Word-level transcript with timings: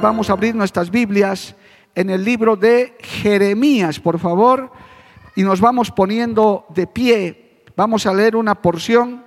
Vamos 0.00 0.30
a 0.30 0.32
abrir 0.32 0.54
nuestras 0.54 0.90
Biblias 0.90 1.54
en 1.94 2.08
el 2.08 2.24
libro 2.24 2.56
de 2.56 2.96
Jeremías, 3.00 4.00
por 4.00 4.18
favor, 4.18 4.72
y 5.36 5.42
nos 5.42 5.60
vamos 5.60 5.90
poniendo 5.90 6.64
de 6.70 6.86
pie. 6.86 7.62
Vamos 7.76 8.06
a 8.06 8.14
leer 8.14 8.34
una 8.34 8.54
porción 8.54 9.22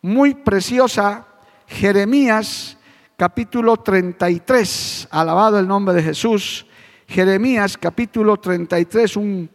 muy 0.00 0.34
preciosa, 0.34 1.26
Jeremías 1.66 2.78
capítulo 3.16 3.76
33, 3.76 5.08
alabado 5.10 5.58
el 5.58 5.68
nombre 5.68 5.94
de 5.94 6.02
Jesús. 6.02 6.66
Jeremías 7.06 7.76
capítulo 7.76 8.38
33, 8.38 9.16
un, 9.16 9.50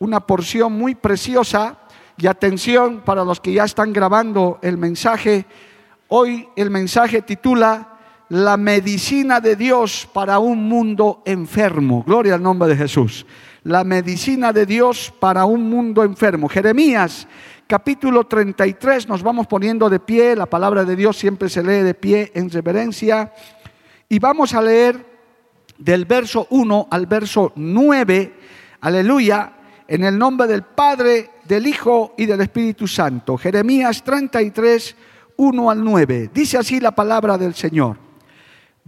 una 0.00 0.20
porción 0.20 0.74
muy 0.74 0.94
preciosa. 0.94 1.78
Y 2.18 2.26
atención 2.26 3.00
para 3.00 3.24
los 3.24 3.40
que 3.40 3.54
ya 3.54 3.64
están 3.64 3.94
grabando 3.94 4.58
el 4.60 4.76
mensaje. 4.76 5.46
Hoy 6.08 6.46
el 6.54 6.70
mensaje 6.70 7.22
titula 7.22 7.89
la 8.30 8.56
medicina 8.56 9.40
de 9.40 9.56
Dios 9.56 10.08
para 10.12 10.38
un 10.38 10.68
mundo 10.68 11.20
enfermo. 11.24 12.04
Gloria 12.06 12.34
al 12.34 12.42
nombre 12.42 12.68
de 12.68 12.76
Jesús. 12.76 13.26
La 13.64 13.82
medicina 13.82 14.52
de 14.52 14.66
Dios 14.66 15.12
para 15.18 15.44
un 15.44 15.68
mundo 15.68 16.04
enfermo. 16.04 16.48
Jeremías 16.48 17.26
capítulo 17.66 18.26
33, 18.26 19.08
nos 19.08 19.22
vamos 19.22 19.46
poniendo 19.46 19.88
de 19.90 20.00
pie, 20.00 20.34
la 20.34 20.46
palabra 20.46 20.84
de 20.84 20.96
Dios 20.96 21.16
siempre 21.16 21.48
se 21.48 21.62
lee 21.62 21.82
de 21.82 21.94
pie 21.94 22.30
en 22.34 22.50
reverencia. 22.50 23.32
Y 24.08 24.18
vamos 24.20 24.54
a 24.54 24.62
leer 24.62 25.04
del 25.76 26.04
verso 26.04 26.46
1 26.50 26.88
al 26.90 27.06
verso 27.06 27.52
9, 27.56 28.34
aleluya, 28.80 29.52
en 29.86 30.04
el 30.04 30.16
nombre 30.16 30.46
del 30.46 30.62
Padre, 30.62 31.30
del 31.44 31.66
Hijo 31.66 32.14
y 32.16 32.26
del 32.26 32.40
Espíritu 32.40 32.86
Santo. 32.86 33.36
Jeremías 33.36 34.04
33, 34.04 34.96
1 35.36 35.70
al 35.70 35.84
9. 35.84 36.30
Dice 36.32 36.58
así 36.58 36.78
la 36.78 36.92
palabra 36.92 37.36
del 37.36 37.54
Señor. 37.54 38.09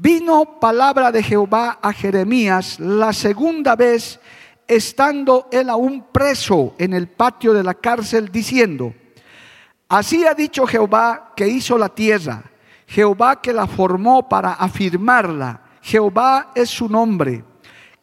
Vino 0.02 0.58
palabra 0.58 1.12
de 1.12 1.22
Jehová 1.22 1.78
a 1.80 1.92
Jeremías 1.92 2.80
la 2.80 3.12
segunda 3.12 3.76
vez, 3.76 4.18
estando 4.66 5.46
él 5.52 5.70
aún 5.70 6.06
preso 6.10 6.74
en 6.76 6.92
el 6.92 7.06
patio 7.06 7.52
de 7.52 7.62
la 7.62 7.74
cárcel, 7.74 8.32
diciendo, 8.32 8.92
Así 9.88 10.26
ha 10.26 10.34
dicho 10.34 10.66
Jehová 10.66 11.32
que 11.36 11.46
hizo 11.46 11.78
la 11.78 11.88
tierra, 11.88 12.42
Jehová 12.88 13.40
que 13.40 13.52
la 13.52 13.68
formó 13.68 14.28
para 14.28 14.54
afirmarla, 14.54 15.62
Jehová 15.82 16.50
es 16.52 16.68
su 16.68 16.88
nombre. 16.88 17.44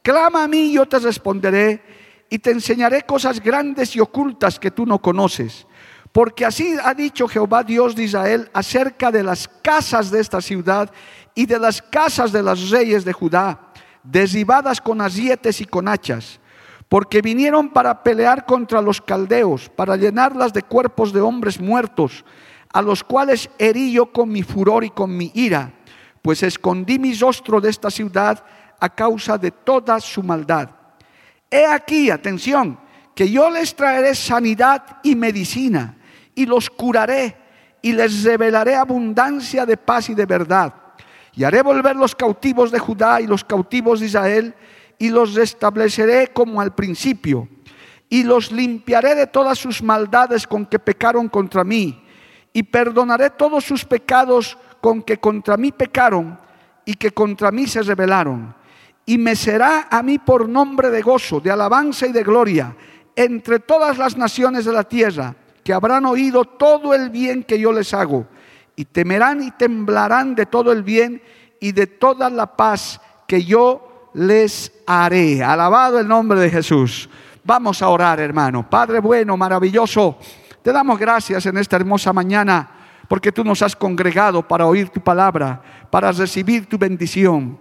Clama 0.01 0.45
a 0.45 0.47
mí 0.47 0.67
y 0.67 0.73
yo 0.75 0.85
te 0.85 0.99
responderé 0.99 1.83
y 2.29 2.39
te 2.39 2.51
enseñaré 2.51 3.01
cosas 3.01 3.41
grandes 3.41 3.93
y 3.97 3.99
ocultas 3.99 4.57
que 4.57 4.71
tú 4.71 4.85
no 4.85 5.01
conoces. 5.01 5.67
Porque 6.13 6.45
así 6.45 6.75
ha 6.81 6.93
dicho 6.93 7.27
Jehová 7.27 7.63
Dios 7.63 7.95
de 7.95 8.03
Israel 8.03 8.49
acerca 8.53 9.11
de 9.11 9.21
las 9.21 9.47
casas 9.47 10.09
de 10.09 10.19
esta 10.21 10.41
ciudad 10.41 10.89
y 11.39 11.45
de 11.45 11.57
las 11.57 11.81
casas 11.81 12.33
de 12.33 12.43
los 12.43 12.69
reyes 12.69 13.05
de 13.05 13.13
Judá, 13.13 13.57
derribadas 14.03 14.81
con 14.81 14.99
asietes 14.99 15.61
y 15.61 15.65
con 15.65 15.87
hachas, 15.87 16.37
porque 16.89 17.21
vinieron 17.21 17.69
para 17.69 18.03
pelear 18.03 18.45
contra 18.45 18.81
los 18.81 18.99
caldeos, 18.99 19.69
para 19.69 19.95
llenarlas 19.95 20.51
de 20.51 20.63
cuerpos 20.63 21.13
de 21.13 21.21
hombres 21.21 21.57
muertos, 21.57 22.25
a 22.73 22.81
los 22.81 23.05
cuales 23.05 23.49
herí 23.57 23.93
yo 23.93 24.11
con 24.11 24.27
mi 24.27 24.43
furor 24.43 24.83
y 24.83 24.89
con 24.89 25.15
mi 25.15 25.31
ira, 25.33 25.71
pues 26.21 26.43
escondí 26.43 26.99
mi 26.99 27.13
rostro 27.13 27.61
de 27.61 27.69
esta 27.69 27.89
ciudad 27.89 28.43
a 28.77 28.93
causa 28.93 29.37
de 29.37 29.51
toda 29.51 29.97
su 30.01 30.21
maldad. 30.21 30.71
He 31.49 31.65
aquí, 31.65 32.11
atención, 32.11 32.77
que 33.15 33.31
yo 33.31 33.49
les 33.49 33.73
traeré 33.73 34.13
sanidad 34.13 34.97
y 35.03 35.15
medicina, 35.15 35.95
y 36.35 36.45
los 36.45 36.69
curaré, 36.69 37.37
y 37.81 37.93
les 37.93 38.25
revelaré 38.25 38.75
abundancia 38.75 39.65
de 39.65 39.77
paz 39.77 40.09
y 40.09 40.15
de 40.15 40.25
verdad 40.25 40.88
y 41.35 41.43
haré 41.43 41.61
volver 41.61 41.95
los 41.95 42.15
cautivos 42.15 42.71
de 42.71 42.79
Judá 42.79 43.21
y 43.21 43.27
los 43.27 43.43
cautivos 43.43 43.99
de 43.99 44.07
Israel, 44.07 44.55
y 44.97 45.09
los 45.09 45.33
restableceré 45.33 46.27
como 46.27 46.59
al 46.59 46.75
principio, 46.75 47.47
y 48.09 48.23
los 48.23 48.51
limpiaré 48.51 49.15
de 49.15 49.27
todas 49.27 49.57
sus 49.57 49.81
maldades 49.81 50.45
con 50.45 50.65
que 50.65 50.79
pecaron 50.79 51.29
contra 51.29 51.63
mí, 51.63 52.03
y 52.51 52.63
perdonaré 52.63 53.29
todos 53.29 53.63
sus 53.63 53.85
pecados 53.85 54.57
con 54.81 55.01
que 55.01 55.17
contra 55.17 55.57
mí 55.57 55.71
pecaron 55.71 56.39
y 56.85 56.95
que 56.95 57.11
contra 57.11 57.51
mí 57.51 57.67
se 57.67 57.83
rebelaron. 57.83 58.55
Y 59.05 59.17
me 59.17 59.35
será 59.35 59.87
a 59.89 60.01
mí 60.01 60.17
por 60.17 60.49
nombre 60.49 60.89
de 60.89 61.01
gozo, 61.01 61.39
de 61.39 61.51
alabanza 61.51 62.07
y 62.07 62.11
de 62.11 62.23
gloria 62.23 62.75
entre 63.15 63.59
todas 63.59 63.97
las 63.97 64.17
naciones 64.17 64.65
de 64.65 64.71
la 64.71 64.83
tierra, 64.83 65.35
que 65.63 65.73
habrán 65.73 66.05
oído 66.05 66.45
todo 66.45 66.93
el 66.93 67.09
bien 67.09 67.43
que 67.43 67.59
yo 67.59 67.71
les 67.71 67.93
hago 67.93 68.25
y 68.79 68.85
temerán 68.85 69.43
y 69.43 69.51
temblarán 69.51 70.35
de 70.35 70.45
todo 70.45 70.71
el 70.71 70.83
bien 70.83 71.21
y 71.59 71.73
de 71.73 71.85
toda 71.85 72.29
la 72.29 72.55
paz 72.55 73.01
que 73.27 73.43
yo 73.43 74.09
les 74.13 74.71
haré. 74.87 75.43
Alabado 75.43 75.99
el 75.99 76.07
nombre 76.07 76.39
de 76.39 76.49
Jesús. 76.49 77.09
Vamos 77.43 77.81
a 77.81 77.89
orar, 77.89 78.21
hermano. 78.21 78.69
Padre 78.69 79.01
bueno, 79.01 79.35
maravilloso, 79.35 80.17
te 80.61 80.71
damos 80.71 80.97
gracias 80.97 81.45
en 81.45 81.57
esta 81.57 81.75
hermosa 81.75 82.13
mañana 82.13 82.69
porque 83.09 83.33
tú 83.33 83.43
nos 83.43 83.61
has 83.61 83.75
congregado 83.75 84.47
para 84.47 84.65
oír 84.65 84.87
tu 84.87 85.01
palabra, 85.01 85.61
para 85.89 86.13
recibir 86.13 86.65
tu 86.65 86.77
bendición. 86.77 87.59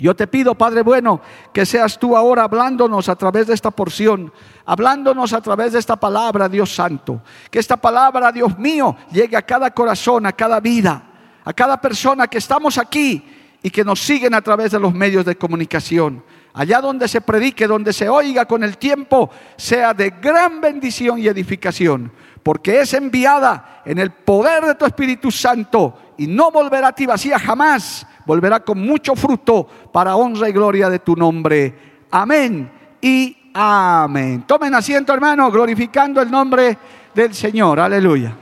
Yo 0.00 0.16
te 0.16 0.26
pido, 0.26 0.54
Padre 0.54 0.82
bueno, 0.82 1.20
que 1.52 1.66
seas 1.66 1.98
tú 1.98 2.16
ahora 2.16 2.44
hablándonos 2.44 3.10
a 3.10 3.16
través 3.16 3.46
de 3.46 3.54
esta 3.54 3.70
porción, 3.70 4.32
hablándonos 4.64 5.34
a 5.34 5.42
través 5.42 5.74
de 5.74 5.78
esta 5.78 5.96
palabra, 5.96 6.48
Dios 6.48 6.74
Santo. 6.74 7.20
Que 7.50 7.58
esta 7.58 7.76
palabra, 7.76 8.32
Dios 8.32 8.58
mío, 8.58 8.96
llegue 9.12 9.36
a 9.36 9.42
cada 9.42 9.70
corazón, 9.72 10.24
a 10.24 10.32
cada 10.32 10.58
vida, 10.58 11.02
a 11.44 11.52
cada 11.52 11.78
persona 11.78 12.28
que 12.28 12.38
estamos 12.38 12.78
aquí 12.78 13.22
y 13.62 13.68
que 13.68 13.84
nos 13.84 14.00
siguen 14.00 14.32
a 14.32 14.40
través 14.40 14.70
de 14.70 14.80
los 14.80 14.94
medios 14.94 15.26
de 15.26 15.36
comunicación. 15.36 16.24
Allá 16.54 16.80
donde 16.80 17.06
se 17.06 17.20
predique, 17.20 17.66
donde 17.66 17.92
se 17.92 18.08
oiga 18.08 18.46
con 18.46 18.64
el 18.64 18.78
tiempo, 18.78 19.30
sea 19.56 19.92
de 19.92 20.10
gran 20.10 20.62
bendición 20.62 21.18
y 21.18 21.28
edificación, 21.28 22.10
porque 22.42 22.80
es 22.80 22.94
enviada 22.94 23.82
en 23.84 23.98
el 23.98 24.10
poder 24.12 24.64
de 24.64 24.74
tu 24.76 24.86
Espíritu 24.86 25.30
Santo 25.30 26.14
y 26.16 26.26
no 26.26 26.50
volverá 26.50 26.88
a 26.88 26.92
ti 26.94 27.04
vacía 27.04 27.38
jamás 27.38 28.06
volverá 28.26 28.60
con 28.60 28.80
mucho 28.80 29.14
fruto 29.14 29.66
para 29.92 30.16
honra 30.16 30.48
y 30.48 30.52
gloria 30.52 30.88
de 30.88 30.98
tu 30.98 31.16
nombre. 31.16 31.74
Amén 32.10 32.70
y 33.00 33.36
amén. 33.54 34.44
Tomen 34.46 34.74
asiento, 34.74 35.12
hermano, 35.12 35.50
glorificando 35.50 36.20
el 36.20 36.30
nombre 36.30 36.76
del 37.14 37.34
Señor. 37.34 37.80
Aleluya. 37.80 38.36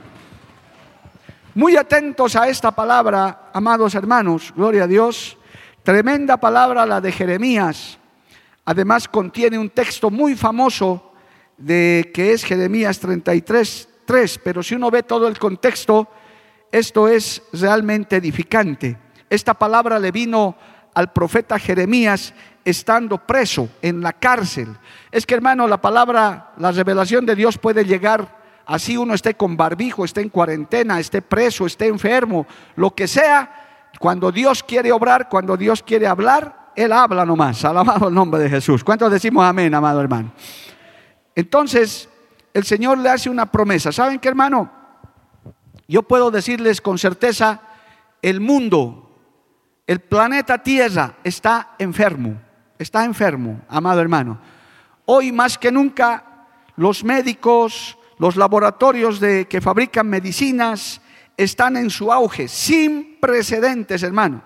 Muy 1.55 1.75
atentos 1.75 2.35
a 2.35 2.47
esta 2.47 2.71
palabra, 2.71 3.49
amados 3.53 3.95
hermanos, 3.95 4.53
gloria 4.55 4.83
a 4.83 4.87
Dios. 4.87 5.37
Tremenda 5.83 6.37
palabra 6.37 6.85
la 6.85 7.01
de 7.01 7.11
Jeremías. 7.11 7.97
Además 8.65 9.07
contiene 9.07 9.57
un 9.57 9.71
texto 9.71 10.11
muy 10.11 10.35
famoso 10.35 11.13
de 11.57 12.11
que 12.13 12.33
es 12.33 12.43
Jeremías 12.43 12.99
33, 12.99 13.89
3, 14.05 14.39
pero 14.43 14.61
si 14.61 14.75
uno 14.75 14.91
ve 14.91 15.03
todo 15.03 15.27
el 15.27 15.39
contexto, 15.39 16.07
esto 16.71 17.07
es 17.07 17.41
realmente 17.53 18.17
edificante. 18.17 18.97
Esta 19.29 19.53
palabra 19.53 19.99
le 19.99 20.11
vino 20.11 20.55
al 20.93 21.11
profeta 21.11 21.59
Jeremías 21.59 22.33
estando 22.65 23.17
preso 23.17 23.69
en 23.81 24.01
la 24.01 24.13
cárcel. 24.13 24.75
Es 25.11 25.25
que 25.25 25.35
hermano, 25.35 25.67
la 25.67 25.81
palabra, 25.81 26.51
la 26.57 26.71
revelación 26.71 27.25
de 27.25 27.35
Dios 27.35 27.57
puede 27.57 27.85
llegar 27.85 28.39
así 28.69 28.97
uno 28.97 29.15
esté 29.15 29.33
con 29.33 29.57
barbijo, 29.57 30.05
esté 30.05 30.21
en 30.21 30.29
cuarentena, 30.29 30.99
esté 30.99 31.21
preso, 31.21 31.65
esté 31.65 31.87
enfermo, 31.87 32.45
lo 32.75 32.93
que 32.93 33.07
sea. 33.07 33.89
Cuando 33.99 34.31
Dios 34.31 34.63
quiere 34.63 34.91
obrar, 34.91 35.27
cuando 35.27 35.57
Dios 35.57 35.81
quiere 35.81 36.05
hablar, 36.05 36.71
Él 36.75 36.93
habla 36.93 37.25
nomás. 37.25 37.65
Alabado 37.65 38.07
el 38.09 38.13
nombre 38.13 38.39
de 38.39 38.49
Jesús. 38.49 38.83
¿Cuántos 38.83 39.11
decimos 39.11 39.43
amén, 39.43 39.73
amado 39.73 39.99
hermano? 39.99 40.31
Entonces, 41.35 42.09
el 42.53 42.63
Señor 42.63 42.99
le 42.99 43.09
hace 43.09 43.29
una 43.29 43.47
promesa. 43.47 43.91
¿Saben 43.91 44.19
qué, 44.19 44.27
hermano? 44.27 44.71
Yo 45.87 46.03
puedo 46.03 46.29
decirles 46.29 46.79
con 46.79 46.99
certeza, 46.99 47.61
el 48.21 48.39
mundo 48.39 49.08
el 49.89 50.01
planeta 50.01 50.61
Tierra 50.61 51.15
está 51.23 51.73
enfermo, 51.79 52.39
está 52.77 53.03
enfermo, 53.05 53.61
amado 53.67 53.99
hermano. 54.01 54.39
Hoy 55.05 55.31
más 55.31 55.57
que 55.57 55.71
nunca 55.71 56.45
los 56.75 57.03
médicos, 57.03 57.97
los 58.19 58.35
laboratorios 58.35 59.19
de, 59.19 59.47
que 59.47 59.59
fabrican 59.59 60.07
medicinas 60.07 61.01
están 61.35 61.75
en 61.75 61.89
su 61.89 62.13
auge, 62.13 62.47
sin 62.47 63.17
precedentes, 63.19 64.03
hermano. 64.03 64.43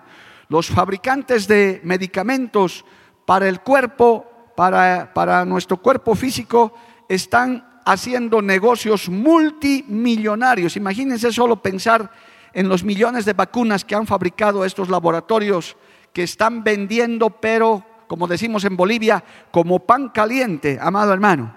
Los 0.48 0.68
fabricantes 0.68 1.46
de 1.46 1.78
medicamentos 1.84 2.82
para 3.26 3.46
el 3.46 3.60
cuerpo, 3.60 4.24
para, 4.56 5.12
para 5.12 5.44
nuestro 5.44 5.76
cuerpo 5.76 6.14
físico, 6.14 6.72
están 7.06 7.82
haciendo 7.84 8.40
negocios 8.40 9.10
multimillonarios. 9.10 10.74
Imagínense 10.78 11.30
solo 11.30 11.60
pensar 11.60 12.10
en 12.54 12.68
los 12.68 12.84
millones 12.84 13.24
de 13.24 13.32
vacunas 13.32 13.84
que 13.84 13.94
han 13.94 14.06
fabricado 14.06 14.64
estos 14.64 14.88
laboratorios 14.88 15.76
que 16.12 16.22
están 16.22 16.62
vendiendo, 16.62 17.28
pero, 17.28 17.84
como 18.06 18.26
decimos 18.26 18.64
en 18.64 18.76
Bolivia, 18.76 19.22
como 19.50 19.80
pan 19.80 20.08
caliente, 20.10 20.78
amado 20.80 21.12
hermano. 21.12 21.52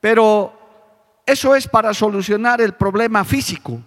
Pero 0.00 0.52
eso 1.26 1.54
es 1.54 1.68
para 1.68 1.92
solucionar 1.92 2.60
el 2.60 2.72
problema 2.74 3.24
físico, 3.24 3.80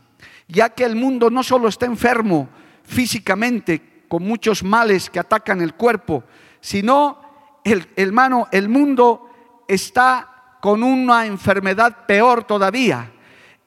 ya 0.47 0.69
que 0.69 0.83
el 0.83 0.95
mundo 0.95 1.29
no 1.29 1.41
solo 1.41 1.67
está 1.67 1.85
enfermo 1.85 2.47
físicamente, 2.83 4.03
con 4.07 4.23
muchos 4.23 4.63
males 4.63 5.09
que 5.09 5.19
atacan 5.19 5.61
el 5.61 5.75
cuerpo, 5.75 6.23
sino, 6.59 7.21
el, 7.63 7.87
hermano, 7.95 8.47
el 8.51 8.67
mundo 8.67 9.29
está 9.67 10.57
con 10.59 10.83
una 10.83 11.25
enfermedad 11.25 12.05
peor 12.05 12.43
todavía. 12.43 13.11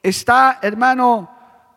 Está, 0.03 0.59
hermano, 0.61 1.32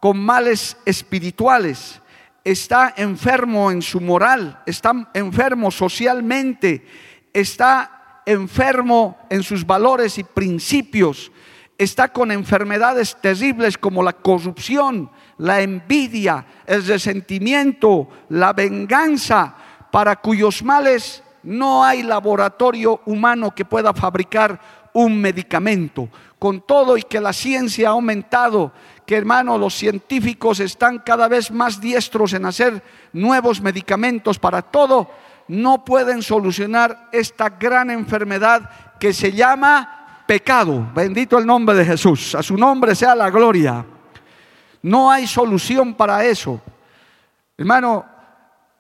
con 0.07 0.21
males 0.21 0.77
espirituales, 0.85 2.01
está 2.45 2.95
enfermo 2.97 3.73
en 3.73 3.83
su 3.83 4.01
moral, 4.01 4.63
está 4.65 4.93
enfermo 5.15 5.69
socialmente, 5.73 6.87
está 7.33 8.23
enfermo 8.25 9.19
en 9.29 9.43
sus 9.43 9.67
valores 9.67 10.17
y 10.19 10.23
principios, 10.23 11.33
está 11.77 12.13
con 12.13 12.31
enfermedades 12.31 13.17
terribles 13.21 13.77
como 13.77 14.01
la 14.01 14.13
corrupción, 14.13 15.11
la 15.39 15.61
envidia, 15.61 16.47
el 16.69 16.87
resentimiento, 16.87 18.09
la 18.29 18.53
venganza, 18.53 19.57
para 19.91 20.15
cuyos 20.15 20.63
males 20.63 21.25
no 21.43 21.83
hay 21.83 22.05
laboratorio 22.05 23.01
humano 23.07 23.53
que 23.53 23.65
pueda 23.65 23.93
fabricar 23.93 24.61
un 24.93 25.21
medicamento. 25.21 26.09
Con 26.39 26.61
todo 26.61 26.97
y 26.97 27.03
que 27.03 27.21
la 27.21 27.33
ciencia 27.33 27.89
ha 27.89 27.93
aumentado 27.93 28.73
que 29.07 29.17
hermano, 29.17 29.57
los 29.57 29.75
científicos 29.75 30.59
están 30.61 30.99
cada 30.99 31.29
vez 31.29 31.51
más 31.51 31.81
diestros 31.81 32.33
en 32.33 32.45
hacer 32.45 32.83
nuevos 33.13 33.61
medicamentos 33.61 34.39
para 34.39 34.63
todo, 34.63 35.09
no 35.49 35.85
pueden 35.85 36.23
solucionar 36.23 37.09
esta 37.13 37.51
gran 37.51 37.91
enfermedad 37.91 38.69
que 38.99 39.13
se 39.13 39.31
llama 39.31 40.25
pecado. 40.27 40.91
Bendito 40.93 41.39
el 41.39 41.47
nombre 41.47 41.77
de 41.77 41.85
Jesús. 41.85 42.35
A 42.35 42.43
su 42.43 42.57
nombre 42.57 42.97
sea 42.97 43.15
la 43.15 43.31
gloria. 43.31 43.87
No 44.83 45.11
hay 45.11 45.27
solución 45.29 45.95
para 45.95 46.25
eso. 46.25 46.61
Hermano, 47.57 48.05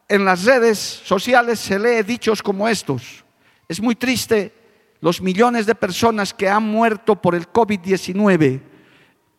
en 0.08 0.24
las 0.24 0.44
redes 0.44 0.78
sociales 0.78 1.60
se 1.60 1.78
lee 1.78 2.02
dichos 2.02 2.42
como 2.42 2.68
estos. 2.68 3.24
Es 3.68 3.80
muy 3.80 3.94
triste 3.94 4.52
los 5.00 5.20
millones 5.20 5.66
de 5.66 5.74
personas 5.76 6.34
que 6.34 6.48
han 6.48 6.64
muerto 6.64 7.14
por 7.14 7.36
el 7.36 7.50
COVID-19 7.52 8.75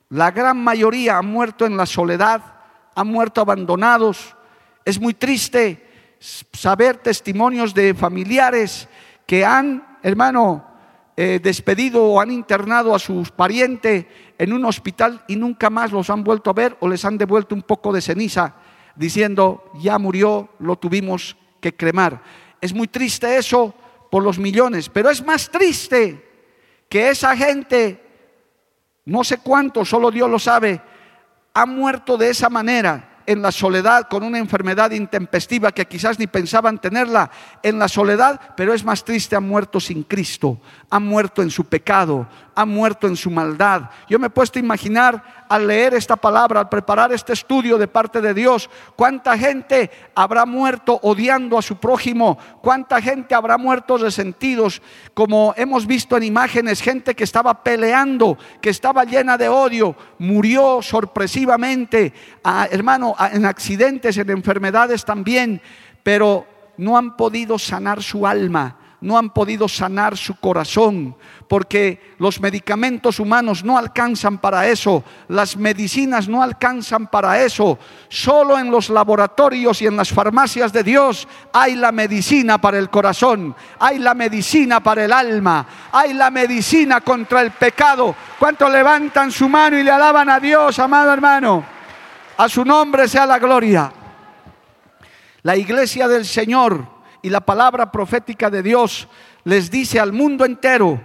la 0.10 0.32
gran 0.32 0.64
mayoría 0.64 1.18
han 1.18 1.28
muerto 1.28 1.66
en 1.66 1.76
la 1.76 1.86
soledad, 1.86 2.42
han 2.96 3.08
muerto 3.08 3.42
abandonados. 3.42 4.36
Es 4.86 5.00
muy 5.00 5.14
triste 5.14 5.86
saber 6.20 6.98
testimonios 6.98 7.74
de 7.74 7.94
familiares 7.94 8.88
que 9.26 9.46
han, 9.46 9.98
hermano, 10.02 10.66
eh, 11.16 11.40
despedido 11.42 12.04
o 12.06 12.22
han 12.22 12.32
internado 12.32 12.96
a 12.96 13.00
sus 13.00 13.32
parientes 13.32 14.06
en 14.38 14.54
un 14.54 14.64
hospital 14.66 15.24
y 15.28 15.36
nunca 15.36 15.70
más 15.70 15.92
los 15.92 16.10
han 16.10 16.24
vuelto 16.24 16.50
a 16.50 16.54
ver 16.54 16.78
o 16.80 16.88
les 16.88 17.04
han 17.06 17.18
devuelto 17.18 17.56
un 17.56 17.64
poco 17.64 17.92
de 17.92 18.02
ceniza 18.02 18.56
diciendo, 18.96 19.72
ya 19.80 19.98
murió, 19.98 20.50
lo 20.60 20.76
tuvimos 20.76 21.36
que 21.60 21.76
cremar. 21.76 22.22
Es 22.62 22.74
muy 22.74 22.88
triste 22.88 23.38
eso 23.38 23.74
por 24.10 24.24
los 24.24 24.40
millones, 24.40 24.90
pero 24.90 25.10
es 25.10 25.24
más 25.24 25.50
triste 25.50 26.24
que 26.90 27.10
esa 27.10 27.36
gente 27.36 28.07
no 29.08 29.24
sé 29.24 29.38
cuánto, 29.38 29.86
solo 29.86 30.12
Dios 30.12 30.30
lo 30.30 30.38
sabe, 30.38 30.82
ha 31.54 31.66
muerto 31.66 32.18
de 32.18 32.30
esa 32.30 32.50
manera 32.50 33.22
en 33.26 33.42
la 33.42 33.54
soledad 33.54 34.08
con 34.10 34.22
una 34.22 34.38
enfermedad 34.38 34.92
intempestiva 34.92 35.72
que 35.72 35.86
quizás 35.86 36.20
ni 36.20 36.28
pensaban 36.28 36.78
tenerla 36.78 37.32
en 37.64 37.80
la 37.80 37.88
soledad, 37.88 38.40
pero 38.58 38.74
es 38.74 38.84
más 38.84 39.06
triste, 39.06 39.38
han 39.38 39.48
muerto 39.48 39.80
sin 39.80 40.04
Cristo, 40.04 40.60
han 40.90 41.06
muerto 41.06 41.42
en 41.42 41.50
su 41.50 41.66
pecado, 41.66 42.28
han 42.56 42.70
muerto 42.70 43.08
en 43.08 43.18
su 43.18 43.30
maldad. 43.30 43.90
Yo 44.10 44.20
me 44.20 44.28
he 44.28 44.30
puesto 44.30 44.58
a 44.58 44.62
imaginar 44.62 45.46
al 45.50 45.68
leer 45.68 45.94
esta 45.94 46.16
palabra, 46.16 46.62
al 46.62 46.70
preparar 46.70 47.12
este 47.12 47.34
estudio 47.34 47.78
de 47.78 47.90
parte 47.90 48.22
de 48.22 48.34
Dios, 48.34 48.70
cuánta 48.96 49.38
gente 49.38 49.92
habrá 50.16 50.46
muerto 50.46 50.98
odiando 51.04 51.58
a 51.58 51.62
su 51.62 51.76
prójimo, 51.76 52.38
cuánta 52.62 53.02
gente 53.02 53.36
habrá 53.36 53.58
muerto 53.58 53.98
resentidos, 53.98 54.82
como 55.14 55.54
hemos 55.58 55.86
visto 55.86 56.16
en 56.16 56.24
imágenes, 56.24 56.82
gente 56.82 57.16
que 57.16 57.26
estaba 57.26 57.64
peleando, 57.64 58.38
que 58.62 58.70
estaba 58.70 59.04
llena 59.04 59.38
de 59.38 59.50
odio, 59.50 59.96
murió 60.20 60.82
sorpresivamente, 60.82 62.14
hermano, 62.72 63.14
en 63.34 63.46
accidentes, 63.46 64.18
en 64.18 64.30
enfermedades 64.30 65.04
también, 65.04 65.62
pero 66.02 66.48
no 66.78 66.98
han 66.98 67.18
podido 67.18 67.60
sanar 67.60 68.02
su 68.02 68.26
alma, 68.26 68.78
no 69.00 69.18
han 69.18 69.30
podido 69.30 69.68
sanar 69.68 70.18
su 70.18 70.36
corazón, 70.36 71.16
porque 71.48 72.16
los 72.18 72.42
medicamentos 72.42 73.20
humanos 73.20 73.64
no 73.64 73.78
alcanzan 73.78 74.40
para 74.40 74.68
eso, 74.68 75.04
las 75.28 75.56
medicinas 75.56 76.28
no 76.28 76.42
alcanzan 76.42 77.08
para 77.08 77.44
eso. 77.44 77.78
Solo 78.10 78.58
en 78.58 78.72
los 78.72 78.90
laboratorios 78.90 79.82
y 79.82 79.86
en 79.86 79.98
las 79.98 80.10
farmacias 80.10 80.74
de 80.74 80.84
Dios 80.84 81.28
hay 81.54 81.76
la 81.76 81.92
medicina 81.92 82.60
para 82.60 82.80
el 82.80 82.90
corazón, 82.90 83.56
hay 83.80 84.00
la 84.00 84.16
medicina 84.16 84.82
para 84.82 85.06
el 85.06 85.14
alma, 85.14 85.68
hay 85.92 86.14
la 86.14 86.32
medicina 86.32 87.02
contra 87.02 87.42
el 87.42 87.52
pecado. 87.52 88.16
¿Cuántos 88.40 88.72
levantan 88.72 89.32
su 89.32 89.48
mano 89.48 89.78
y 89.78 89.84
le 89.84 89.92
alaban 89.92 90.30
a 90.30 90.40
Dios, 90.40 90.80
amado 90.80 91.14
hermano? 91.14 91.64
A 92.38 92.50
su 92.50 92.66
nombre 92.66 93.08
sea 93.08 93.26
la 93.26 93.38
gloria. 93.38 93.92
La 95.44 95.56
iglesia 95.56 96.08
del 96.08 96.26
Señor 96.26 96.97
y 97.28 97.30
la 97.30 97.42
palabra 97.42 97.92
profética 97.92 98.50
de 98.50 98.64
Dios 98.64 99.06
les 99.44 99.70
dice 99.70 100.00
al 100.00 100.14
mundo 100.14 100.46
entero, 100.46 101.02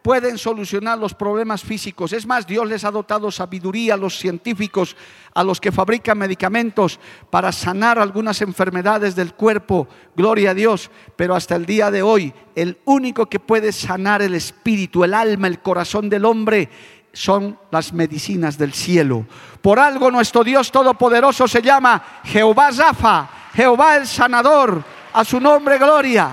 pueden 0.00 0.38
solucionar 0.38 0.96
los 0.96 1.12
problemas 1.12 1.62
físicos. 1.62 2.14
Es 2.14 2.24
más, 2.24 2.46
Dios 2.46 2.66
les 2.66 2.82
ha 2.84 2.90
dotado 2.90 3.30
sabiduría 3.30 3.92
a 3.92 3.98
los 3.98 4.16
científicos, 4.16 4.96
a 5.34 5.44
los 5.44 5.60
que 5.60 5.72
fabrican 5.72 6.16
medicamentos 6.16 6.98
para 7.28 7.52
sanar 7.52 7.98
algunas 7.98 8.40
enfermedades 8.40 9.14
del 9.14 9.34
cuerpo. 9.34 9.86
Gloria 10.16 10.52
a 10.52 10.54
Dios. 10.54 10.90
Pero 11.14 11.34
hasta 11.34 11.56
el 11.56 11.66
día 11.66 11.90
de 11.90 12.00
hoy, 12.00 12.32
el 12.54 12.78
único 12.86 13.26
que 13.26 13.38
puede 13.38 13.70
sanar 13.70 14.22
el 14.22 14.34
espíritu, 14.34 15.04
el 15.04 15.12
alma, 15.12 15.46
el 15.46 15.58
corazón 15.58 16.08
del 16.08 16.24
hombre 16.24 16.70
son 17.12 17.58
las 17.70 17.92
medicinas 17.92 18.56
del 18.56 18.72
cielo. 18.72 19.26
Por 19.60 19.78
algo 19.78 20.10
nuestro 20.10 20.42
Dios 20.42 20.72
Todopoderoso 20.72 21.46
se 21.46 21.60
llama 21.60 22.20
Jehová 22.24 22.72
Zafa, 22.72 23.28
Jehová 23.52 23.96
el 23.96 24.06
sanador. 24.06 24.95
A 25.16 25.24
su 25.24 25.40
nombre 25.40 25.78
gloria. 25.78 26.30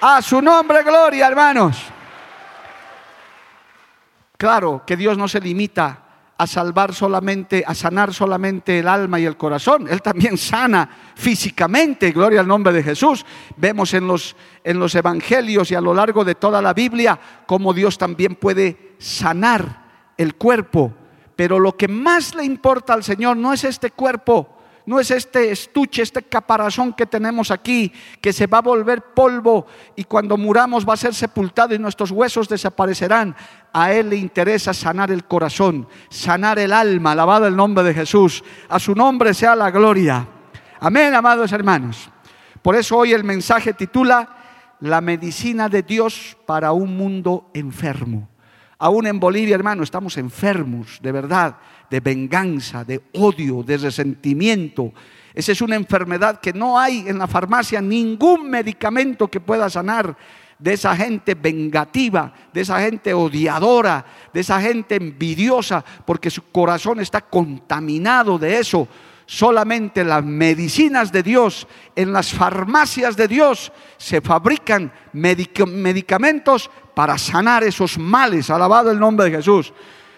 A 0.00 0.22
su 0.22 0.40
nombre 0.40 0.84
gloria, 0.84 1.26
hermanos. 1.26 1.76
Claro 4.36 4.84
que 4.86 4.96
Dios 4.96 5.18
no 5.18 5.26
se 5.26 5.40
limita 5.40 5.98
a 6.38 6.46
salvar 6.46 6.94
solamente, 6.94 7.64
a 7.66 7.74
sanar 7.74 8.14
solamente 8.14 8.78
el 8.78 8.86
alma 8.86 9.18
y 9.18 9.24
el 9.24 9.36
corazón. 9.36 9.88
Él 9.90 10.00
también 10.00 10.38
sana 10.38 10.88
físicamente, 11.16 12.12
gloria 12.12 12.38
al 12.38 12.46
nombre 12.46 12.72
de 12.72 12.84
Jesús. 12.84 13.26
Vemos 13.56 13.92
en 13.94 14.06
los, 14.06 14.36
en 14.62 14.78
los 14.78 14.94
evangelios 14.94 15.72
y 15.72 15.74
a 15.74 15.80
lo 15.80 15.92
largo 15.92 16.24
de 16.24 16.36
toda 16.36 16.62
la 16.62 16.72
Biblia 16.72 17.18
cómo 17.46 17.72
Dios 17.72 17.98
también 17.98 18.36
puede 18.36 18.94
sanar 18.98 20.12
el 20.16 20.36
cuerpo, 20.36 20.92
pero 21.34 21.58
lo 21.58 21.76
que 21.76 21.88
más 21.88 22.36
le 22.36 22.44
importa 22.44 22.94
al 22.94 23.02
Señor 23.02 23.36
no 23.36 23.52
es 23.52 23.64
este 23.64 23.90
cuerpo, 23.90 24.53
no 24.86 25.00
es 25.00 25.10
este 25.10 25.50
estuche, 25.50 26.02
este 26.02 26.22
caparazón 26.22 26.92
que 26.92 27.06
tenemos 27.06 27.50
aquí, 27.50 27.90
que 28.20 28.32
se 28.32 28.46
va 28.46 28.58
a 28.58 28.62
volver 28.62 29.02
polvo 29.14 29.66
y 29.96 30.04
cuando 30.04 30.36
muramos 30.36 30.86
va 30.86 30.94
a 30.94 30.98
ser 30.98 31.14
sepultado 31.14 31.74
y 31.74 31.78
nuestros 31.78 32.10
huesos 32.10 32.48
desaparecerán. 32.48 33.34
A 33.72 33.92
Él 33.92 34.10
le 34.10 34.16
interesa 34.16 34.74
sanar 34.74 35.10
el 35.10 35.24
corazón, 35.24 35.88
sanar 36.10 36.58
el 36.58 36.72
alma, 36.72 37.12
alabado 37.12 37.46
el 37.46 37.56
nombre 37.56 37.82
de 37.82 37.94
Jesús. 37.94 38.44
A 38.68 38.78
su 38.78 38.94
nombre 38.94 39.32
sea 39.32 39.56
la 39.56 39.70
gloria. 39.70 40.28
Amén, 40.80 41.14
amados 41.14 41.52
hermanos. 41.52 42.10
Por 42.60 42.76
eso 42.76 42.98
hoy 42.98 43.12
el 43.12 43.24
mensaje 43.24 43.72
titula 43.72 44.36
La 44.80 45.00
medicina 45.00 45.68
de 45.68 45.82
Dios 45.82 46.36
para 46.44 46.72
un 46.72 46.96
mundo 46.96 47.50
enfermo. 47.54 48.28
Aún 48.78 49.06
en 49.06 49.18
Bolivia, 49.18 49.54
hermano, 49.54 49.82
estamos 49.82 50.18
enfermos, 50.18 50.98
de 51.00 51.12
verdad, 51.12 51.56
de 51.94 52.00
venganza, 52.00 52.84
de 52.84 53.00
odio, 53.12 53.62
de 53.62 53.76
resentimiento. 53.76 54.92
Esa 55.32 55.52
es 55.52 55.60
una 55.60 55.76
enfermedad 55.76 56.40
que 56.40 56.52
no 56.52 56.76
hay 56.76 57.04
en 57.06 57.20
la 57.20 57.28
farmacia 57.28 57.80
ningún 57.80 58.50
medicamento 58.50 59.28
que 59.28 59.38
pueda 59.38 59.70
sanar. 59.70 60.16
de 60.58 60.72
esa 60.72 60.96
gente 60.96 61.34
vengativa, 61.34 62.32
de 62.52 62.62
esa 62.62 62.80
gente 62.80 63.12
odiadora, 63.14 64.04
de 64.32 64.40
esa 64.40 64.60
gente 64.60 64.96
envidiosa, 64.96 65.84
porque 66.04 66.30
su 66.30 66.50
corazón 66.50 66.98
está 66.98 67.20
contaminado 67.20 68.38
de 68.38 68.58
eso. 68.58 68.88
Solamente 69.26 70.02
las 70.02 70.24
medicinas 70.24 71.12
de 71.12 71.22
Dios, 71.22 71.66
en 71.94 72.12
las 72.12 72.32
farmacias 72.32 73.16
de 73.16 73.28
Dios, 73.28 73.72
se 73.98 74.20
fabrican 74.20 74.92
medicamentos 75.12 76.70
para 76.94 77.18
sanar 77.18 77.62
esos 77.62 77.98
males. 77.98 78.50
Alabado 78.50 78.90
el 78.90 78.98
nombre 78.98 79.30
de 79.30 79.36
Jesús. 79.36 79.72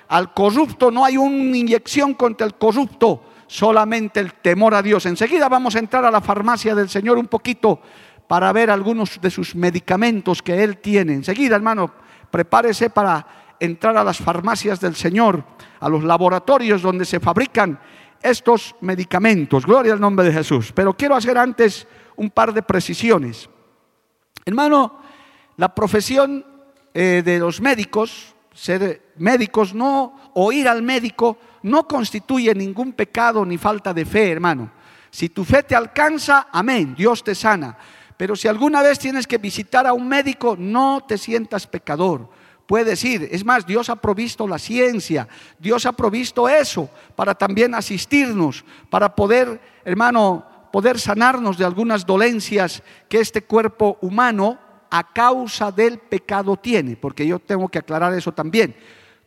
Al 0.08 0.32
corrupto 0.32 0.90
no 0.90 1.04
hay 1.04 1.16
una 1.16 1.56
inyección 1.56 2.14
contra 2.14 2.46
el 2.46 2.54
corrupto, 2.54 3.24
solamente 3.46 4.20
el 4.20 4.34
temor 4.34 4.74
a 4.74 4.82
Dios. 4.82 5.06
Enseguida 5.06 5.48
vamos 5.48 5.74
a 5.76 5.80
entrar 5.80 6.04
a 6.04 6.10
la 6.10 6.20
farmacia 6.20 6.74
del 6.74 6.88
Señor 6.88 7.18
un 7.18 7.26
poquito 7.26 7.80
para 8.26 8.52
ver 8.52 8.70
algunos 8.70 9.20
de 9.20 9.30
sus 9.30 9.54
medicamentos 9.54 10.42
que 10.42 10.62
Él 10.62 10.78
tiene. 10.78 11.14
Enseguida, 11.14 11.56
hermano, 11.56 11.92
prepárese 12.30 12.90
para 12.90 13.26
entrar 13.58 13.96
a 13.96 14.04
las 14.04 14.18
farmacias 14.18 14.80
del 14.80 14.94
Señor, 14.94 15.44
a 15.80 15.88
los 15.88 16.04
laboratorios 16.04 16.82
donde 16.82 17.04
se 17.04 17.20
fabrican 17.20 17.78
estos 18.22 18.74
medicamentos. 18.80 19.64
Gloria 19.64 19.92
al 19.92 20.00
nombre 20.00 20.26
de 20.26 20.32
Jesús. 20.32 20.72
Pero 20.72 20.94
quiero 20.94 21.14
hacer 21.14 21.38
antes 21.38 21.86
un 22.16 22.30
par 22.30 22.52
de 22.52 22.62
precisiones. 22.62 23.48
Hermano, 24.44 25.00
la 25.56 25.74
profesión 25.74 26.44
eh, 26.94 27.22
de 27.24 27.38
los 27.38 27.60
médicos, 27.60 28.35
ser 28.56 29.12
médicos, 29.18 29.74
no, 29.74 30.30
o 30.32 30.50
ir 30.50 30.66
al 30.66 30.82
médico, 30.82 31.36
no 31.62 31.86
constituye 31.86 32.54
ningún 32.54 32.92
pecado 32.92 33.44
ni 33.44 33.58
falta 33.58 33.92
de 33.92 34.04
fe, 34.06 34.32
hermano. 34.32 34.70
Si 35.10 35.28
tu 35.28 35.44
fe 35.44 35.62
te 35.62 35.76
alcanza, 35.76 36.48
amén, 36.50 36.94
Dios 36.96 37.22
te 37.22 37.34
sana. 37.34 37.76
Pero 38.16 38.34
si 38.34 38.48
alguna 38.48 38.82
vez 38.82 38.98
tienes 38.98 39.26
que 39.26 39.36
visitar 39.36 39.86
a 39.86 39.92
un 39.92 40.08
médico, 40.08 40.56
no 40.58 41.04
te 41.06 41.18
sientas 41.18 41.66
pecador. 41.66 42.30
Puedes 42.66 43.04
ir. 43.04 43.28
Es 43.30 43.44
más, 43.44 43.66
Dios 43.66 43.90
ha 43.90 43.96
provisto 43.96 44.48
la 44.48 44.58
ciencia. 44.58 45.28
Dios 45.58 45.84
ha 45.86 45.92
provisto 45.92 46.48
eso 46.48 46.88
para 47.14 47.34
también 47.34 47.74
asistirnos, 47.74 48.64
para 48.88 49.14
poder, 49.14 49.60
hermano, 49.84 50.44
poder 50.72 50.98
sanarnos 50.98 51.58
de 51.58 51.64
algunas 51.64 52.06
dolencias 52.06 52.82
que 53.08 53.20
este 53.20 53.42
cuerpo 53.42 53.98
humano 54.00 54.58
a 54.98 55.12
causa 55.12 55.70
del 55.70 55.98
pecado 55.98 56.56
tiene. 56.56 56.96
Porque 56.96 57.26
yo 57.26 57.38
tengo 57.38 57.68
que 57.68 57.78
aclarar 57.78 58.14
eso 58.14 58.32
también. 58.32 58.74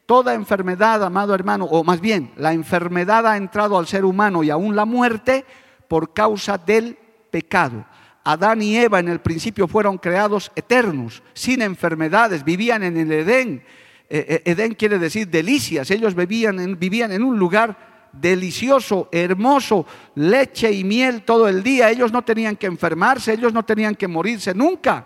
Toda 0.05 0.33
enfermedad, 0.33 1.03
amado 1.03 1.35
hermano, 1.35 1.65
o 1.65 1.83
más 1.83 2.01
bien, 2.01 2.31
la 2.35 2.53
enfermedad 2.53 3.27
ha 3.27 3.37
entrado 3.37 3.77
al 3.77 3.85
ser 3.85 4.05
humano 4.05 4.43
y 4.43 4.49
aún 4.49 4.75
la 4.75 4.85
muerte 4.85 5.45
por 5.87 6.13
causa 6.13 6.57
del 6.57 6.97
pecado. 7.29 7.85
Adán 8.23 8.61
y 8.61 8.75
Eva 8.75 8.99
en 8.99 9.07
el 9.07 9.19
principio 9.19 9.67
fueron 9.67 9.99
creados 9.99 10.51
eternos, 10.55 11.21
sin 11.33 11.61
enfermedades, 11.61 12.43
vivían 12.43 12.83
en 12.83 12.97
el 12.97 13.11
Edén. 13.11 13.63
Eh, 14.09 14.25
eh, 14.27 14.51
Edén 14.51 14.73
quiere 14.73 14.97
decir 14.97 15.27
delicias, 15.27 15.91
ellos 15.91 16.15
vivían 16.15 16.59
en, 16.59 16.79
vivían 16.79 17.11
en 17.11 17.23
un 17.23 17.37
lugar 17.37 18.09
delicioso, 18.11 19.09
hermoso, 19.11 19.85
leche 20.15 20.71
y 20.71 20.83
miel 20.83 21.21
todo 21.21 21.47
el 21.47 21.61
día. 21.61 21.91
Ellos 21.91 22.11
no 22.11 22.23
tenían 22.23 22.55
que 22.55 22.65
enfermarse, 22.65 23.33
ellos 23.33 23.53
no 23.53 23.63
tenían 23.63 23.93
que 23.93 24.07
morirse 24.07 24.55
nunca. 24.55 25.05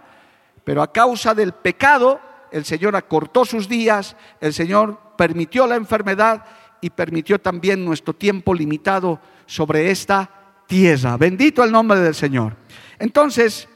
Pero 0.63 0.81
a 0.81 0.91
causa 0.91 1.33
del 1.33 1.53
pecado, 1.53 2.19
el 2.51 2.65
Señor 2.65 2.95
acortó 2.95 3.45
sus 3.45 3.67
días, 3.67 4.15
el 4.39 4.53
Señor 4.53 4.99
permitió 5.17 5.67
la 5.67 5.75
enfermedad 5.75 6.45
y 6.81 6.89
permitió 6.89 7.39
también 7.39 7.83
nuestro 7.83 8.13
tiempo 8.13 8.53
limitado 8.53 9.19
sobre 9.45 9.91
esta 9.91 10.29
tierra. 10.67 11.17
Bendito 11.17 11.63
el 11.63 11.71
nombre 11.71 11.99
del 11.99 12.15
Señor. 12.15 12.55
Entonces, 12.99 13.67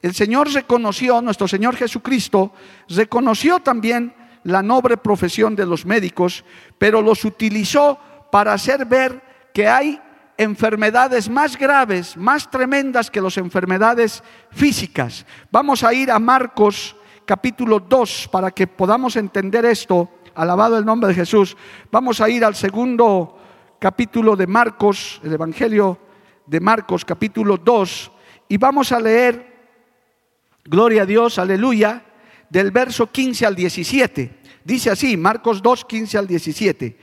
el 0.00 0.14
Señor 0.14 0.52
reconoció, 0.52 1.20
nuestro 1.22 1.46
Señor 1.46 1.76
Jesucristo, 1.76 2.52
reconoció 2.88 3.60
también 3.60 4.14
la 4.44 4.62
noble 4.62 4.96
profesión 4.96 5.54
de 5.54 5.66
los 5.66 5.86
médicos, 5.86 6.44
pero 6.78 7.00
los 7.00 7.24
utilizó 7.24 7.98
para 8.32 8.52
hacer 8.52 8.86
ver 8.86 9.22
que 9.54 9.68
hay 9.68 10.00
enfermedades 10.36 11.28
más 11.28 11.56
graves, 11.56 12.16
más 12.16 12.50
tremendas 12.50 13.10
que 13.10 13.20
las 13.20 13.36
enfermedades 13.36 14.22
físicas. 14.50 15.26
Vamos 15.50 15.84
a 15.84 15.92
ir 15.92 16.10
a 16.10 16.18
Marcos 16.18 16.96
capítulo 17.24 17.80
2 17.80 18.28
para 18.30 18.50
que 18.50 18.66
podamos 18.66 19.16
entender 19.16 19.64
esto. 19.64 20.10
Alabado 20.34 20.78
el 20.78 20.84
nombre 20.84 21.08
de 21.08 21.14
Jesús. 21.14 21.56
Vamos 21.90 22.20
a 22.20 22.28
ir 22.28 22.44
al 22.44 22.54
segundo 22.54 23.38
capítulo 23.78 24.36
de 24.36 24.46
Marcos, 24.46 25.20
el 25.22 25.32
Evangelio 25.34 25.98
de 26.46 26.60
Marcos 26.60 27.04
capítulo 27.04 27.56
2 27.56 28.12
y 28.52 28.58
vamos 28.58 28.92
a 28.92 29.00
leer, 29.00 29.46
gloria 30.64 31.02
a 31.02 31.06
Dios, 31.06 31.38
aleluya, 31.38 32.04
del 32.50 32.70
verso 32.70 33.10
15 33.10 33.46
al 33.46 33.56
17. 33.56 34.40
Dice 34.62 34.90
así, 34.90 35.16
Marcos 35.16 35.62
2, 35.62 35.86
15 35.86 36.18
al 36.18 36.26
17. 36.26 36.98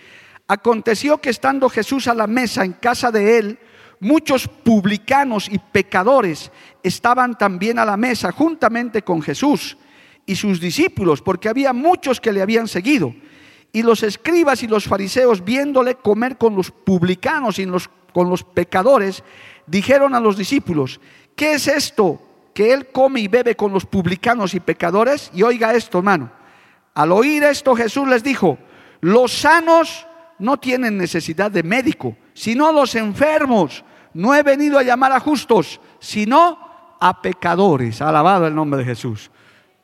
Aconteció 0.50 1.20
que 1.20 1.30
estando 1.30 1.70
Jesús 1.70 2.08
a 2.08 2.16
la 2.16 2.26
mesa 2.26 2.66
en 2.66 2.74
casa 2.74 3.12
de 3.12 3.38
él, 3.38 3.60
muchos 4.00 4.48
publicanos 4.48 5.48
y 5.48 5.60
pecadores 5.60 6.52
estaban 6.82 7.38
también 7.38 7.78
a 7.78 7.86
la 7.86 7.98
mesa 7.98 8.32
juntamente 8.32 9.04
con 9.04 9.22
Jesús 9.22 9.78
y 10.26 10.36
sus 10.36 10.60
discípulos, 10.60 11.22
porque 11.22 11.50
había 11.50 11.72
muchos 11.72 12.20
que 12.20 12.34
le 12.34 12.42
habían 12.42 12.68
seguido. 12.68 13.14
Y 13.72 13.84
los 13.84 14.02
escribas 14.02 14.64
y 14.64 14.68
los 14.68 14.86
fariseos, 14.86 15.46
viéndole 15.46 15.94
comer 15.94 16.40
con 16.40 16.56
los 16.56 16.72
publicanos 16.72 17.60
y 17.60 17.68
con 18.12 18.28
los 18.28 18.44
pecadores, 18.44 19.24
dijeron 19.68 20.16
a 20.16 20.20
los 20.20 20.36
discípulos, 20.36 21.00
¿Qué 21.36 21.54
es 21.54 21.68
esto? 21.68 22.20
Que 22.56 22.74
él 22.74 22.88
come 22.88 23.20
y 23.20 23.28
bebe 23.28 23.56
con 23.56 23.72
los 23.72 23.86
publicanos 23.86 24.56
y 24.56 24.60
pecadores. 24.60 25.30
Y 25.32 25.44
oiga 25.44 25.76
esto, 25.76 26.00
hermano. 26.00 26.32
Al 26.96 27.12
oír 27.12 27.44
esto 27.44 27.76
Jesús 27.76 28.08
les 28.08 28.24
dijo, 28.24 28.58
los 29.02 29.32
sanos 29.32 30.08
no 30.40 30.58
tienen 30.58 30.98
necesidad 30.98 31.52
de 31.52 31.64
médico, 31.64 32.16
sino 32.34 32.72
los 32.72 32.96
enfermos. 32.96 33.84
No 34.14 34.34
he 34.34 34.44
venido 34.44 34.80
a 34.80 34.84
llamar 34.84 35.12
a 35.12 35.20
justos, 35.20 35.80
sino 36.00 36.58
a 37.00 37.22
pecadores. 37.22 38.02
Alabado 38.02 38.48
el 38.48 38.56
nombre 38.56 38.80
de 38.80 38.86
Jesús. 38.86 39.30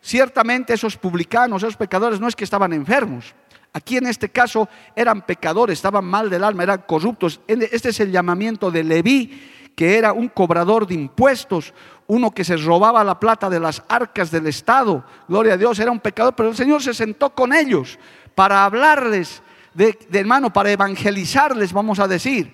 Ciertamente 0.01 0.73
esos 0.73 0.97
publicanos, 0.97 1.63
esos 1.63 1.77
pecadores, 1.77 2.19
no 2.19 2.27
es 2.27 2.35
que 2.35 2.43
estaban 2.43 2.73
enfermos. 2.73 3.35
Aquí 3.73 3.97
en 3.97 4.07
este 4.07 4.29
caso 4.29 4.69
eran 4.95 5.23
pecadores, 5.23 5.77
estaban 5.77 6.05
mal 6.05 6.29
del 6.29 6.43
alma, 6.43 6.63
eran 6.63 6.83
corruptos. 6.87 7.41
Este 7.47 7.89
es 7.89 7.99
el 7.99 8.11
llamamiento 8.11 8.71
de 8.71 8.83
Leví 8.83 9.51
que 9.75 9.97
era 9.97 10.13
un 10.13 10.29
cobrador 10.29 10.87
de 10.87 10.95
impuestos, 10.95 11.73
uno 12.07 12.31
que 12.31 12.43
se 12.43 12.55
robaba 12.55 13.03
la 13.03 13.19
plata 13.19 13.49
de 13.49 13.59
las 13.59 13.83
arcas 13.89 14.31
del 14.31 14.47
Estado. 14.47 15.03
Gloria 15.27 15.53
a 15.53 15.57
Dios, 15.57 15.77
era 15.79 15.91
un 15.91 15.99
pecador, 15.99 16.33
pero 16.35 16.49
el 16.49 16.55
Señor 16.55 16.81
se 16.81 16.93
sentó 16.93 17.31
con 17.31 17.53
ellos 17.53 17.99
para 18.33 18.63
hablarles 18.63 19.41
de, 19.75 19.97
hermano, 20.13 20.51
para 20.51 20.71
evangelizarles, 20.71 21.73
vamos 21.73 21.99
a 21.99 22.07
decir. 22.07 22.53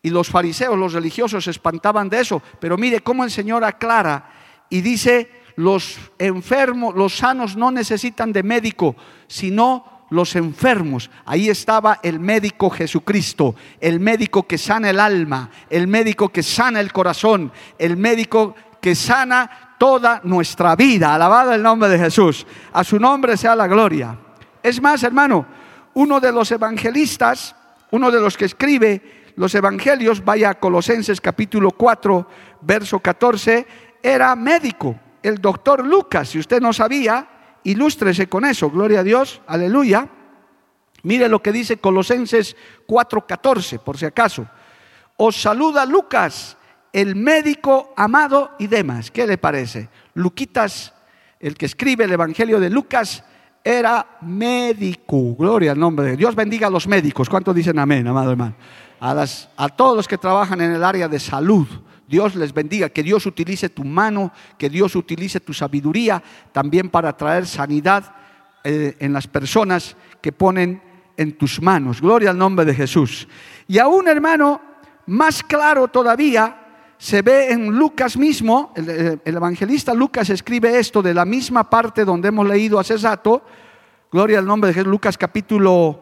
Y 0.00 0.10
los 0.10 0.28
fariseos, 0.28 0.78
los 0.78 0.92
religiosos 0.92 1.44
se 1.44 1.50
espantaban 1.50 2.08
de 2.08 2.20
eso. 2.20 2.42
Pero 2.60 2.76
mire 2.76 3.00
cómo 3.00 3.24
el 3.24 3.30
Señor 3.30 3.64
aclara 3.64 4.30
y 4.70 4.80
dice, 4.80 5.30
los 5.56 5.98
enfermos, 6.18 6.94
los 6.94 7.16
sanos 7.16 7.56
no 7.56 7.70
necesitan 7.70 8.32
de 8.32 8.42
médico, 8.42 8.96
sino 9.26 10.06
los 10.10 10.36
enfermos. 10.36 11.10
Ahí 11.24 11.48
estaba 11.48 11.98
el 12.02 12.20
médico 12.20 12.70
Jesucristo, 12.70 13.54
el 13.80 13.98
médico 14.00 14.46
que 14.46 14.58
sana 14.58 14.90
el 14.90 15.00
alma, 15.00 15.50
el 15.68 15.88
médico 15.88 16.28
que 16.28 16.42
sana 16.42 16.80
el 16.80 16.92
corazón, 16.92 17.52
el 17.78 17.96
médico 17.96 18.54
que 18.80 18.94
sana 18.94 19.74
toda 19.78 20.20
nuestra 20.24 20.76
vida. 20.76 21.14
Alabado 21.14 21.52
el 21.52 21.62
nombre 21.62 21.88
de 21.88 21.98
Jesús. 21.98 22.46
A 22.72 22.84
su 22.84 22.98
nombre 22.98 23.36
sea 23.36 23.56
la 23.56 23.66
gloria. 23.66 24.16
Es 24.62 24.80
más, 24.80 25.02
hermano, 25.02 25.46
uno 25.94 26.20
de 26.20 26.32
los 26.32 26.50
evangelistas, 26.50 27.54
uno 27.90 28.10
de 28.10 28.20
los 28.20 28.36
que 28.36 28.46
escribe 28.46 29.32
los 29.36 29.54
evangelios, 29.54 30.24
vaya 30.24 30.50
a 30.50 30.54
Colosenses 30.54 31.20
capítulo 31.20 31.70
4, 31.70 32.28
verso 32.62 32.98
14, 33.00 33.66
era 34.02 34.34
médico, 34.36 34.98
el 35.22 35.38
doctor 35.38 35.86
Lucas. 35.86 36.30
Si 36.30 36.38
usted 36.38 36.60
no 36.60 36.72
sabía, 36.72 37.28
ilústrese 37.64 38.28
con 38.28 38.44
eso, 38.44 38.70
gloria 38.70 39.00
a 39.00 39.04
Dios, 39.04 39.40
aleluya. 39.46 40.08
Mire 41.04 41.28
lo 41.28 41.42
que 41.42 41.52
dice 41.52 41.78
Colosenses 41.78 42.56
4:14, 42.86 43.78
por 43.78 43.98
si 43.98 44.06
acaso. 44.06 44.46
Os 45.16 45.40
saluda 45.40 45.84
Lucas, 45.84 46.56
el 46.92 47.16
médico 47.16 47.92
amado 47.96 48.52
y 48.58 48.66
demás. 48.66 49.10
¿Qué 49.10 49.26
le 49.26 49.38
parece? 49.38 49.88
Luquitas, 50.14 50.94
el 51.40 51.56
que 51.56 51.66
escribe 51.66 52.04
el 52.04 52.12
Evangelio 52.12 52.60
de 52.60 52.70
Lucas, 52.70 53.24
era 53.64 54.18
médico. 54.22 55.34
Gloria 55.36 55.72
al 55.72 55.78
nombre 55.78 56.06
de 56.06 56.16
Dios. 56.16 56.34
bendiga 56.34 56.66
a 56.66 56.70
los 56.70 56.86
médicos. 56.86 57.28
¿Cuántos 57.28 57.54
dicen 57.54 57.78
amén, 57.78 58.06
amado 58.06 58.32
hermano? 58.32 58.54
A 59.00 59.68
todos 59.68 59.96
los 59.96 60.06
que 60.06 60.18
trabajan 60.18 60.60
en 60.60 60.72
el 60.72 60.84
área 60.84 61.08
de 61.08 61.18
salud. 61.18 61.66
Dios 62.06 62.34
les 62.34 62.52
bendiga, 62.52 62.90
que 62.90 63.02
Dios 63.02 63.24
utilice 63.24 63.70
tu 63.70 63.84
mano, 63.84 64.32
que 64.58 64.68
Dios 64.68 64.94
utilice 64.96 65.40
tu 65.40 65.54
sabiduría 65.54 66.22
también 66.52 66.90
para 66.90 67.16
traer 67.16 67.46
sanidad 67.46 68.14
eh, 68.64 68.96
en 68.98 69.12
las 69.12 69.26
personas 69.26 69.96
que 70.20 70.30
ponen 70.30 70.82
en 71.16 71.38
tus 71.38 71.60
manos. 71.62 72.00
Gloria 72.00 72.30
al 72.30 72.38
nombre 72.38 72.64
de 72.64 72.74
Jesús. 72.74 73.26
Y 73.66 73.78
aún, 73.78 74.08
hermano, 74.08 74.60
más 75.06 75.42
claro 75.42 75.88
todavía, 75.88 76.61
se 77.02 77.20
ve 77.20 77.50
en 77.50 77.66
Lucas 77.66 78.16
mismo, 78.16 78.72
el, 78.76 79.20
evangelista 79.24 79.92
Lucas 79.92 80.30
escribe 80.30 80.78
esto 80.78 81.02
de 81.02 81.12
la 81.12 81.24
misma 81.24 81.68
parte 81.68 82.04
donde 82.04 82.28
hemos 82.28 82.46
leído 82.46 82.78
hace 82.78 82.96
rato, 82.96 83.42
gloria 84.12 84.38
al 84.38 84.46
nombre 84.46 84.68
de 84.68 84.74
Jesús, 84.74 84.88
Lucas 84.88 85.18
capítulo 85.18 86.00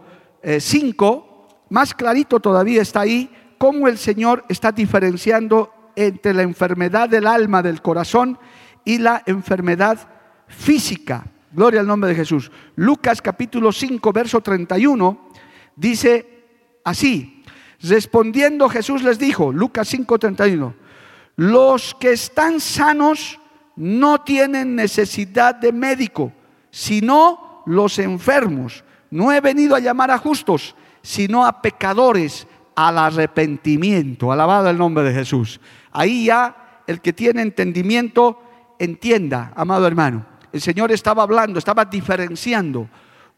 5, 0.59 1.49
eh, 1.49 1.55
más 1.71 1.95
clarito 1.95 2.39
todavía 2.39 2.83
está 2.83 3.01
ahí, 3.01 3.35
cómo 3.57 3.89
el 3.89 3.97
Señor 3.97 4.45
está 4.51 4.73
diferenciando 4.73 5.73
entre 5.97 6.35
la 6.35 6.43
enfermedad 6.43 7.09
del 7.09 7.27
alma, 7.27 7.63
del 7.63 7.81
corazón 7.81 8.39
y 8.85 8.99
la 8.99 9.23
enfermedad 9.25 10.07
física. 10.49 11.25
Gloria 11.51 11.81
al 11.81 11.87
nombre 11.87 12.11
de 12.11 12.17
Jesús. 12.17 12.53
Lucas 12.77 13.23
capítulo 13.23 13.73
5, 13.73 14.13
verso 14.13 14.43
31, 14.43 15.29
dice 15.77 16.45
así, 16.85 17.43
respondiendo 17.81 18.69
Jesús 18.69 19.03
les 19.03 19.19
dijo, 19.19 19.51
Lucas 19.51 19.89
5, 19.89 20.19
31, 20.19 20.90
los 21.41 21.95
que 21.95 22.13
están 22.13 22.61
sanos 22.61 23.41
no 23.75 24.21
tienen 24.21 24.77
necesidad 24.77 25.55
de 25.55 25.73
médico, 25.73 26.35
sino 26.71 27.63
los 27.65 27.99
enfermos. 27.99 28.85
No 29.11 29.33
he 29.33 29.41
venido 29.41 29.75
a 29.75 29.81
llamar 29.81 30.11
a 30.11 30.19
justos, 30.19 30.77
sino 31.01 31.47
a 31.47 31.63
pecadores 31.63 32.47
al 32.75 32.99
arrepentimiento. 32.99 34.31
Alabado 34.31 34.69
el 34.69 34.77
nombre 34.77 35.03
de 35.03 35.15
Jesús. 35.15 35.63
Ahí 35.93 36.27
ya 36.27 36.83
el 36.87 37.01
que 37.01 37.15
tiene 37.15 37.41
entendimiento 37.41 38.43
entienda, 38.79 39.55
amado 39.57 39.87
hermano. 39.87 40.27
El 40.53 40.61
Señor 40.61 40.93
estaba 40.93 41.23
hablando, 41.23 41.59
estaba 41.59 41.87
diferenciando. 41.87 42.87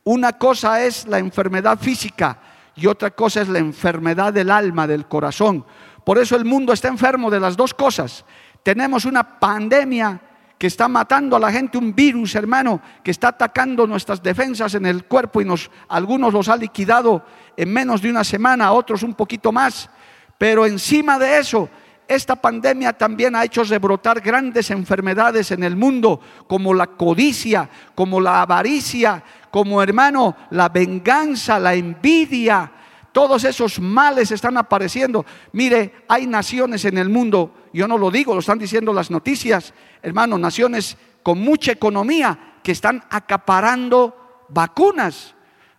Una 0.03 0.33
cosa 0.39 0.83
es 0.83 1.07
la 1.07 1.21
enfermedad 1.21 1.79
física 1.79 2.41
y 2.75 2.89
otra 2.89 3.13
cosa 3.13 3.43
es 3.43 3.49
la 3.49 3.61
enfermedad 3.61 4.33
del 4.33 4.51
alma, 4.51 4.89
del 4.89 5.07
corazón. 5.07 5.65
Por 6.05 6.19
eso 6.19 6.37
el 6.37 6.45
mundo 6.45 6.73
está 6.73 6.89
enfermo 6.89 7.31
de 7.31 7.41
las 7.41 7.57
dos 7.57 7.75
cosas. 7.75 8.25
Tenemos 8.63 9.05
una 9.05 9.39
pandemia 9.39 10.21
que 10.59 10.69
está 10.69 10.87
matando 10.87 11.35
a 11.35 11.41
la 11.41 11.51
gente, 11.51 11.77
un 11.77 11.93
virus, 11.93 12.37
hermano, 12.37 12.81
que 13.03 13.11
está 13.11 13.29
atacando 13.29 13.87
nuestras 13.87 14.23
defensas 14.23 14.75
en 14.75 14.87
el 14.87 15.05
cuerpo 15.07 15.41
y 15.41 15.45
nos, 15.45 15.71
algunos 15.89 16.33
los 16.33 16.49
ha 16.49 16.57
liquidado 16.57 17.25
en 17.57 17.73
menos 17.73 18.01
de 18.01 18.11
una 18.11 18.23
semana, 18.23 18.73
otros 18.73 19.03
un 19.03 19.15
poquito 19.15 19.51
más. 19.51 19.91
Pero 20.39 20.65
encima 20.65 21.19
de 21.19 21.39
eso, 21.39 21.69
esta 22.07 22.37
pandemia 22.37 22.93
también 22.93 23.35
ha 23.35 23.45
hecho 23.45 23.65
rebrotar 23.65 24.21
grandes 24.21 24.71
enfermedades 24.71 25.51
en 25.51 25.65
el 25.65 25.77
mundo, 25.77 26.21
como 26.47 26.75
la 26.75 26.87
codicia, 26.87 27.69
como 27.95 28.21
la 28.21 28.43
avaricia, 28.43 29.23
como 29.51 29.83
hermano, 29.83 30.37
la 30.51 30.69
venganza, 30.69 31.59
la 31.59 31.75
envidia, 31.75 32.71
todos 33.13 33.45
esos 33.45 33.79
males 33.79 34.31
están 34.31 34.57
apareciendo. 34.57 35.25
Mire, 35.53 36.05
hay 36.09 36.27
naciones 36.27 36.85
en 36.85 36.99
el 36.99 37.09
mundo, 37.09 37.55
yo 37.73 37.87
no 37.87 37.99
lo 37.99 38.11
digo, 38.11 38.35
lo 38.35 38.41
están 38.41 38.59
diciendo 38.59 38.93
las 38.93 39.11
noticias, 39.11 39.75
hermano, 40.03 40.39
naciones 40.39 40.97
con 41.23 41.39
mucha 41.39 41.73
economía 41.73 42.57
que 42.63 42.73
están 42.73 43.05
acaparando 43.11 44.47
vacunas. 44.49 45.35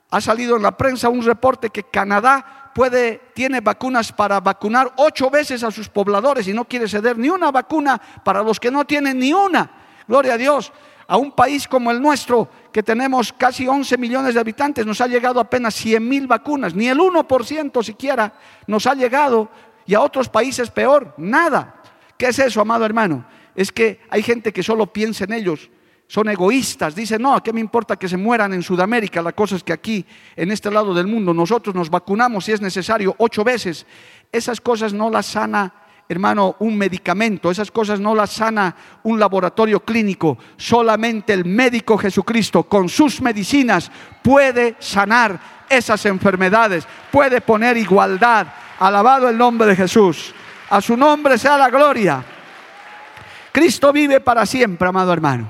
Ha 0.09 0.21
salido 0.21 0.55
en 0.55 0.63
la 0.63 0.77
prensa 0.77 1.09
un 1.09 1.23
reporte 1.23 1.69
que 1.69 1.83
Canadá 1.83 2.71
puede, 2.73 3.21
tiene 3.33 3.61
vacunas 3.61 4.11
para 4.11 4.39
vacunar 4.39 4.93
ocho 4.97 5.29
veces 5.29 5.63
a 5.63 5.71
sus 5.71 5.89
pobladores 5.89 6.47
y 6.47 6.53
no 6.53 6.65
quiere 6.65 6.87
ceder 6.87 7.17
ni 7.17 7.29
una 7.29 7.51
vacuna 7.51 7.99
para 8.23 8.43
los 8.43 8.59
que 8.59 8.71
no 8.71 8.85
tienen 8.85 9.19
ni 9.19 9.33
una. 9.33 9.69
Gloria 10.07 10.33
a 10.33 10.37
Dios 10.37 10.71
a 11.07 11.17
un 11.17 11.31
país 11.31 11.67
como 11.67 11.91
el 11.91 12.01
nuestro, 12.01 12.49
que 12.73 12.83
tenemos 12.83 13.31
casi 13.31 13.67
11 13.67 13.97
millones 13.97 14.33
de 14.33 14.41
habitantes, 14.41 14.85
nos 14.85 14.99
ha 14.99 15.07
llegado 15.07 15.39
apenas 15.39 15.75
100 15.75 16.05
mil 16.05 16.27
vacunas, 16.27 16.75
ni 16.75 16.87
el 16.87 16.97
1% 16.97 17.83
siquiera 17.83 18.33
nos 18.67 18.85
ha 18.87 18.95
llegado, 18.95 19.49
y 19.85 19.93
a 19.93 20.01
otros 20.01 20.27
países 20.27 20.69
peor, 20.69 21.13
nada. 21.17 21.81
¿Qué 22.17 22.27
es 22.27 22.39
eso, 22.39 22.59
amado 22.59 22.85
hermano? 22.85 23.25
Es 23.55 23.71
que 23.71 24.01
hay 24.09 24.23
gente 24.23 24.51
que 24.51 24.63
solo 24.63 24.91
piensa 24.91 25.23
en 25.25 25.33
ellos, 25.33 25.69
son 26.07 26.29
egoístas, 26.29 26.95
dicen, 26.95 27.21
no, 27.21 27.41
¿qué 27.41 27.53
me 27.53 27.61
importa 27.61 27.95
que 27.95 28.09
se 28.09 28.17
mueran 28.17 28.53
en 28.53 28.63
Sudamérica? 28.63 29.21
La 29.21 29.31
cosa 29.31 29.55
es 29.55 29.63
que 29.63 29.73
aquí, 29.73 30.05
en 30.35 30.51
este 30.51 30.69
lado 30.69 30.93
del 30.93 31.07
mundo, 31.07 31.33
nosotros 31.33 31.73
nos 31.75 31.89
vacunamos 31.89 32.45
si 32.45 32.51
es 32.51 32.61
necesario 32.61 33.15
ocho 33.19 33.43
veces. 33.43 33.85
Esas 34.31 34.59
cosas 34.59 34.93
no 34.93 35.09
las 35.09 35.27
sana 35.27 35.73
hermano, 36.07 36.55
un 36.59 36.77
medicamento. 36.77 37.49
Esas 37.49 37.71
cosas 37.71 37.99
no 37.99 38.15
las 38.15 38.31
sana 38.31 38.75
un 39.03 39.19
laboratorio 39.19 39.79
clínico. 39.81 40.37
Solamente 40.57 41.33
el 41.33 41.45
médico 41.45 41.97
Jesucristo 41.97 42.63
con 42.63 42.89
sus 42.89 43.21
medicinas 43.21 43.91
puede 44.21 44.75
sanar 44.79 45.39
esas 45.69 46.05
enfermedades, 46.05 46.87
puede 47.11 47.41
poner 47.41 47.77
igualdad. 47.77 48.47
Alabado 48.79 49.29
el 49.29 49.37
nombre 49.37 49.67
de 49.67 49.75
Jesús. 49.75 50.33
A 50.69 50.81
su 50.81 50.97
nombre 50.97 51.37
sea 51.37 51.57
la 51.57 51.69
gloria. 51.69 52.23
Cristo 53.51 53.93
vive 53.93 54.19
para 54.19 54.45
siempre, 54.45 54.87
amado 54.87 55.13
hermano. 55.13 55.49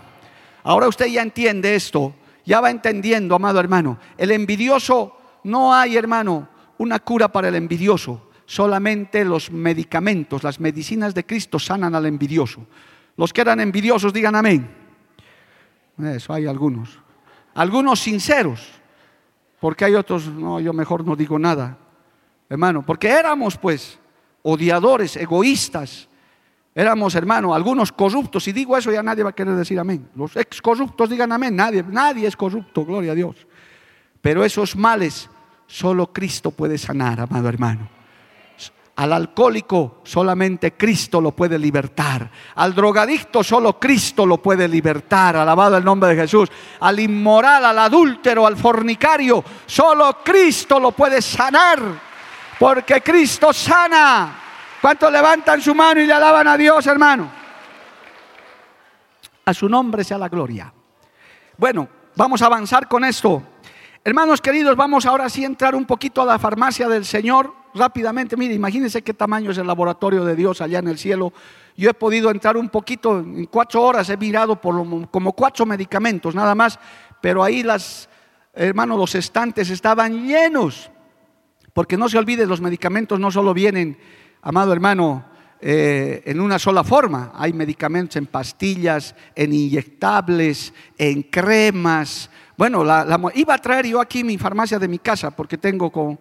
Ahora 0.64 0.88
usted 0.88 1.08
ya 1.08 1.22
entiende 1.22 1.76
esto, 1.76 2.14
ya 2.46 2.62
va 2.62 2.70
entendiendo, 2.70 3.36
amado 3.36 3.60
hermano. 3.60 3.98
El 4.18 4.32
envidioso, 4.32 5.18
no 5.44 5.74
hay, 5.74 5.98
hermano, 5.98 6.48
una 6.78 7.00
cura 7.00 7.30
para 7.30 7.48
el 7.48 7.56
envidioso 7.56 8.30
solamente 8.46 9.24
los 9.24 9.52
medicamentos, 9.52 10.44
las 10.44 10.60
medicinas 10.60 11.14
de 11.14 11.26
Cristo 11.26 11.60
sanan 11.60 11.96
al 11.96 12.06
envidioso. 12.06 12.66
Los 13.16 13.32
que 13.32 13.42
eran 13.42 13.60
envidiosos 13.60 14.14
digan 14.14 14.36
amén. 14.36 14.70
Eso 15.98 16.34
hay 16.34 16.48
algunos. 16.48 17.00
Algunos 17.54 18.00
sinceros, 18.00 18.68
porque 19.60 19.86
hay 19.86 19.96
otros, 19.96 20.28
no, 20.28 20.60
yo 20.60 20.74
mejor 20.74 21.06
no 21.06 21.16
digo 21.16 21.38
nada, 21.38 21.78
hermano, 22.50 22.84
porque 22.84 23.10
éramos 23.10 23.58
pues 23.58 24.00
odiadores, 24.42 25.16
egoístas, 25.18 26.10
éramos 26.74 27.14
hermano, 27.14 27.54
algunos 27.54 27.92
corruptos, 27.92 28.48
y 28.48 28.52
digo 28.52 28.76
eso 28.76 28.92
ya 28.92 29.04
nadie 29.04 29.24
va 29.24 29.30
a 29.30 29.36
querer 29.36 29.56
decir 29.56 29.80
amén. 29.80 30.10
Los 30.16 30.36
ex 30.36 30.62
corruptos 30.62 31.12
digan 31.12 31.32
amén, 31.32 31.56
nadie, 31.56 31.84
nadie 31.84 32.28
es 32.28 32.36
corrupto, 32.36 32.84
gloria 32.84 33.12
a 33.12 33.16
Dios. 33.16 33.36
Pero 34.20 34.44
esos 34.44 34.76
males 34.76 35.30
solo 35.68 36.12
Cristo 36.12 36.50
puede 36.50 36.80
sanar, 36.80 37.20
amado 37.20 37.48
hermano. 37.48 38.03
Al 38.96 39.12
alcohólico 39.12 40.02
solamente 40.04 40.74
Cristo 40.74 41.20
lo 41.20 41.32
puede 41.32 41.58
libertar. 41.58 42.30
Al 42.56 42.76
drogadicto 42.76 43.44
solo 43.44 43.80
Cristo 43.80 44.24
lo 44.24 44.38
puede 44.38 44.68
libertar. 44.68 45.36
Alabado 45.36 45.78
el 45.78 45.84
nombre 45.84 46.10
de 46.10 46.22
Jesús. 46.22 46.50
Al 46.80 47.00
inmoral, 47.00 47.66
al 47.66 47.80
adúltero, 47.80 48.46
al 48.46 48.56
fornicario, 48.56 49.44
solo 49.66 50.20
Cristo 50.24 50.80
lo 50.80 50.92
puede 50.92 51.24
sanar. 51.24 51.80
Porque 52.60 53.02
Cristo 53.02 53.52
sana. 53.52 54.40
¿Cuántos 54.80 55.12
levantan 55.12 55.60
su 55.60 55.74
mano 55.74 56.00
y 56.00 56.06
le 56.06 56.14
alaban 56.14 56.48
a 56.48 56.56
Dios, 56.56 56.86
hermano? 56.86 57.32
A 59.46 59.54
su 59.56 59.68
nombre 59.68 60.04
sea 60.04 60.20
la 60.20 60.30
gloria. 60.30 60.72
Bueno, 61.58 61.88
vamos 62.16 62.44
a 62.44 62.46
avanzar 62.46 62.88
con 62.88 63.04
esto. 63.06 63.42
Hermanos 64.04 64.40
queridos, 64.40 64.76
vamos 64.76 65.08
ahora 65.08 65.30
sí 65.30 65.44
a 65.44 65.48
entrar 65.48 65.74
un 65.74 65.86
poquito 65.86 66.22
a 66.22 66.26
la 66.26 66.38
farmacia 66.38 66.88
del 66.88 67.06
Señor 67.06 67.63
rápidamente. 67.74 68.38
Mire, 68.38 68.54
imagínense 68.54 69.02
qué 69.02 69.14
tamaño 69.14 69.52
es 69.52 69.58
el 69.58 69.68
laboratorio 69.68 70.26
de 70.26 70.36
Dios 70.36 70.62
allá 70.62 70.80
en 70.80 70.88
el 70.88 70.98
cielo. 70.98 71.34
Yo 71.76 71.90
he 71.90 71.94
podido 71.94 72.30
entrar 72.32 72.58
un 72.58 72.70
poquito, 72.70 73.20
en 73.20 73.46
cuatro 73.46 73.82
horas 73.82 74.10
he 74.10 74.18
mirado 74.18 74.56
por 74.60 75.10
como 75.10 75.34
cuatro 75.34 75.66
medicamentos 75.66 76.36
nada 76.36 76.54
más, 76.56 76.80
pero 77.22 77.44
ahí 77.44 77.64
las, 77.64 78.10
hermanos, 78.54 78.98
los 78.98 79.16
estantes 79.16 79.70
estaban 79.70 80.28
llenos. 80.28 80.92
Porque 81.74 81.98
no 81.98 82.08
se 82.08 82.18
olvide, 82.18 82.46
los 82.46 82.62
medicamentos 82.62 83.20
no 83.20 83.32
solo 83.32 83.54
vienen, 83.54 83.98
amado 84.44 84.74
hermano, 84.74 85.26
eh, 85.60 86.22
en 86.26 86.40
una 86.40 86.60
sola 86.60 86.84
forma. 86.84 87.32
Hay 87.34 87.54
medicamentos 87.54 88.18
en 88.18 88.28
pastillas, 88.28 89.16
en 89.36 89.54
inyectables, 89.54 90.74
en 90.98 91.24
cremas, 91.24 92.30
bueno, 92.56 92.86
iba 93.34 93.54
a 93.56 93.58
traer 93.58 93.88
yo 93.88 94.00
aquí 94.00 94.24
mi 94.24 94.38
farmacia 94.38 94.78
de 94.78 94.88
mi 94.88 95.00
casa 95.00 95.32
porque 95.32 95.58
tengo 95.58 95.92
con 95.92 96.20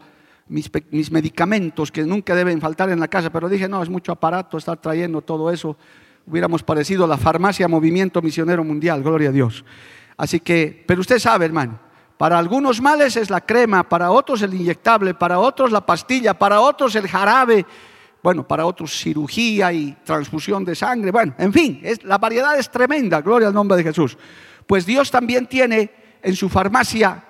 mis, 0.48 1.11
medicamentos 1.11 1.90
que 1.90 2.02
nunca 2.02 2.35
deben 2.35 2.61
faltar 2.61 2.90
en 2.90 3.00
la 3.00 3.09
casa, 3.09 3.31
pero 3.31 3.48
dije, 3.48 3.68
no, 3.68 3.83
es 3.83 3.88
mucho 3.88 4.12
aparato 4.12 4.59
estar 4.59 4.76
trayendo 4.81 5.22
todo 5.22 5.50
eso. 5.50 5.76
Hubiéramos 6.26 6.62
parecido 6.62 7.07
la 7.07 7.16
farmacia 7.16 7.68
Movimiento 7.68 8.22
Misionero 8.22 8.64
Mundial, 8.64 9.02
gloria 9.02 9.31
a 9.31 9.33
Dios. 9.33 9.64
Así 10.16 10.40
que, 10.40 10.85
pero 10.87 11.00
usted 11.00 11.18
sabe, 11.18 11.46
hermano, 11.46 11.78
para 12.16 12.38
algunos 12.38 12.81
males 12.81 13.16
es 13.16 13.31
la 13.31 13.40
crema, 13.40 13.88
para 13.88 14.11
otros 14.11 14.42
el 14.42 14.55
inyectable, 14.55 15.14
para 15.14 15.38
otros 15.38 15.72
la 15.72 15.85
pastilla, 15.85 16.35
para 16.35 16.61
otros 16.61 16.94
el 16.94 17.09
jarabe, 17.09 17.66
bueno, 18.22 18.46
para 18.46 18.66
otros 18.66 18.92
cirugía 18.92 19.72
y 19.72 19.96
transfusión 20.05 20.64
de 20.64 20.76
sangre, 20.76 21.11
bueno, 21.11 21.35
en 21.38 21.52
fin, 21.52 21.81
es, 21.83 22.05
la 22.05 22.18
variedad 22.18 22.57
es 22.57 22.70
tremenda, 22.70 23.20
gloria 23.20 23.48
al 23.48 23.55
nombre 23.55 23.76
de 23.76 23.83
Jesús. 23.83 24.16
Pues 24.66 24.87
Dios 24.87 25.11
también 25.11 25.46
tiene 25.46 25.90
en 26.22 26.37
su 26.37 26.48
farmacia 26.48 27.24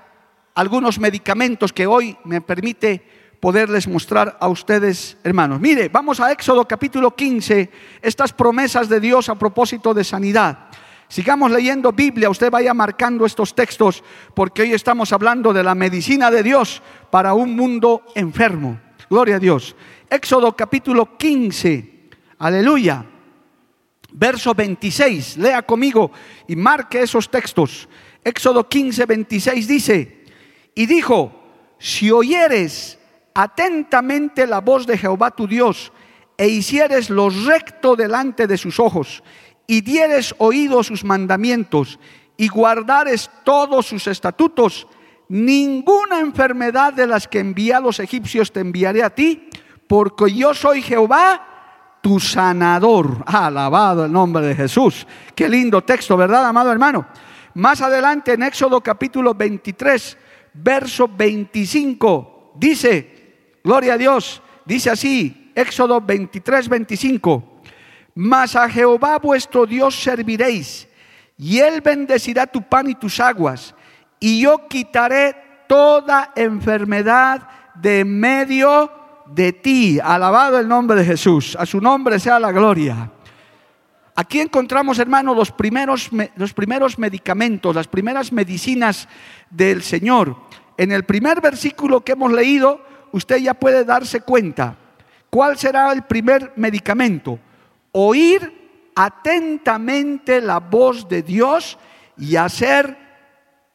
algunos 0.55 0.99
medicamentos 0.99 1.73
que 1.73 1.87
hoy 1.87 2.17
me 2.25 2.41
permite 2.41 3.03
poderles 3.41 3.89
mostrar 3.89 4.39
a 4.41 4.49
ustedes, 4.49 5.17
hermanos. 5.25 5.61
Mire, 5.61 5.89
vamos 5.89 6.21
a 6.21 6.31
Éxodo 6.31 6.67
capítulo 6.67 7.17
15, 7.17 7.71
estas 8.01 8.33
promesas 8.33 8.89
de 8.89 9.01
Dios 9.01 9.29
a 9.29 9.35
propósito 9.35 9.93
de 9.93 10.05
sanidad. 10.05 10.69
Sigamos 11.09 11.51
leyendo 11.51 11.93
Biblia, 11.93 12.31
usted 12.31 12.51
vaya 12.51 12.73
marcando 12.73 13.27
estos 13.27 13.55
textos, 13.55 14.03
porque 14.33 14.63
hoy 14.63 14.73
estamos 14.73 15.13
hablando 15.13 15.53
de 15.53 15.63
la 15.63 15.75
medicina 15.75 16.31
de 16.31 16.43
Dios 16.43 16.83
para 17.11 17.35
un 17.35 17.57
mundo 17.57 18.03
enfermo. 18.15 18.81
Gloria 19.11 19.37
a 19.37 19.39
Dios. 19.39 19.77
Éxodo 20.09 20.57
capítulo 20.57 21.19
15. 21.19 22.09
Aleluya. 22.39 23.05
Verso 24.13 24.55
26, 24.55 25.39
lea 25.39 25.63
conmigo 25.63 26.13
y 26.47 26.55
marque 26.55 27.03
esos 27.03 27.31
textos. 27.31 27.89
Éxodo 28.23 28.69
15, 28.69 29.05
26 29.05 29.67
dice, 29.67 30.22
y 30.75 30.87
dijo, 30.87 31.33
si 31.79 32.11
oyeres 32.11 32.99
atentamente 33.35 34.47
la 34.47 34.61
voz 34.61 34.87
de 34.87 34.99
Jehová 34.99 35.31
tu 35.31 35.47
Dios, 35.47 35.93
e 36.37 36.49
hicieres 36.49 37.11
lo 37.11 37.29
recto 37.29 37.95
delante 37.95 38.47
de 38.47 38.59
sus 38.59 38.81
ojos, 38.81 39.23
y 39.67 39.81
dieres 39.81 40.35
oído 40.39 40.83
sus 40.83 41.05
mandamientos, 41.05 41.99
y 42.37 42.49
guardares 42.49 43.31
todos 43.45 43.87
sus 43.87 44.07
estatutos, 44.07 44.87
ninguna 45.29 46.21
enfermedad 46.21 46.93
de 46.93 47.07
las 47.07 47.29
que 47.29 47.41
envía 47.41 47.79
a 47.79 47.81
los 47.81 48.01
egipcios 48.01 48.53
te 48.53 48.61
enviaré 48.61 49.03
a 49.03 49.11
ti, 49.11 49.49
porque 49.87 50.33
yo 50.33 50.55
soy 50.55 50.83
Jehová 50.83 51.53
tu 52.01 52.19
sanador. 52.19 53.23
Alabado 53.27 54.05
el 54.05 54.13
nombre 54.13 54.45
de 54.47 54.55
Jesús. 54.55 55.07
Qué 55.35 55.49
lindo 55.49 55.83
texto, 55.83 56.17
¿verdad, 56.17 56.45
amado 56.45 56.73
hermano? 56.73 57.07
Más 57.55 57.81
adelante 57.81 58.33
en 58.33 58.43
Éxodo 58.43 58.81
capítulo 58.81 59.35
23, 59.35 60.19
verso 60.55 61.09
25, 61.09 62.53
dice, 62.57 63.59
gloria 63.63 63.95
a 63.95 63.99
Dios, 63.99 64.43
dice 64.65 64.91
así, 64.91 65.53
Éxodo 65.55 66.01
23, 66.01 66.69
25, 66.69 67.63
mas 68.15 68.57
a 68.57 68.69
Jehová 68.69 69.19
vuestro 69.19 69.67
Dios 69.67 69.95
serviréis, 69.95 70.89
y 71.39 71.59
él 71.59 71.81
bendecirá 71.81 72.47
tu 72.47 72.63
pan 72.63 72.89
y 72.89 72.95
tus 72.95 73.21
aguas, 73.21 73.75
y 74.21 74.41
yo 74.41 74.69
quitaré 74.69 75.35
toda 75.67 76.33
enfermedad 76.37 77.49
de 77.75 78.05
medio 78.05 78.91
de 79.27 79.53
ti. 79.53 79.99
Alabado 80.03 80.59
el 80.59 80.69
nombre 80.69 80.99
de 80.99 81.05
Jesús. 81.05 81.57
A 81.59 81.67
su 81.67 81.81
nombre 81.81 82.19
sea 82.21 82.39
la 82.39 82.53
gloria. 82.53 83.11
Aquí 84.15 84.41
encontramos, 84.41 84.99
hermano, 84.99 85.35
los 85.35 85.51
primeros, 85.51 86.11
los 86.37 86.53
primeros 86.53 86.99
medicamentos, 86.99 87.75
las 87.75 87.89
primeras 87.89 88.31
medicinas 88.33 89.09
del 89.51 89.83
Señor. 89.83 90.37
En 90.77 90.93
el 90.93 91.05
primer 91.05 91.41
versículo 91.41 92.03
que 92.03 92.13
hemos 92.13 92.33
leído, 92.33 92.85
usted 93.13 93.39
ya 93.39 93.55
puede 93.55 93.85
darse 93.85 94.21
cuenta 94.21 94.77
cuál 95.31 95.57
será 95.57 95.93
el 95.93 96.03
primer 96.03 96.53
medicamento. 96.57 97.39
Oír 97.93 98.91
atentamente 98.95 100.41
la 100.43 100.61
voz 100.61 101.09
de 101.09 101.23
Dios 101.23 101.79
y 102.19 102.37
hacer 102.37 102.99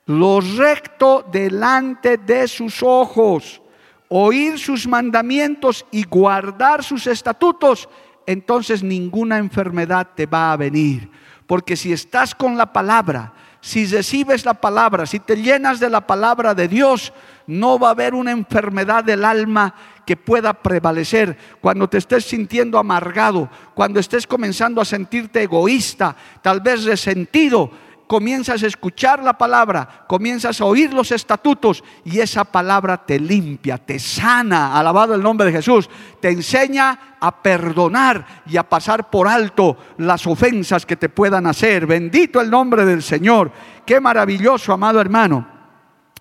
lo 0.06 0.40
recto 0.40 1.26
delante 1.32 2.18
de 2.18 2.48
sus 2.48 2.84
ojos 2.84 3.62
oír 4.10 4.58
sus 4.58 4.88
mandamientos 4.88 5.86
y 5.92 6.04
guardar 6.04 6.84
sus 6.84 7.08
estatutos, 7.08 7.90
entonces 8.28 8.84
ninguna 8.84 9.40
enfermedad 9.40 10.10
te 10.16 10.28
va 10.28 10.52
a 10.52 10.58
venir. 10.58 11.10
Porque 11.48 11.76
si 11.76 11.94
estás 11.94 12.36
con 12.36 12.58
la 12.58 12.72
palabra, 12.72 13.34
si 13.62 13.86
recibes 13.86 14.46
la 14.46 14.54
palabra, 14.54 15.06
si 15.06 15.20
te 15.20 15.38
llenas 15.38 15.80
de 15.80 15.90
la 15.90 16.06
palabra 16.06 16.54
de 16.54 16.68
Dios, 16.68 17.14
no 17.48 17.80
va 17.80 17.88
a 17.88 17.92
haber 17.92 18.14
una 18.14 18.32
enfermedad 18.32 19.04
del 19.04 19.26
alma 19.26 19.74
que 20.06 20.18
pueda 20.18 20.54
prevalecer. 20.54 21.38
Cuando 21.62 21.90
te 21.90 21.98
estés 21.98 22.26
sintiendo 22.26 22.78
amargado, 22.78 23.50
cuando 23.74 24.00
estés 24.00 24.28
comenzando 24.28 24.82
a 24.82 24.86
sentirte 24.86 25.44
egoísta, 25.44 26.16
tal 26.42 26.60
vez 26.62 26.84
resentido, 26.84 27.72
comienzas 28.08 28.64
a 28.64 28.68
escuchar 28.68 29.22
la 29.22 29.38
palabra, 29.38 30.06
comienzas 30.08 30.60
a 30.62 30.66
oír 30.66 30.94
los 30.94 31.12
estatutos 31.12 31.84
y 32.06 32.20
esa 32.20 32.46
palabra 32.46 33.06
te 33.06 33.20
limpia, 33.20 33.78
te 33.78 34.00
sana, 34.00 34.78
alabado 34.78 35.14
el 35.14 35.22
nombre 35.22 35.48
de 35.48 35.52
Jesús, 35.52 35.90
te 36.22 36.30
enseña 36.30 37.18
a 37.20 37.44
perdonar 37.44 38.44
y 38.48 38.58
a 38.58 38.64
pasar 38.64 39.10
por 39.10 39.28
alto 39.28 39.78
las 39.98 40.26
ofensas 40.26 40.86
que 40.86 40.96
te 40.96 41.10
puedan 41.10 41.46
hacer. 41.46 41.86
Bendito 41.86 42.40
el 42.42 42.50
nombre 42.50 42.86
del 42.86 43.04
Señor. 43.04 43.52
Qué 43.86 44.00
maravilloso, 44.00 44.74
amado 44.74 45.02
hermano. 45.02 45.48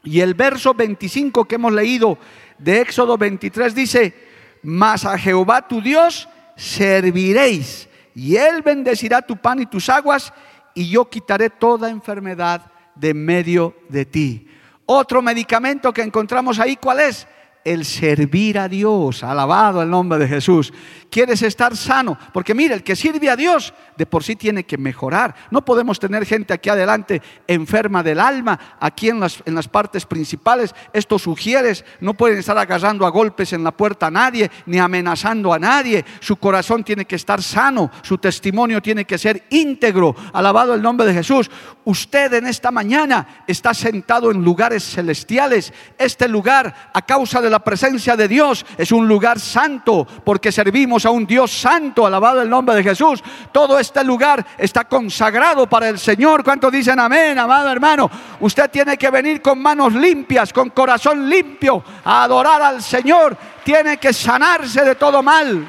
Y 0.02 0.20
el 0.20 0.34
verso 0.34 0.74
25 0.74 1.46
que 1.46 1.54
hemos 1.54 1.72
leído 1.72 2.18
de 2.58 2.80
Éxodo 2.80 3.16
23 3.16 3.74
dice, 3.74 4.14
mas 4.62 5.04
a 5.04 5.16
Jehová 5.18 5.66
tu 5.66 5.80
Dios 5.80 6.28
serviréis 6.56 7.88
y 8.14 8.36
él 8.36 8.62
bendecirá 8.62 9.20
tu 9.20 9.36
pan 9.36 9.60
y 9.60 9.66
tus 9.66 9.88
aguas 9.88 10.32
y 10.76 10.88
yo 10.88 11.08
quitaré 11.08 11.50
toda 11.50 11.90
enfermedad 11.90 12.70
de 12.94 13.14
medio 13.14 13.74
de 13.88 14.04
ti. 14.04 14.46
Otro 14.84 15.20
medicamento 15.22 15.92
que 15.92 16.02
encontramos 16.02 16.60
ahí, 16.60 16.76
¿cuál 16.76 17.00
es? 17.00 17.26
el 17.66 17.84
servir 17.84 18.60
a 18.60 18.68
Dios. 18.68 19.24
Alabado 19.24 19.82
el 19.82 19.90
nombre 19.90 20.20
de 20.20 20.28
Jesús. 20.28 20.72
Quieres 21.16 21.40
estar 21.40 21.74
sano, 21.74 22.18
porque 22.30 22.52
mira, 22.52 22.74
el 22.74 22.82
que 22.82 22.94
sirve 22.94 23.30
a 23.30 23.36
Dios 23.36 23.72
de 23.96 24.04
por 24.04 24.22
sí 24.22 24.36
tiene 24.36 24.64
que 24.64 24.76
mejorar. 24.76 25.34
No 25.50 25.64
podemos 25.64 25.98
tener 25.98 26.26
gente 26.26 26.52
aquí 26.52 26.68
adelante 26.68 27.22
enferma 27.46 28.02
del 28.02 28.20
alma, 28.20 28.76
aquí 28.78 29.08
en 29.08 29.20
las, 29.20 29.42
en 29.46 29.54
las 29.54 29.66
partes 29.66 30.04
principales. 30.04 30.74
Estos 30.92 31.22
sugieres 31.22 31.86
no 32.00 32.12
pueden 32.12 32.36
estar 32.36 32.58
agarrando 32.58 33.06
a 33.06 33.08
golpes 33.08 33.54
en 33.54 33.64
la 33.64 33.70
puerta 33.70 34.08
a 34.08 34.10
nadie, 34.10 34.50
ni 34.66 34.78
amenazando 34.78 35.54
a 35.54 35.58
nadie. 35.58 36.04
Su 36.20 36.36
corazón 36.36 36.84
tiene 36.84 37.06
que 37.06 37.16
estar 37.16 37.42
sano, 37.42 37.90
su 38.02 38.18
testimonio 38.18 38.82
tiene 38.82 39.06
que 39.06 39.16
ser 39.16 39.44
íntegro. 39.48 40.14
Alabado 40.34 40.74
el 40.74 40.82
nombre 40.82 41.06
de 41.06 41.14
Jesús. 41.14 41.50
Usted 41.86 42.34
en 42.34 42.46
esta 42.46 42.70
mañana 42.70 43.44
está 43.46 43.72
sentado 43.72 44.30
en 44.30 44.44
lugares 44.44 44.84
celestiales. 44.84 45.72
Este 45.96 46.28
lugar, 46.28 46.90
a 46.92 47.06
causa 47.06 47.40
de 47.40 47.48
la 47.48 47.60
presencia 47.60 48.16
de 48.16 48.28
Dios 48.28 48.66
es 48.76 48.92
un 48.92 49.08
lugar 49.08 49.40
santo 49.40 50.06
porque 50.22 50.52
servimos 50.52 51.05
a 51.08 51.10
un 51.10 51.26
Dios 51.26 51.50
santo, 51.50 52.06
alabado 52.06 52.42
el 52.42 52.50
nombre 52.50 52.74
de 52.74 52.82
Jesús. 52.82 53.22
Todo 53.52 53.78
este 53.78 54.02
lugar 54.04 54.44
está 54.58 54.84
consagrado 54.84 55.68
para 55.68 55.88
el 55.88 55.98
Señor. 55.98 56.44
¿Cuántos 56.44 56.72
dicen 56.72 56.98
amén, 56.98 57.38
amado 57.38 57.70
hermano? 57.70 58.10
Usted 58.40 58.70
tiene 58.70 58.96
que 58.96 59.10
venir 59.10 59.40
con 59.40 59.60
manos 59.60 59.94
limpias, 59.94 60.52
con 60.52 60.70
corazón 60.70 61.28
limpio, 61.28 61.82
a 62.04 62.24
adorar 62.24 62.62
al 62.62 62.82
Señor. 62.82 63.36
Tiene 63.64 63.96
que 63.96 64.12
sanarse 64.12 64.84
de 64.84 64.94
todo 64.94 65.22
mal. 65.22 65.66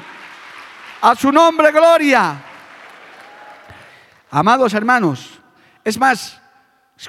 A 1.00 1.14
su 1.14 1.30
nombre, 1.32 1.70
gloria. 1.72 2.44
Amados 4.30 4.74
hermanos, 4.74 5.40
es 5.84 5.98
más, 5.98 6.40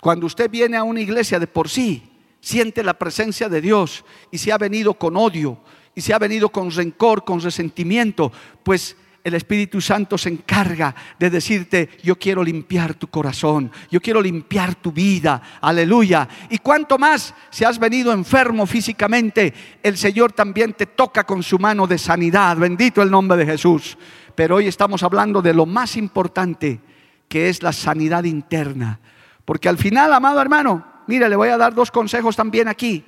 cuando 0.01 0.25
usted 0.25 0.49
viene 0.49 0.77
a 0.77 0.83
una 0.83 1.01
iglesia 1.01 1.39
de 1.39 1.47
por 1.47 1.67
sí, 1.67 2.09
siente 2.39 2.83
la 2.83 2.93
presencia 2.93 3.49
de 3.49 3.59
Dios 3.59 4.05
y 4.31 4.37
se 4.37 4.51
ha 4.51 4.57
venido 4.57 4.93
con 4.93 5.17
odio 5.17 5.59
y 5.99 6.01
se 6.01 6.13
ha 6.13 6.17
venido 6.17 6.47
con 6.47 6.71
rencor, 6.71 7.25
con 7.25 7.41
resentimiento, 7.41 8.31
pues 8.63 8.95
el 9.21 9.33
Espíritu 9.33 9.81
Santo 9.81 10.17
se 10.17 10.29
encarga 10.29 10.95
de 11.19 11.29
decirte, 11.29 11.89
yo 12.01 12.15
quiero 12.17 12.41
limpiar 12.41 12.93
tu 12.93 13.07
corazón, 13.07 13.69
yo 13.91 13.99
quiero 13.99 14.21
limpiar 14.21 14.75
tu 14.75 14.93
vida, 14.93 15.41
aleluya. 15.59 16.25
Y 16.49 16.59
cuanto 16.59 16.97
más 16.97 17.35
si 17.49 17.65
has 17.65 17.77
venido 17.77 18.13
enfermo 18.13 18.65
físicamente, 18.65 19.53
el 19.83 19.97
Señor 19.97 20.31
también 20.31 20.71
te 20.71 20.85
toca 20.85 21.25
con 21.25 21.43
su 21.43 21.59
mano 21.59 21.85
de 21.85 21.97
sanidad, 21.97 22.55
bendito 22.55 23.01
el 23.01 23.11
nombre 23.11 23.35
de 23.35 23.45
Jesús. 23.45 23.97
Pero 24.35 24.55
hoy 24.55 24.67
estamos 24.67 25.03
hablando 25.03 25.41
de 25.41 25.53
lo 25.53 25.65
más 25.65 25.97
importante, 25.97 26.79
que 27.27 27.49
es 27.49 27.61
la 27.61 27.73
sanidad 27.73 28.23
interna. 28.23 29.01
Porque 29.43 29.67
al 29.67 29.77
final, 29.77 30.13
amado 30.13 30.39
hermano, 30.39 30.85
Mire, 31.09 31.27
le 31.27 31.35
voy 31.35 31.49
a 31.49 31.57
dar 31.57 31.73
dos 31.73 31.89
consejos 31.89 32.35
también 32.35 32.67
aquí, 32.67 33.03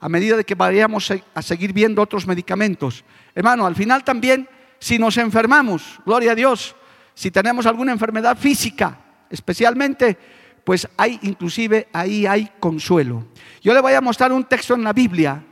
a 0.00 0.08
medida 0.08 0.36
de 0.36 0.44
que 0.44 0.54
vayamos 0.54 1.12
a 1.34 1.42
seguir 1.42 1.72
viendo 1.72 2.02
otros 2.02 2.26
medicamentos. 2.26 3.04
Hermano, 3.34 3.66
al 3.66 3.74
final 3.74 4.04
también, 4.04 4.48
si 4.78 4.98
nos 4.98 5.16
enfermamos, 5.16 6.00
gloria 6.04 6.32
a 6.32 6.34
Dios, 6.34 6.74
si 7.14 7.30
tenemos 7.30 7.66
alguna 7.66 7.92
enfermedad 7.92 8.36
física, 8.36 8.98
especialmente, 9.30 10.18
pues 10.64 10.88
hay 10.96 11.18
inclusive 11.22 11.88
ahí 11.92 12.26
hay 12.26 12.50
consuelo. 12.60 13.26
Yo 13.62 13.72
le 13.72 13.80
voy 13.80 13.94
a 13.94 14.00
mostrar 14.00 14.32
un 14.32 14.44
texto 14.44 14.74
en 14.74 14.84
la 14.84 14.92
Biblia 14.92 15.42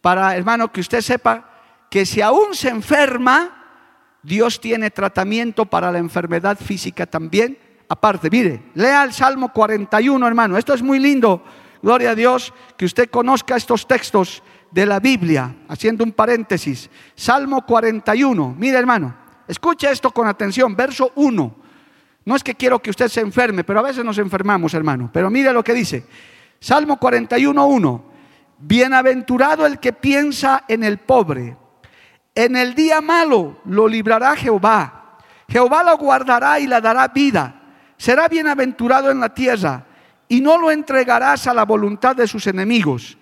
para, 0.00 0.34
hermano, 0.36 0.72
que 0.72 0.80
usted 0.80 1.00
sepa 1.00 1.48
que 1.90 2.04
si 2.04 2.20
aún 2.20 2.54
se 2.54 2.68
enferma, 2.68 3.58
Dios 4.22 4.60
tiene 4.60 4.90
tratamiento 4.90 5.66
para 5.66 5.92
la 5.92 5.98
enfermedad 5.98 6.58
física 6.58 7.06
también 7.06 7.58
aparte. 7.88 8.28
Mire, 8.30 8.62
lea 8.74 9.04
el 9.04 9.12
Salmo 9.12 9.52
41, 9.52 10.26
hermano. 10.26 10.56
Esto 10.56 10.74
es 10.74 10.82
muy 10.82 10.98
lindo. 10.98 11.42
Gloria 11.82 12.10
a 12.10 12.14
Dios 12.14 12.52
que 12.76 12.84
usted 12.84 13.10
conozca 13.10 13.56
estos 13.56 13.86
textos 13.86 14.42
de 14.70 14.86
la 14.86 15.00
Biblia, 15.00 15.54
haciendo 15.68 16.04
un 16.04 16.12
paréntesis. 16.12 16.90
Salmo 17.14 17.64
41. 17.64 18.56
Mire, 18.58 18.78
hermano, 18.78 19.14
escuche 19.46 19.90
esto 19.90 20.10
con 20.10 20.26
atención. 20.26 20.74
Verso 20.76 21.12
1. 21.14 21.56
No 22.24 22.36
es 22.36 22.42
que 22.42 22.54
quiero 22.54 22.80
que 22.80 22.90
usted 22.90 23.08
se 23.08 23.20
enferme, 23.20 23.64
pero 23.64 23.80
a 23.80 23.82
veces 23.82 24.04
nos 24.04 24.18
enfermamos, 24.18 24.74
hermano. 24.74 25.10
Pero 25.12 25.30
mire 25.30 25.52
lo 25.52 25.64
que 25.64 25.72
dice. 25.72 26.04
Salmo 26.60 26.98
41, 26.98 27.66
1. 27.66 28.04
Bienaventurado 28.58 29.64
el 29.64 29.78
que 29.78 29.92
piensa 29.92 30.64
en 30.68 30.84
el 30.84 30.98
pobre. 30.98 31.56
En 32.34 32.56
el 32.56 32.74
día 32.74 33.00
malo 33.00 33.60
lo 33.64 33.88
librará 33.88 34.36
Jehová. 34.36 35.18
Jehová 35.48 35.82
lo 35.82 35.96
guardará 35.96 36.60
y 36.60 36.66
le 36.66 36.80
dará 36.80 37.08
vida 37.08 37.58
será 37.98 38.28
bienaventurado 38.28 39.10
en 39.10 39.20
la 39.20 39.34
tierra 39.34 39.84
y 40.28 40.40
no 40.40 40.58
lo 40.58 40.70
entregarás 40.70 41.46
a 41.46 41.54
la 41.54 41.64
voluntad 41.64 42.14
de 42.14 42.28
sus 42.28 42.46
enemigos. 42.46 43.16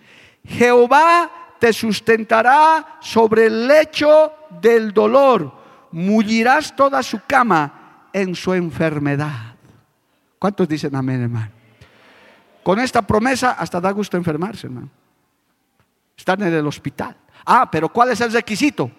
Jehová 0.45 1.31
te 1.59 1.73
sustentará 1.73 2.99
sobre 3.01 3.47
el 3.47 3.66
lecho 3.66 4.33
del 4.61 4.92
dolor, 4.92 5.53
mullirás 5.92 6.75
toda 6.75 7.03
su 7.03 7.21
cama 7.27 8.09
en 8.12 8.35
su 8.35 8.53
enfermedad. 8.53 9.55
¿Cuántos 10.38 10.69
dicen 10.69 10.95
amén, 10.95 11.23
hermano? 11.23 11.51
Con 12.62 12.81
esta 12.81 13.03
promesa 13.03 13.53
hasta 13.53 13.81
da 13.81 13.90
gusto 13.92 14.16
enfermarse, 14.16 14.66
hermano. 14.66 14.88
Estar 16.16 16.40
en 16.42 16.53
el 16.53 16.66
hospital. 16.66 17.16
Ah, 17.45 17.71
pero 17.71 17.88
¿cuál 17.88 18.11
es 18.11 18.21
el 18.21 18.33
requisito? 18.33 18.90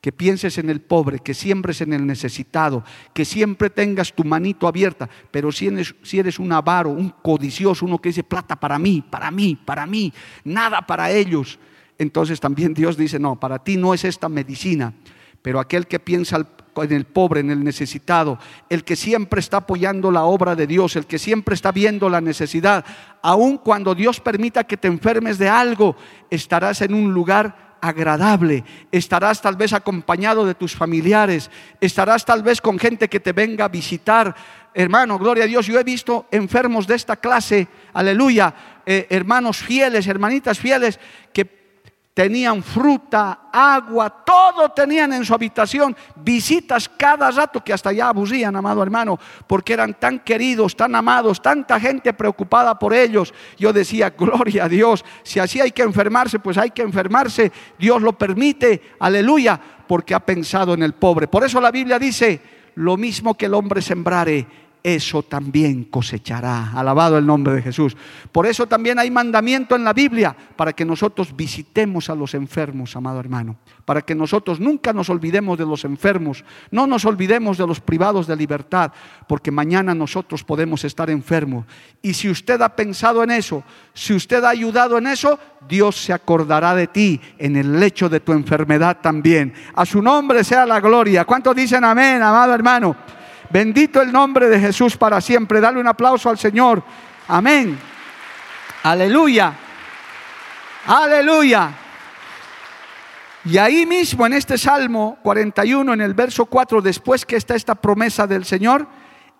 Que 0.00 0.12
pienses 0.12 0.56
en 0.58 0.70
el 0.70 0.80
pobre, 0.80 1.18
que 1.18 1.34
siembres 1.34 1.80
en 1.82 1.92
el 1.92 2.06
necesitado, 2.06 2.84
que 3.12 3.24
siempre 3.24 3.68
tengas 3.68 4.14
tu 4.14 4.24
manito 4.24 4.66
abierta. 4.66 5.08
Pero 5.30 5.52
si 5.52 5.66
eres, 5.66 6.38
un 6.38 6.52
avaro, 6.52 6.90
un 6.90 7.10
codicioso, 7.10 7.84
uno 7.84 7.98
que 7.98 8.08
dice 8.08 8.24
plata 8.24 8.58
para 8.58 8.78
mí, 8.78 9.04
para 9.08 9.30
mí, 9.30 9.58
para 9.62 9.86
mí, 9.86 10.12
nada 10.44 10.80
para 10.86 11.10
ellos, 11.10 11.58
entonces 11.98 12.40
también 12.40 12.72
Dios 12.72 12.96
dice, 12.96 13.18
no, 13.18 13.38
para 13.38 13.58
ti 13.58 13.76
no 13.76 13.92
es 13.92 14.04
esta 14.04 14.30
medicina. 14.30 14.94
Pero 15.42 15.60
aquel 15.60 15.86
que 15.86 15.98
piensa 16.00 16.46
en 16.76 16.92
el 16.92 17.04
pobre, 17.04 17.40
en 17.40 17.50
el 17.50 17.62
necesitado, 17.62 18.38
el 18.68 18.84
que 18.84 18.96
siempre 18.96 19.40
está 19.40 19.58
apoyando 19.58 20.10
la 20.10 20.24
obra 20.24 20.54
de 20.54 20.66
Dios, 20.66 20.96
el 20.96 21.06
que 21.06 21.18
siempre 21.18 21.54
está 21.54 21.72
viendo 21.72 22.08
la 22.08 22.20
necesidad, 22.20 22.84
aun 23.22 23.58
cuando 23.58 23.94
Dios 23.94 24.20
permita 24.20 24.64
que 24.64 24.76
te 24.76 24.88
enfermes 24.88 25.38
de 25.38 25.48
algo, 25.48 25.96
estarás 26.30 26.80
en 26.80 26.94
un 26.94 27.12
lugar 27.12 27.69
agradable, 27.80 28.64
estarás 28.92 29.40
tal 29.40 29.56
vez 29.56 29.72
acompañado 29.72 30.46
de 30.46 30.54
tus 30.54 30.74
familiares, 30.74 31.50
estarás 31.80 32.24
tal 32.24 32.42
vez 32.42 32.60
con 32.60 32.78
gente 32.78 33.08
que 33.08 33.20
te 33.20 33.32
venga 33.32 33.66
a 33.66 33.68
visitar. 33.68 34.34
Hermano, 34.74 35.18
gloria 35.18 35.44
a 35.44 35.46
Dios, 35.46 35.66
yo 35.66 35.78
he 35.78 35.84
visto 35.84 36.26
enfermos 36.30 36.86
de 36.86 36.94
esta 36.94 37.16
clase, 37.16 37.68
aleluya, 37.92 38.54
eh, 38.86 39.06
hermanos 39.10 39.58
fieles, 39.58 40.06
hermanitas 40.06 40.58
fieles, 40.58 41.00
que 41.32 41.59
tenían 42.20 42.62
fruta, 42.62 43.48
agua, 43.50 44.10
todo 44.10 44.68
tenían 44.68 45.10
en 45.14 45.24
su 45.24 45.32
habitación, 45.32 45.96
visitas 46.16 46.86
cada 46.86 47.30
rato 47.30 47.64
que 47.64 47.72
hasta 47.72 47.92
ya 47.92 48.10
aburrían, 48.10 48.54
amado 48.54 48.82
hermano, 48.82 49.18
porque 49.46 49.72
eran 49.72 49.94
tan 49.94 50.18
queridos, 50.18 50.76
tan 50.76 50.94
amados, 50.94 51.40
tanta 51.40 51.80
gente 51.80 52.12
preocupada 52.12 52.78
por 52.78 52.92
ellos. 52.92 53.32
Yo 53.56 53.72
decía, 53.72 54.10
gloria 54.10 54.64
a 54.64 54.68
Dios, 54.68 55.02
si 55.22 55.40
así 55.40 55.62
hay 55.62 55.70
que 55.70 55.80
enfermarse, 55.80 56.38
pues 56.38 56.58
hay 56.58 56.72
que 56.72 56.82
enfermarse, 56.82 57.50
Dios 57.78 58.02
lo 58.02 58.12
permite, 58.12 58.82
aleluya, 59.00 59.58
porque 59.88 60.14
ha 60.14 60.20
pensado 60.20 60.74
en 60.74 60.82
el 60.82 60.92
pobre. 60.92 61.26
Por 61.26 61.42
eso 61.42 61.58
la 61.58 61.70
Biblia 61.70 61.98
dice, 61.98 62.42
lo 62.74 62.98
mismo 62.98 63.34
que 63.34 63.46
el 63.46 63.54
hombre 63.54 63.80
sembrare, 63.80 64.46
eso 64.82 65.22
también 65.22 65.84
cosechará. 65.84 66.72
Alabado 66.72 67.18
el 67.18 67.26
nombre 67.26 67.54
de 67.54 67.62
Jesús. 67.62 67.96
Por 68.32 68.46
eso 68.46 68.66
también 68.66 68.98
hay 68.98 69.10
mandamiento 69.10 69.76
en 69.76 69.84
la 69.84 69.92
Biblia 69.92 70.36
para 70.56 70.72
que 70.72 70.84
nosotros 70.84 71.34
visitemos 71.34 72.10
a 72.10 72.14
los 72.14 72.34
enfermos, 72.34 72.96
amado 72.96 73.20
hermano. 73.20 73.56
Para 73.84 74.02
que 74.02 74.14
nosotros 74.14 74.60
nunca 74.60 74.92
nos 74.92 75.10
olvidemos 75.10 75.58
de 75.58 75.66
los 75.66 75.84
enfermos, 75.84 76.44
no 76.70 76.86
nos 76.86 77.04
olvidemos 77.04 77.58
de 77.58 77.66
los 77.66 77.80
privados 77.80 78.26
de 78.26 78.36
libertad, 78.36 78.92
porque 79.26 79.50
mañana 79.50 79.94
nosotros 79.94 80.44
podemos 80.44 80.84
estar 80.84 81.10
enfermos. 81.10 81.66
Y 82.02 82.14
si 82.14 82.30
usted 82.30 82.60
ha 82.62 82.74
pensado 82.74 83.22
en 83.22 83.30
eso, 83.30 83.62
si 83.92 84.14
usted 84.14 84.42
ha 84.44 84.50
ayudado 84.50 84.98
en 84.98 85.06
eso, 85.06 85.38
Dios 85.68 85.96
se 85.96 86.12
acordará 86.12 86.74
de 86.74 86.86
ti 86.86 87.20
en 87.38 87.56
el 87.56 87.78
lecho 87.78 88.08
de 88.08 88.20
tu 88.20 88.32
enfermedad 88.32 88.98
también. 89.00 89.52
A 89.74 89.84
su 89.84 90.00
nombre 90.00 90.44
sea 90.44 90.64
la 90.66 90.80
gloria. 90.80 91.24
¿Cuántos 91.24 91.54
dicen 91.54 91.84
amén, 91.84 92.22
amado 92.22 92.54
hermano? 92.54 93.19
Bendito 93.50 94.00
el 94.00 94.12
nombre 94.12 94.48
de 94.48 94.60
Jesús 94.60 94.96
para 94.96 95.20
siempre. 95.20 95.60
Dale 95.60 95.80
un 95.80 95.88
aplauso 95.88 96.30
al 96.30 96.38
Señor. 96.38 96.82
Amén. 97.26 97.76
Aleluya. 98.84 99.52
Aleluya. 100.86 101.72
Y 103.44 103.58
ahí 103.58 103.86
mismo 103.86 104.26
en 104.26 104.34
este 104.34 104.56
Salmo 104.56 105.18
41, 105.22 105.94
en 105.94 106.00
el 106.00 106.14
verso 106.14 106.46
4, 106.46 106.80
después 106.80 107.26
que 107.26 107.36
está 107.36 107.56
esta 107.56 107.74
promesa 107.74 108.26
del 108.26 108.44
Señor, 108.44 108.86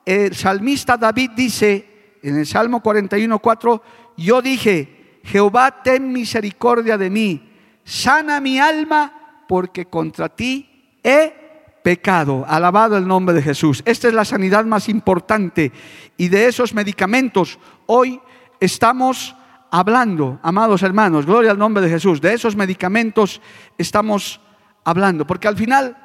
el 0.05 0.35
salmista 0.35 0.97
David 0.97 1.31
dice 1.37 2.19
en 2.23 2.39
el 2.39 2.47
Salmo 2.47 2.83
41, 2.83 3.39
4, 3.39 3.83
yo 4.17 4.43
dije, 4.43 5.21
Jehová, 5.23 5.83
ten 5.83 6.13
misericordia 6.13 6.99
de 6.99 7.11
mí, 7.11 7.53
sana 7.85 8.41
mi 8.41 8.59
alma, 8.59 9.45
porque 9.47 9.87
contra 9.87 10.29
ti 10.29 10.99
he 11.05 11.40
pecado. 11.83 12.45
Alabado 12.49 12.97
el 12.97 13.07
nombre 13.07 13.35
de 13.35 13.43
Jesús. 13.43 13.83
Esta 13.85 14.09
es 14.09 14.15
la 14.15 14.25
sanidad 14.25 14.65
más 14.65 14.89
importante. 14.89 15.73
Y 16.17 16.29
de 16.29 16.47
esos 16.47 16.75
medicamentos 16.75 17.59
hoy 17.87 18.21
estamos 18.61 19.35
hablando, 19.71 20.39
amados 20.43 20.83
hermanos, 20.83 21.27
gloria 21.27 21.53
al 21.53 21.59
nombre 21.59 21.83
de 21.83 21.91
Jesús. 21.91 22.21
De 22.21 22.33
esos 22.33 22.57
medicamentos 22.57 23.41
estamos 23.79 24.41
hablando. 24.85 25.27
Porque 25.27 25.49
al 25.49 25.57
final, 25.57 25.97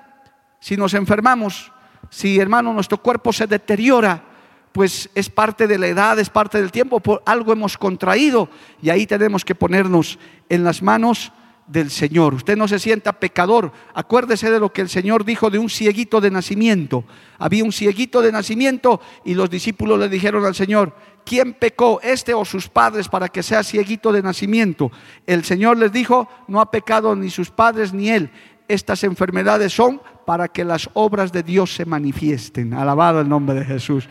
si 0.60 0.78
nos 0.78 0.94
enfermamos, 0.94 1.72
si 2.10 2.40
hermano 2.40 2.74
nuestro 2.74 3.02
cuerpo 3.02 3.34
se 3.34 3.48
deteriora, 3.48 4.24
pues 4.72 5.10
es 5.16 5.30
parte 5.30 5.68
de 5.68 5.78
la 5.78 5.88
edad, 5.88 6.20
es 6.20 6.30
parte 6.30 6.60
del 6.60 6.72
tiempo, 6.72 7.00
por 7.00 7.24
algo 7.26 7.54
hemos 7.54 7.78
contraído 7.78 8.50
y 8.82 8.90
ahí 8.90 9.08
tenemos 9.08 9.46
que 9.46 9.56
ponernos 9.56 10.20
en 10.50 10.66
las 10.66 10.82
manos 10.82 11.32
del 11.67 11.89
Señor. 11.89 12.34
Usted 12.34 12.58
no 12.58 12.67
se 12.67 12.80
sienta 12.80 13.13
pecador. 13.13 13.71
Acuérdese 13.93 14.51
de 14.51 14.60
lo 14.60 14.71
que 14.71 14.82
el 14.82 14.89
Señor 14.89 15.25
dijo 15.25 15.49
de 15.49 15.60
un 15.60 15.69
cieguito 15.69 16.21
de 16.21 16.32
nacimiento. 16.32 17.06
Había 17.39 17.63
un 17.63 17.71
cieguito 17.71 18.21
de 18.21 18.32
nacimiento 18.32 19.01
y 19.23 19.34
los 19.34 19.49
discípulos 19.49 19.99
le 19.99 20.10
dijeron 20.10 20.45
al 20.45 20.56
Señor, 20.56 20.95
¿quién 21.25 21.54
pecó, 21.54 21.99
este 22.04 22.34
o 22.34 22.45
sus 22.45 22.67
padres, 22.67 23.10
para 23.10 23.30
que 23.30 23.43
sea 23.43 23.63
cieguito 23.63 24.12
de 24.12 24.21
nacimiento? 24.21 24.91
El 25.25 25.43
Señor 25.43 25.78
les 25.78 25.91
dijo, 25.91 26.30
no 26.47 26.62
ha 26.62 26.69
pecado 26.69 27.15
ni 27.15 27.30
sus 27.30 27.49
padres 27.49 27.93
ni 27.93 28.10
él. 28.10 28.30
Estas 28.67 29.04
enfermedades 29.04 29.73
son 29.73 30.01
para 30.25 30.47
que 30.47 30.63
las 30.63 30.89
obras 30.93 31.32
de 31.32 31.43
Dios 31.43 31.73
se 31.73 31.86
manifiesten. 31.86 32.73
Alabado 32.73 33.21
el 33.21 33.30
nombre 33.30 33.56
de 33.56 33.65
Jesús. 33.65 34.08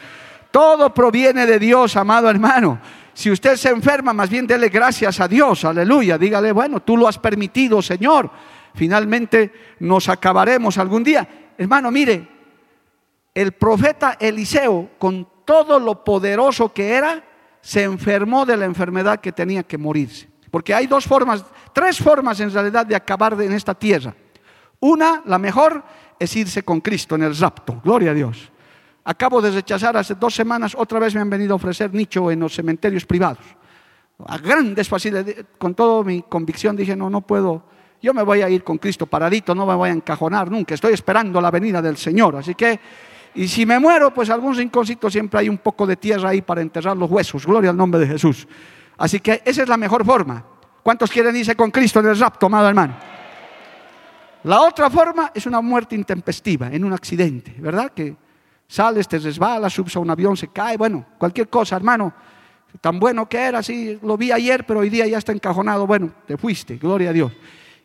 Todo 0.50 0.94
proviene 0.94 1.46
de 1.46 1.58
Dios, 1.58 1.96
amado 1.96 2.30
hermano. 2.30 2.80
Si 3.14 3.30
usted 3.30 3.56
se 3.56 3.70
enferma, 3.70 4.12
más 4.12 4.28
bien 4.28 4.46
dele 4.46 4.68
gracias 4.68 5.20
a 5.20 5.28
Dios, 5.28 5.64
aleluya. 5.64 6.18
Dígale, 6.18 6.52
bueno, 6.52 6.80
tú 6.80 6.96
lo 6.96 7.06
has 7.06 7.18
permitido, 7.18 7.80
Señor. 7.80 8.30
Finalmente 8.74 9.52
nos 9.78 10.08
acabaremos 10.08 10.76
algún 10.78 11.04
día. 11.04 11.52
Hermano, 11.56 11.92
mire, 11.92 12.28
el 13.32 13.52
profeta 13.52 14.16
Eliseo, 14.18 14.90
con 14.98 15.28
todo 15.44 15.78
lo 15.78 16.04
poderoso 16.04 16.72
que 16.72 16.90
era, 16.90 17.22
se 17.60 17.84
enfermó 17.84 18.44
de 18.44 18.56
la 18.56 18.64
enfermedad 18.64 19.20
que 19.20 19.32
tenía 19.32 19.62
que 19.62 19.78
morirse. 19.78 20.28
Porque 20.50 20.74
hay 20.74 20.86
dos 20.86 21.04
formas, 21.04 21.44
tres 21.72 21.98
formas 21.98 22.38
en 22.40 22.52
realidad 22.52 22.84
de 22.84 22.96
acabar 22.96 23.40
en 23.40 23.52
esta 23.52 23.74
tierra. 23.74 24.14
Una, 24.80 25.22
la 25.24 25.38
mejor, 25.38 25.82
es 26.18 26.34
irse 26.36 26.62
con 26.62 26.80
Cristo 26.80 27.14
en 27.14 27.22
el 27.22 27.36
rapto. 27.36 27.80
Gloria 27.82 28.10
a 28.10 28.14
Dios. 28.14 28.50
Acabo 29.04 29.42
de 29.42 29.50
rechazar 29.50 29.96
hace 29.96 30.14
dos 30.14 30.34
semanas, 30.34 30.74
otra 30.76 30.98
vez 30.98 31.14
me 31.14 31.20
han 31.20 31.28
venido 31.28 31.52
a 31.52 31.56
ofrecer 31.56 31.92
nicho 31.92 32.30
en 32.30 32.40
los 32.40 32.54
cementerios 32.54 33.04
privados. 33.04 33.44
A 34.26 34.38
grandes 34.38 34.88
facilidades, 34.88 35.44
con 35.58 35.74
toda 35.74 36.02
mi 36.04 36.22
convicción 36.22 36.74
dije, 36.74 36.96
no, 36.96 37.10
no 37.10 37.20
puedo, 37.20 37.64
yo 38.00 38.14
me 38.14 38.22
voy 38.22 38.40
a 38.40 38.48
ir 38.48 38.64
con 38.64 38.78
Cristo 38.78 39.04
paradito, 39.04 39.54
no 39.54 39.66
me 39.66 39.74
voy 39.74 39.90
a 39.90 39.92
encajonar 39.92 40.50
nunca, 40.50 40.74
estoy 40.74 40.94
esperando 40.94 41.38
la 41.40 41.50
venida 41.50 41.82
del 41.82 41.98
Señor. 41.98 42.36
Así 42.36 42.54
que, 42.54 42.80
y 43.34 43.46
si 43.46 43.66
me 43.66 43.78
muero, 43.78 44.14
pues 44.14 44.30
algún 44.30 44.56
rinconcito 44.56 45.10
siempre 45.10 45.40
hay 45.40 45.50
un 45.50 45.58
poco 45.58 45.86
de 45.86 45.96
tierra 45.96 46.30
ahí 46.30 46.40
para 46.40 46.62
enterrar 46.62 46.96
los 46.96 47.10
huesos, 47.10 47.44
gloria 47.46 47.70
al 47.70 47.76
nombre 47.76 48.00
de 48.00 48.06
Jesús. 48.06 48.48
Así 48.96 49.20
que 49.20 49.42
esa 49.44 49.62
es 49.62 49.68
la 49.68 49.76
mejor 49.76 50.04
forma. 50.04 50.42
¿Cuántos 50.82 51.10
quieren 51.10 51.36
irse 51.36 51.54
con 51.54 51.70
Cristo 51.70 52.00
en 52.00 52.06
el 52.06 52.18
rapto, 52.18 52.46
amado 52.46 52.68
hermano? 52.68 52.94
La 54.44 54.60
otra 54.62 54.88
forma 54.88 55.30
es 55.34 55.46
una 55.46 55.60
muerte 55.60 55.94
intempestiva, 55.94 56.68
en 56.68 56.84
un 56.84 56.92
accidente, 56.92 57.54
¿verdad? 57.58 57.92
Que 57.94 58.14
Sales, 58.66 59.06
te 59.06 59.18
resbalas, 59.18 59.72
subes 59.72 59.94
a 59.96 60.00
un 60.00 60.10
avión, 60.10 60.36
se 60.36 60.48
cae, 60.48 60.76
bueno, 60.76 61.04
cualquier 61.18 61.48
cosa, 61.48 61.76
hermano. 61.76 62.12
Tan 62.80 62.98
bueno 62.98 63.28
que 63.28 63.38
era, 63.38 63.62
sí, 63.62 63.98
lo 64.02 64.16
vi 64.16 64.32
ayer, 64.32 64.66
pero 64.66 64.80
hoy 64.80 64.90
día 64.90 65.06
ya 65.06 65.18
está 65.18 65.32
encajonado. 65.32 65.86
Bueno, 65.86 66.12
te 66.26 66.36
fuiste, 66.36 66.76
gloria 66.76 67.10
a 67.10 67.12
Dios. 67.12 67.32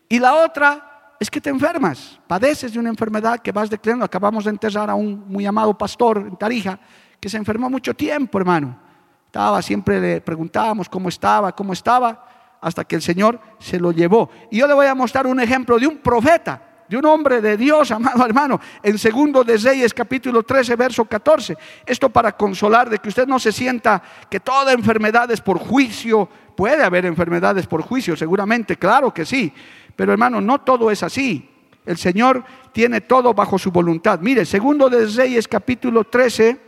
Y 0.08 0.20
la 0.20 0.34
otra 0.36 1.13
es 1.20 1.30
que 1.30 1.39
te 1.42 1.50
enfermas, 1.50 2.20
padeces 2.28 2.74
de 2.74 2.80
una 2.80 2.89
enfermedad 2.89 3.39
que 3.39 3.52
vas 3.52 3.70
declarando. 3.70 4.06
Acabamos 4.06 4.46
de 4.46 4.52
enterrar 4.52 4.89
a 4.89 4.96
un 4.96 5.26
muy 5.28 5.46
amado 5.46 5.78
pastor 5.78 6.18
en 6.18 6.36
Tarija 6.38 6.80
que 7.20 7.30
se 7.30 7.38
enfermó 7.38 7.70
mucho 7.70 7.94
tiempo, 7.94 8.39
hermano. 8.39 8.80
Estaba, 9.26 9.62
siempre 9.62 10.00
le 10.00 10.22
preguntábamos 10.22 10.89
cómo 10.89 11.10
estaba, 11.10 11.52
cómo 11.52 11.74
estaba, 11.74 12.58
hasta 12.62 12.84
que 12.84 12.96
el 12.96 13.02
Señor 13.02 13.39
se 13.60 13.80
lo 13.80 13.92
llevó. 13.92 14.30
Y 14.50 14.58
yo 14.58 14.68
le 14.68 14.74
voy 14.74 14.88
a 14.88 14.96
mostrar 14.96 15.28
un 15.28 15.39
ejemplo 15.39 15.78
de 15.78 15.86
un 15.86 15.98
profeta 15.98 16.68
de 16.89 16.97
un 16.97 17.06
hombre 17.06 17.39
de 17.39 17.56
Dios, 17.56 17.91
amado 17.91 18.25
hermano, 18.25 18.60
en 18.82 18.97
segundo 18.97 19.43
de 19.43 19.58
Reyes 19.58 19.93
capítulo 19.93 20.41
13, 20.41 20.75
verso 20.75 21.06
14. 21.06 21.56
Esto 21.86 22.10
para 22.10 22.36
consolar 22.36 22.89
de 22.89 22.97
que 22.97 23.10
usted 23.10 23.28
no 23.28 23.38
se 23.38 23.52
sienta 23.52 24.02
que 24.28 24.39
toda 24.39 24.73
enfermedad 24.73 25.30
es 25.30 25.39
por 25.39 25.60
juicio. 25.60 26.28
Puede 26.58 26.84
haber 26.84 27.06
enfermedades 27.06 27.67
por 27.67 27.84
juicio, 27.84 28.17
seguramente, 28.17 28.75
claro 28.75 29.13
que 29.13 29.23
sí. 29.23 29.54
Pero 29.95 30.12
hermano, 30.12 30.41
no 30.41 30.62
todo 30.62 30.89
es 30.89 31.04
así. 31.04 31.47
El 31.86 31.97
Señor 31.97 32.43
tiene 32.73 33.02
todo 33.02 33.36
bajo 33.36 33.60
su 33.60 33.71
voluntad. 33.71 34.19
Mire, 34.19 34.43
segundo 34.43 34.89
de 34.89 35.06
Reyes 35.06 35.47
capítulo 35.47 36.06
13, 36.06 36.60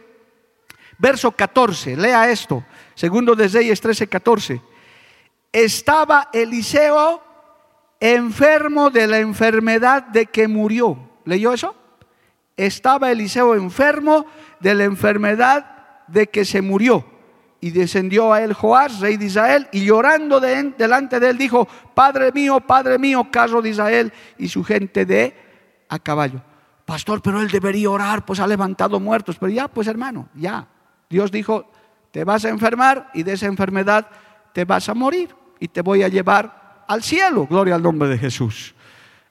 verso 1.00 1.32
14. 1.32 1.98
Lea 1.98 2.30
esto. 2.30 2.64
Segundo 2.94 3.36
de 3.36 3.48
Reyes 3.48 3.82
13, 3.82 4.06
14. 4.08 4.62
Estaba 5.52 6.30
Eliseo 6.32 7.31
enfermo 8.02 8.90
de 8.90 9.08
la 9.08 9.20
enfermedad 9.20 10.04
de 10.04 10.26
que 10.26 10.50
murió. 10.50 10.98
¿Leyó 11.24 11.54
eso? 11.54 11.76
estaba 12.66 13.12
Eliseo 13.12 13.56
enfermo 13.56 14.26
de 14.60 14.76
la 14.76 14.84
enfermedad 14.84 15.66
de 16.08 16.28
que 16.28 16.46
se 16.46 16.62
murió. 16.62 17.06
Y 17.60 17.72
descendió 17.72 18.34
a 18.34 18.42
él 18.42 18.54
Joás, 18.54 19.00
rey 19.00 19.18
de 19.18 19.26
Israel, 19.26 19.68
y 19.72 19.86
llorando 19.86 20.40
de, 20.40 20.74
delante 20.78 21.20
de 21.20 21.30
él 21.30 21.38
dijo, 21.38 21.68
Padre 21.94 22.32
mío, 22.32 22.60
Padre 22.60 22.98
mío, 22.98 23.28
carro 23.32 23.62
de 23.62 23.70
Israel 23.70 24.12
y 24.38 24.48
su 24.48 24.64
gente 24.64 25.06
de 25.06 25.36
a 25.90 26.00
caballo. 26.00 26.42
Pastor, 26.86 27.22
pero 27.22 27.40
él 27.40 27.50
debería 27.50 27.90
orar, 27.90 28.26
pues 28.26 28.40
ha 28.40 28.48
levantado 28.48 29.00
muertos. 29.00 29.38
Pero 29.40 29.52
ya, 29.52 29.68
pues 29.68 29.88
hermano, 29.88 30.28
ya. 30.34 30.68
Dios 31.10 31.32
dijo, 31.32 31.70
te 32.12 32.24
vas 32.24 32.46
a 32.46 32.50
enfermar 32.50 33.12
y 33.14 33.24
de 33.24 33.34
esa 33.34 33.46
enfermedad 33.46 34.08
te 34.54 34.66
vas 34.66 34.90
a 34.90 34.94
morir 34.94 35.36
y 35.60 35.68
te 35.68 35.82
voy 35.82 36.02
a 36.04 36.08
llevar 36.08 36.61
al 36.92 37.04
cielo. 37.04 37.48
Gloria 37.48 37.76
al 37.76 37.84
nombre 37.84 38.10
de 38.10 38.18
Jesús. 38.18 38.76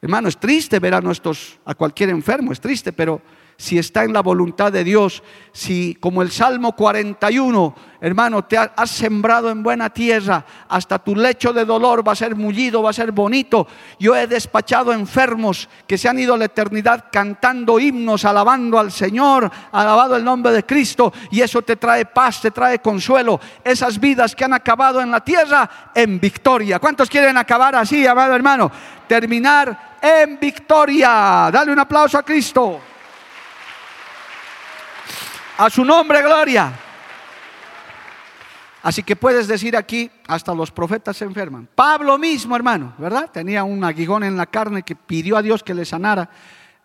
Hermano, 0.01 0.29
es 0.29 0.38
triste 0.38 0.79
ver 0.79 0.94
a 0.94 1.01
nuestros, 1.01 1.59
a 1.64 1.75
cualquier 1.75 2.09
enfermo, 2.09 2.53
es 2.53 2.61
triste, 2.61 2.92
pero 2.92 3.20
si 3.61 3.79
está 3.79 4.05
en 4.05 4.14
la 4.14 4.23
voluntad 4.23 4.73
de 4.73 4.85
Dios, 4.85 5.23
si 5.53 5.94
como 6.01 6.23
el 6.23 6.31
Salmo 6.31 6.75
41, 6.75 7.75
hermano, 8.01 8.42
te 8.42 8.57
has 8.57 8.90
sembrado 8.90 9.51
en 9.51 9.62
buena 9.62 9.90
tierra, 9.90 10.46
hasta 10.66 10.99
tu 10.99 11.14
lecho 11.14 11.53
de 11.53 11.66
dolor 11.66 12.07
va 12.07 12.12
a 12.12 12.16
ser 12.16 12.35
mullido, 12.35 12.83
va 12.83 12.88
a 12.88 12.94
ser 12.94 13.12
bonito. 13.12 13.66
Yo 13.99 14.16
he 14.16 14.27
despachado 14.27 14.94
enfermos 14.94 15.68
que 15.87 15.99
se 15.99 16.09
han 16.09 16.18
ido 16.18 16.33
a 16.33 16.38
la 16.38 16.46
eternidad 16.46 17.11
cantando 17.12 17.79
himnos, 17.79 18.25
alabando 18.25 18.79
al 18.79 18.90
Señor, 18.90 19.51
alabado 19.73 20.16
el 20.16 20.25
nombre 20.25 20.53
de 20.53 20.64
Cristo, 20.64 21.12
y 21.31 21.42
eso 21.42 21.61
te 21.61 21.77
trae 21.77 22.07
paz, 22.07 22.40
te 22.40 22.53
trae 22.53 22.79
consuelo. 22.79 23.38
Esas 23.62 24.01
vidas 24.01 24.35
que 24.35 24.46
han 24.46 24.55
acabado 24.55 25.03
en 25.03 25.11
la 25.11 25.23
tierra 25.23 25.90
en 25.94 26.18
victoria. 26.18 26.79
¿Cuántos 26.79 27.11
quieren 27.11 27.37
acabar 27.37 27.77
así, 27.77 28.07
amado 28.07 28.35
hermano? 28.35 28.73
Terminar 29.07 29.99
en 30.01 30.40
victoria. 30.40 31.51
Dale 31.53 31.70
un 31.70 31.79
aplauso 31.79 32.16
a 32.16 32.23
Cristo. 32.23 32.81
A 35.61 35.68
su 35.68 35.85
nombre, 35.85 36.23
gloria. 36.23 36.73
Así 38.83 39.03
que 39.03 39.14
puedes 39.14 39.46
decir 39.46 39.77
aquí, 39.77 40.11
hasta 40.27 40.55
los 40.55 40.70
profetas 40.70 41.18
se 41.18 41.27
enferman. 41.27 41.68
Pablo 41.75 42.16
mismo, 42.16 42.57
hermano, 42.57 42.94
¿verdad? 42.96 43.31
Tenía 43.31 43.62
un 43.62 43.85
aguijón 43.85 44.25
en 44.25 44.38
la 44.38 44.46
carne 44.46 44.83
que 44.83 44.96
pidió 44.96 45.37
a 45.37 45.42
Dios 45.42 45.62
que 45.62 45.75
le 45.75 45.85
sanara. 45.85 46.31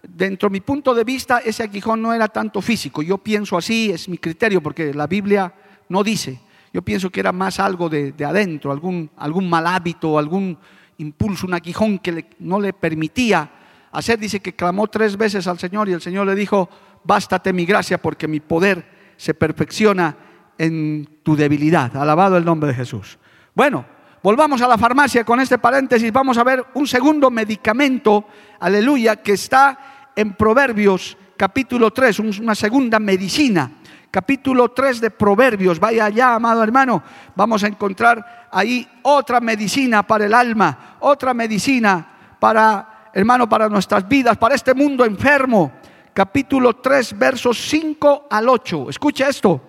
Dentro 0.04 0.50
de 0.50 0.52
mi 0.52 0.60
punto 0.60 0.94
de 0.94 1.06
vista, 1.06 1.38
ese 1.38 1.64
aguijón 1.64 2.02
no 2.02 2.14
era 2.14 2.28
tanto 2.28 2.62
físico. 2.62 3.02
Yo 3.02 3.18
pienso 3.18 3.56
así, 3.58 3.92
es 3.92 4.10
mi 4.10 4.18
criterio, 4.18 4.62
porque 4.62 4.94
la 4.94 5.08
Biblia 5.08 5.54
no 5.88 6.04
dice. 6.04 6.42
Yo 6.74 6.82
pienso 6.82 7.10
que 7.10 7.22
era 7.22 7.32
más 7.32 7.62
algo 7.62 7.88
de, 7.88 8.14
adentro, 8.26 8.74
algún, 8.74 9.10
algún 9.16 9.50
mal 9.50 9.68
hábito, 9.68 10.20
algún 10.20 10.58
impulso, 10.98 11.48
un 11.48 11.54
aguijón 11.54 12.00
que 12.00 12.26
no 12.40 12.60
le 12.60 12.74
permitía 12.74 13.50
hacer. 13.94 14.20
Dice 14.20 14.42
que 14.42 14.54
clamó 14.54 14.88
tres 14.88 15.16
veces 15.16 15.48
al 15.48 15.60
Señor 15.60 15.88
y 15.88 15.94
el 15.94 16.02
Señor 16.02 16.28
le 16.28 16.36
dijo, 16.36 16.70
bástate 17.06 17.54
mi 17.54 17.66
gracia 17.66 18.02
porque 18.02 18.28
mi 18.28 18.40
poder 18.40 19.14
se 19.16 19.34
perfecciona 19.34 20.18
en 20.58 21.20
tu 21.24 21.36
debilidad. 21.36 21.96
Alabado 21.96 22.38
el 22.38 22.46
nombre 22.46 22.70
de 22.70 22.76
Jesús. 22.76 23.18
Bueno, 23.54 23.86
volvamos 24.22 24.62
a 24.62 24.68
la 24.68 24.78
farmacia 24.78 25.24
con 25.24 25.40
este 25.40 25.58
paréntesis. 25.58 26.12
Vamos 26.12 26.38
a 26.38 26.44
ver 26.44 26.66
un 26.74 26.88
segundo 26.88 27.30
medicamento, 27.32 28.28
aleluya, 28.60 29.18
que 29.18 29.34
está 29.34 30.12
en 30.16 30.34
Proverbios 30.34 31.18
capítulo 31.38 31.92
3, 31.92 32.20
una 32.20 32.56
segunda 32.56 33.00
medicina. 33.00 33.72
Capítulo 34.10 34.70
3 34.72 35.02
de 35.02 35.12
Proverbios, 35.12 35.78
vaya 35.78 36.06
allá, 36.06 36.36
amado 36.36 36.64
hermano, 36.64 37.04
vamos 37.36 37.66
a 37.66 37.68
encontrar 37.68 38.48
ahí 38.50 38.88
otra 39.02 39.42
medicina 39.42 40.04
para 40.04 40.26
el 40.26 40.34
alma, 40.34 40.96
otra 41.02 41.34
medicina 41.34 42.38
para, 42.40 43.10
hermano, 43.14 43.50
para 43.50 43.68
nuestras 43.68 44.08
vidas, 44.08 44.38
para 44.38 44.56
este 44.56 44.74
mundo 44.74 45.04
enfermo 45.04 45.74
capítulo 46.16 46.78
3, 46.78 47.20
versos 47.20 47.58
5 47.70 48.28
al 48.30 48.48
8. 48.48 48.90
Escucha 48.90 49.28
esto. 49.28 49.62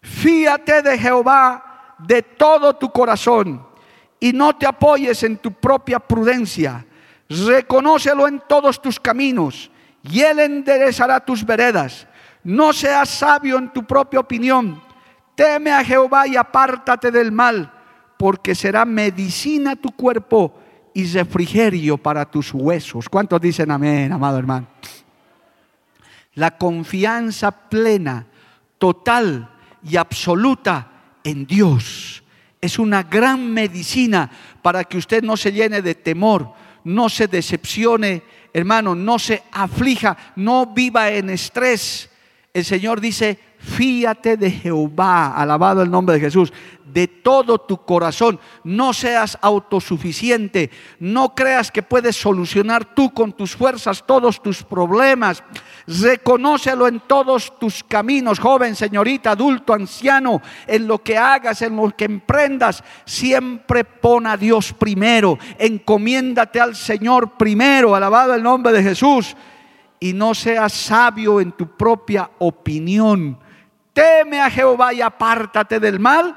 Fíate 0.00 0.80
de 0.80 0.98
Jehová 0.98 1.94
de 1.98 2.22
todo 2.22 2.74
tu 2.76 2.90
corazón 2.90 3.66
y 4.18 4.32
no 4.32 4.56
te 4.56 4.66
apoyes 4.66 5.22
en 5.22 5.36
tu 5.36 5.52
propia 5.52 6.00
prudencia. 6.00 6.86
Reconócelo 7.28 8.26
en 8.26 8.42
todos 8.48 8.80
tus 8.80 8.98
caminos 8.98 9.70
y 10.02 10.20
él 10.20 10.38
enderezará 10.38 11.20
tus 11.20 11.44
veredas. 11.44 12.08
No 12.42 12.72
seas 12.72 13.10
sabio 13.10 13.58
en 13.58 13.70
tu 13.70 13.84
propia 13.84 14.20
opinión. 14.20 14.82
Teme 15.34 15.72
a 15.72 15.84
Jehová 15.84 16.26
y 16.26 16.36
apártate 16.36 17.10
del 17.10 17.32
mal, 17.32 17.70
porque 18.18 18.54
será 18.54 18.86
medicina 18.86 19.76
tu 19.76 19.90
cuerpo 19.92 20.58
y 20.94 21.06
refrigerio 21.12 21.98
para 21.98 22.24
tus 22.24 22.54
huesos. 22.54 23.10
¿Cuántos 23.10 23.42
dicen 23.42 23.70
amén, 23.70 24.10
amado 24.10 24.38
hermano? 24.38 24.66
La 26.40 26.56
confianza 26.56 27.50
plena, 27.50 28.26
total 28.78 29.50
y 29.84 29.96
absoluta 29.96 30.90
en 31.22 31.44
Dios. 31.44 32.22
Es 32.62 32.78
una 32.78 33.02
gran 33.02 33.52
medicina 33.52 34.30
para 34.62 34.84
que 34.84 34.96
usted 34.96 35.22
no 35.22 35.36
se 35.36 35.52
llene 35.52 35.82
de 35.82 35.94
temor, 35.94 36.54
no 36.84 37.10
se 37.10 37.26
decepcione, 37.26 38.22
hermano, 38.54 38.94
no 38.94 39.18
se 39.18 39.42
aflija, 39.52 40.16
no 40.36 40.72
viva 40.72 41.10
en 41.10 41.28
estrés. 41.28 42.08
El 42.54 42.64
Señor 42.64 43.02
dice, 43.02 43.38
fíate 43.60 44.36
de 44.36 44.50
Jehová, 44.50 45.34
alabado 45.34 45.82
el 45.82 45.90
nombre 45.90 46.14
de 46.14 46.20
Jesús, 46.20 46.52
de 46.92 47.06
todo 47.06 47.58
tu 47.58 47.84
corazón. 47.84 48.40
No 48.64 48.92
seas 48.92 49.38
autosuficiente, 49.40 50.70
no 50.98 51.34
creas 51.34 51.70
que 51.70 51.82
puedes 51.82 52.16
solucionar 52.16 52.94
tú 52.94 53.12
con 53.12 53.32
tus 53.32 53.54
fuerzas 53.54 54.04
todos 54.06 54.42
tus 54.42 54.62
problemas. 54.62 55.44
Reconócelo 55.86 56.88
en 56.88 57.00
todos 57.00 57.58
tus 57.58 57.84
caminos, 57.84 58.38
joven, 58.38 58.74
señorita, 58.74 59.32
adulto, 59.32 59.74
anciano, 59.74 60.40
en 60.66 60.86
lo 60.86 61.02
que 61.02 61.16
hagas, 61.16 61.62
en 61.62 61.76
lo 61.76 61.90
que 61.90 62.06
emprendas. 62.06 62.82
Siempre 63.04 63.84
pon 63.84 64.26
a 64.26 64.36
Dios 64.36 64.72
primero, 64.72 65.38
encomiéndate 65.58 66.60
al 66.60 66.74
Señor 66.74 67.36
primero, 67.36 67.94
alabado 67.94 68.34
el 68.34 68.42
nombre 68.42 68.72
de 68.72 68.82
Jesús. 68.82 69.36
Y 70.02 70.14
no 70.14 70.34
seas 70.34 70.72
sabio 70.72 71.42
en 71.42 71.52
tu 71.52 71.76
propia 71.76 72.30
opinión. 72.38 73.38
Teme 73.92 74.40
a 74.40 74.50
Jehová 74.50 74.92
y 74.92 75.02
apártate 75.02 75.80
del 75.80 75.98
mal, 75.98 76.36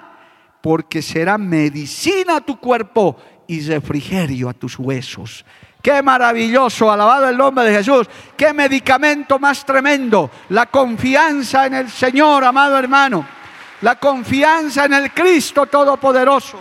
porque 0.62 1.02
será 1.02 1.38
medicina 1.38 2.38
a 2.38 2.42
tu 2.42 2.58
cuerpo 2.60 3.18
y 3.48 3.62
refrigerio 3.62 4.50
a 4.50 4.54
tus 4.54 4.80
huesos. 4.80 5.46
Qué 5.82 6.02
maravilloso, 6.02 6.90
alabado 6.90 7.28
el 7.28 7.36
nombre 7.36 7.66
de 7.66 7.76
Jesús. 7.76 8.08
Qué 8.38 8.54
medicamento 8.54 9.38
más 9.38 9.66
tremendo. 9.66 10.32
La 10.50 10.68
confianza 10.68 11.66
en 11.66 11.74
el 11.74 11.90
Señor, 11.90 12.46
amado 12.46 12.78
hermano. 12.80 13.28
La 13.82 14.00
confianza 14.00 14.86
en 14.86 14.94
el 14.94 15.12
Cristo 15.12 15.66
Todopoderoso. 15.66 16.58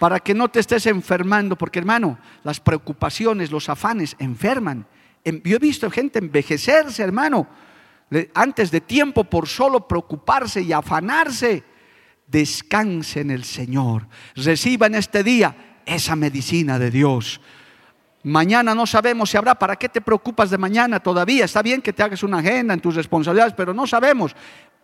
Para 0.00 0.18
que 0.18 0.34
no 0.34 0.48
te 0.48 0.58
estés 0.58 0.86
enfermando, 0.86 1.56
porque 1.56 1.78
hermano, 1.78 2.18
las 2.42 2.58
preocupaciones, 2.58 3.52
los 3.52 3.68
afanes 3.68 4.16
enferman. 4.18 4.84
Yo 5.24 5.56
he 5.56 5.60
visto 5.60 5.88
gente 5.92 6.18
envejecerse, 6.18 7.04
hermano, 7.04 7.46
antes 8.34 8.70
de 8.70 8.80
tiempo 8.80 9.24
por 9.24 9.46
solo 9.48 9.86
preocuparse 9.86 10.62
y 10.62 10.72
afanarse. 10.72 11.64
Descanse 12.26 13.20
en 13.20 13.30
el 13.30 13.44
Señor. 13.44 14.06
Reciba 14.34 14.86
en 14.86 14.96
este 14.96 15.22
día 15.22 15.80
esa 15.86 16.14
medicina 16.16 16.78
de 16.78 16.90
Dios. 16.90 17.40
Mañana 18.24 18.74
no 18.74 18.86
sabemos 18.86 19.30
si 19.30 19.36
habrá. 19.36 19.54
¿Para 19.54 19.76
qué 19.76 19.88
te 19.88 20.00
preocupas 20.00 20.50
de 20.50 20.58
mañana 20.58 21.00
todavía? 21.00 21.44
Está 21.44 21.62
bien 21.62 21.80
que 21.80 21.92
te 21.92 22.02
hagas 22.02 22.22
una 22.22 22.38
agenda 22.38 22.74
en 22.74 22.80
tus 22.80 22.94
responsabilidades, 22.94 23.54
pero 23.54 23.72
no 23.72 23.86
sabemos. 23.86 24.34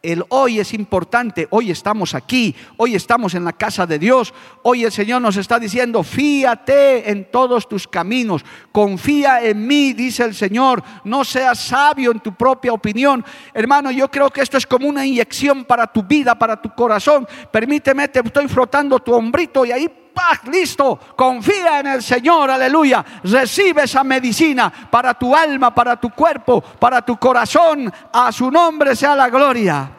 El 0.04 0.22
hoy 0.28 0.60
es 0.60 0.74
importante. 0.74 1.48
Hoy 1.50 1.70
estamos 1.70 2.14
aquí. 2.14 2.54
Hoy 2.76 2.94
estamos 2.94 3.34
en 3.34 3.44
la 3.44 3.54
casa 3.54 3.86
de 3.86 3.98
Dios. 3.98 4.34
Hoy 4.62 4.84
el 4.84 4.92
Señor 4.92 5.22
nos 5.22 5.38
está 5.38 5.58
diciendo, 5.58 6.02
fíate 6.02 7.10
en 7.10 7.30
todos 7.30 7.66
tus 7.66 7.88
caminos. 7.88 8.44
Confía 8.70 9.42
en 9.42 9.66
mí, 9.66 9.94
dice 9.94 10.24
el 10.24 10.34
Señor. 10.34 10.82
No 11.04 11.24
seas 11.24 11.58
sabio 11.58 12.12
en 12.12 12.20
tu 12.20 12.34
propia 12.34 12.74
opinión. 12.74 13.24
Hermano, 13.54 13.90
yo 13.90 14.10
creo 14.10 14.28
que 14.28 14.42
esto 14.42 14.58
es 14.58 14.66
como 14.66 14.86
una 14.88 15.06
inyección 15.06 15.64
para 15.64 15.86
tu 15.86 16.02
vida, 16.02 16.38
para 16.38 16.60
tu 16.60 16.68
corazón. 16.74 17.26
Permíteme, 17.50 18.06
te 18.08 18.20
estoy 18.20 18.46
frotando 18.46 18.98
tu 18.98 19.14
hombrito 19.14 19.64
y 19.64 19.72
ahí 19.72 19.88
paz, 20.14 20.40
listo, 20.50 20.98
confía 21.16 21.80
en 21.80 21.88
el 21.88 22.02
Señor, 22.02 22.50
aleluya. 22.50 23.04
Recibe 23.24 23.82
esa 23.82 24.04
medicina 24.04 24.72
para 24.90 25.14
tu 25.14 25.34
alma, 25.34 25.74
para 25.74 25.96
tu 25.96 26.10
cuerpo, 26.10 26.62
para 26.62 27.02
tu 27.02 27.16
corazón. 27.18 27.92
A 28.12 28.32
su 28.32 28.50
nombre 28.50 28.96
sea 28.96 29.14
la 29.16 29.28
gloria. 29.28 29.90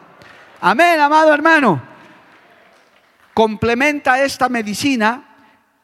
Amén, 0.60 0.98
amado 0.98 1.32
hermano. 1.32 1.80
Complementa 3.34 4.22
esta 4.22 4.48
medicina, 4.48 5.22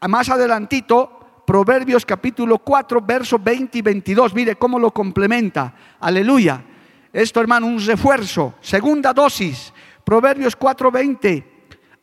más 0.08 0.28
adelantito, 0.30 1.22
Proverbios 1.44 2.06
capítulo 2.06 2.58
4, 2.58 3.00
versos 3.02 3.42
20 3.42 3.78
y 3.78 3.82
22. 3.82 4.34
Mire 4.34 4.56
cómo 4.56 4.78
lo 4.78 4.92
complementa. 4.92 5.74
Aleluya. 6.00 6.62
Esto, 7.12 7.40
hermano, 7.40 7.66
un 7.66 7.84
refuerzo. 7.84 8.54
Segunda 8.60 9.12
dosis. 9.12 9.72
Proverbios 10.04 10.56
4, 10.56 10.90
20 10.90 11.52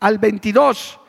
al 0.02 0.18
22. 0.18 1.00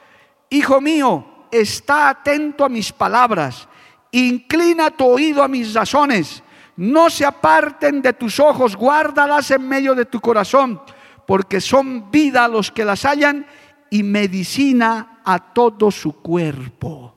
Hijo 0.51 0.81
mío, 0.81 1.25
está 1.51 2.11
atento 2.11 2.65
a 2.65 2.69
mis 2.69 2.93
palabras, 2.93 3.69
inclina 4.11 4.91
tu 4.91 5.07
oído 5.07 5.43
a 5.43 5.49
mis 5.49 5.73
razones, 5.73 6.43
no 6.77 7.09
se 7.09 7.25
aparten 7.25 8.03
de 8.03 8.13
tus 8.13 8.41
ojos, 8.41 8.75
guárdalas 8.75 9.51
en 9.53 9.67
medio 9.69 9.95
de 9.95 10.07
tu 10.07 10.21
corazón, 10.21 10.81
porque 11.27 11.61
son 11.61 12.11
vida 12.11 12.45
a 12.45 12.49
los 12.49 12.73
que 12.73 12.85
las 12.85 13.05
hallan 13.05 13.47
y 13.91 14.03
medicina 14.03 15.21
a 15.25 15.39
todo 15.53 15.91
su 15.91 16.21
cuerpo. 16.21 17.15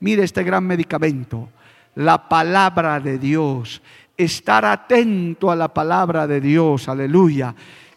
Mire 0.00 0.24
este 0.24 0.42
gran 0.42 0.64
medicamento, 0.64 1.48
la 1.94 2.28
palabra 2.28 3.00
de 3.00 3.18
Dios. 3.18 3.82
Estar 4.16 4.64
atento 4.64 5.50
a 5.50 5.56
la 5.56 5.72
palabra 5.72 6.26
de 6.26 6.40
Dios, 6.40 6.88
aleluya. 6.88 7.54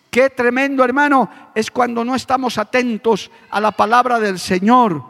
Qué 0.09 0.29
tremendo, 0.29 0.83
hermano, 0.83 1.29
es 1.53 1.69
cuando 1.69 2.03
no 2.03 2.15
estamos 2.15 2.57
atentos 2.57 3.29
a 3.49 3.61
la 3.61 3.71
palabra 3.71 4.19
del 4.19 4.39
Señor. 4.39 5.03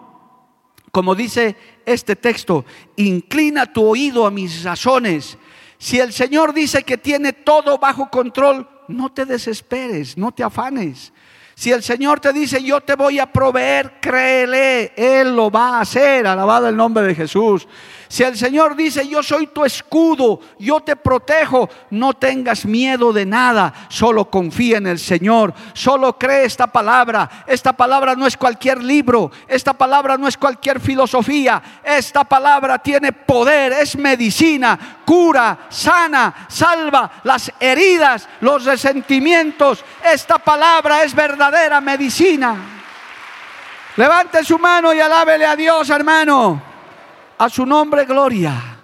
Como 0.91 1.16
dice 1.16 1.56
este 1.86 2.16
texto, 2.16 2.66
inclina 2.97 3.72
tu 3.72 3.86
oído 3.86 4.26
a 4.26 4.32
mis 4.32 4.64
razones. 4.64 5.38
Si 5.78 6.00
el 6.00 6.12
Señor 6.12 6.54
dice 6.54 6.84
que 6.84 6.97
tiene 6.97 7.32
todo 7.32 7.78
bajo 7.78 8.10
control, 8.10 8.68
no 8.89 9.12
te 9.12 9.26
desesperes, 9.26 10.18
no 10.18 10.32
te 10.32 10.43
afanes. 10.43 11.14
Si 11.60 11.74
el 11.74 11.84
Señor 11.84 12.22
te 12.22 12.32
dice, 12.32 12.64
yo 12.64 12.80
te 12.80 12.95
voy 12.95 13.20
a 13.20 13.26
proveer, 13.26 13.99
créele, 13.99 14.93
Él 14.95 15.36
lo 15.36 15.51
va 15.51 15.76
a 15.76 15.82
hacer, 15.82 16.26
alabado 16.26 16.70
el 16.70 16.78
nombre 16.78 17.03
de 17.03 17.14
Jesús. 17.14 17.68
Si 18.07 18.24
el 18.24 18.38
Señor 18.38 18.78
dice, 18.78 19.05
yo 19.07 19.22
soy 19.22 19.47
tu 19.47 19.66
escudo, 19.66 20.39
yo 20.57 20.80
te 20.80 20.95
protejo, 20.95 21.70
no 21.91 22.14
tengas 22.14 22.66
miedo 22.66 23.12
de 23.12 23.26
nada, 23.26 23.74
solo 23.89 24.32
confía 24.32 24.78
en 24.78 24.88
el 24.88 24.99
Señor, 24.99 25.53
solo 25.74 26.18
cree 26.18 26.45
esta 26.45 26.68
palabra. 26.68 27.30
Esta 27.45 27.74
palabra 27.74 28.16
no 28.16 28.26
es 28.26 28.38
cualquier 28.38 28.82
libro, 28.82 29.30
esta 29.47 29.74
palabra 29.74 30.18
no 30.18 30.30
es 30.30 30.38
cualquier 30.38 30.80
filosofía, 30.80 31.62
esta 31.84 32.24
palabra 32.24 32.80
tiene 32.80 33.12
poder, 33.12 33.74
es 33.74 33.97
medicina, 33.97 35.01
cura, 35.05 35.68
sana, 35.70 36.47
salva 36.47 37.12
las 37.26 37.51
heridas, 37.60 38.28
los 38.39 38.64
resentimientos. 38.64 39.84
Esta 40.03 40.39
palabra 40.39 41.03
es 41.03 41.14
verdadera 41.14 41.49
medicina. 41.82 42.56
Levante 43.95 44.43
su 44.43 44.58
mano 44.58 44.93
y 44.93 45.00
alábele 45.00 45.45
a 45.45 45.56
Dios, 45.56 45.89
hermano. 45.89 46.62
A 47.38 47.50
su 47.50 47.66
nombre, 47.66 48.06
gloria. 48.06 48.78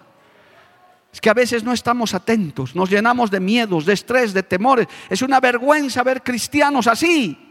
Es 1.12 1.22
que 1.22 1.30
a 1.30 1.34
veces 1.34 1.64
no 1.64 1.72
estamos 1.72 2.14
atentos, 2.14 2.76
nos 2.76 2.90
llenamos 2.90 3.32
de 3.32 3.40
miedos, 3.40 3.86
de 3.86 3.94
estrés, 3.94 4.34
de 4.34 4.44
temores. 4.44 4.88
Es 5.10 5.22
una 5.22 5.40
vergüenza 5.40 6.04
ver 6.04 6.22
cristianos 6.22 6.88
así. 6.88 7.42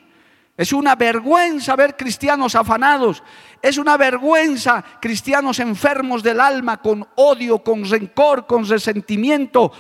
Es 0.56 0.72
una 0.72 0.94
vergüenza 0.94 1.74
ver 1.74 1.96
cristianos 1.96 2.54
afanados. 2.54 3.22
Es 3.62 3.78
una 3.78 3.96
vergüenza 3.96 4.84
cristianos 5.00 5.58
enfermos 5.58 6.22
del 6.22 6.40
alma, 6.40 6.82
con 6.82 7.06
odio, 7.16 7.60
con 7.60 7.88
rencor, 7.88 8.46
con 8.46 8.68
resentimiento, 8.68 9.72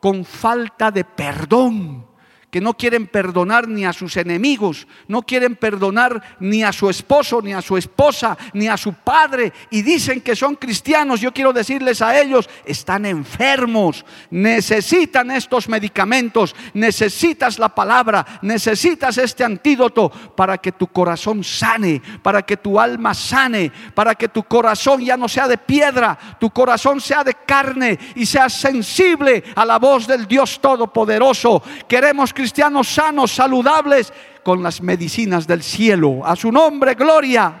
con 0.00 0.24
falta 0.24 0.90
de 0.90 1.04
perdón 1.04 2.07
que 2.50 2.60
no 2.60 2.74
quieren 2.74 3.06
perdonar 3.06 3.68
ni 3.68 3.84
a 3.84 3.92
sus 3.92 4.16
enemigos, 4.16 4.86
no 5.06 5.22
quieren 5.22 5.56
perdonar 5.56 6.36
ni 6.40 6.62
a 6.62 6.72
su 6.72 6.88
esposo, 6.88 7.42
ni 7.42 7.52
a 7.52 7.60
su 7.60 7.76
esposa, 7.76 8.38
ni 8.54 8.68
a 8.68 8.76
su 8.76 8.94
padre, 8.94 9.52
y 9.70 9.82
dicen 9.82 10.22
que 10.22 10.34
son 10.34 10.54
cristianos. 10.54 11.20
Yo 11.20 11.32
quiero 11.32 11.52
decirles 11.52 12.00
a 12.00 12.18
ellos, 12.18 12.48
están 12.64 13.04
enfermos, 13.04 14.04
necesitan 14.30 15.30
estos 15.30 15.68
medicamentos, 15.68 16.56
necesitas 16.72 17.58
la 17.58 17.68
palabra, 17.68 18.24
necesitas 18.40 19.18
este 19.18 19.44
antídoto 19.44 20.10
para 20.10 20.56
que 20.56 20.72
tu 20.72 20.86
corazón 20.86 21.44
sane, 21.44 22.00
para 22.22 22.42
que 22.42 22.56
tu 22.56 22.80
alma 22.80 23.12
sane, 23.12 23.70
para 23.94 24.14
que 24.14 24.28
tu 24.28 24.42
corazón 24.44 25.04
ya 25.04 25.18
no 25.18 25.28
sea 25.28 25.48
de 25.48 25.58
piedra, 25.58 26.18
tu 26.40 26.48
corazón 26.48 27.00
sea 27.00 27.22
de 27.24 27.34
carne 27.34 27.98
y 28.14 28.24
sea 28.24 28.48
sensible 28.48 29.44
a 29.54 29.66
la 29.66 29.78
voz 29.78 30.06
del 30.06 30.26
Dios 30.26 30.60
Todopoderoso. 30.60 31.62
Queremos 31.86 32.32
cristianos 32.38 32.86
sanos, 32.86 33.32
saludables, 33.32 34.12
con 34.44 34.62
las 34.62 34.80
medicinas 34.80 35.44
del 35.44 35.60
cielo. 35.60 36.24
A 36.24 36.36
su 36.36 36.52
nombre, 36.52 36.94
gloria. 36.94 37.52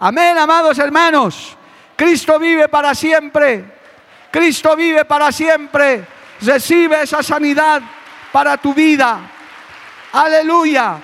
Amén, 0.00 0.36
amados 0.36 0.76
hermanos. 0.80 1.56
Cristo 1.94 2.36
vive 2.36 2.68
para 2.68 2.96
siempre. 2.96 3.64
Cristo 4.32 4.74
vive 4.74 5.04
para 5.04 5.30
siempre. 5.30 6.04
Recibe 6.40 7.00
esa 7.02 7.22
sanidad 7.22 7.80
para 8.32 8.56
tu 8.56 8.74
vida. 8.74 9.20
Aleluya. 10.12 11.00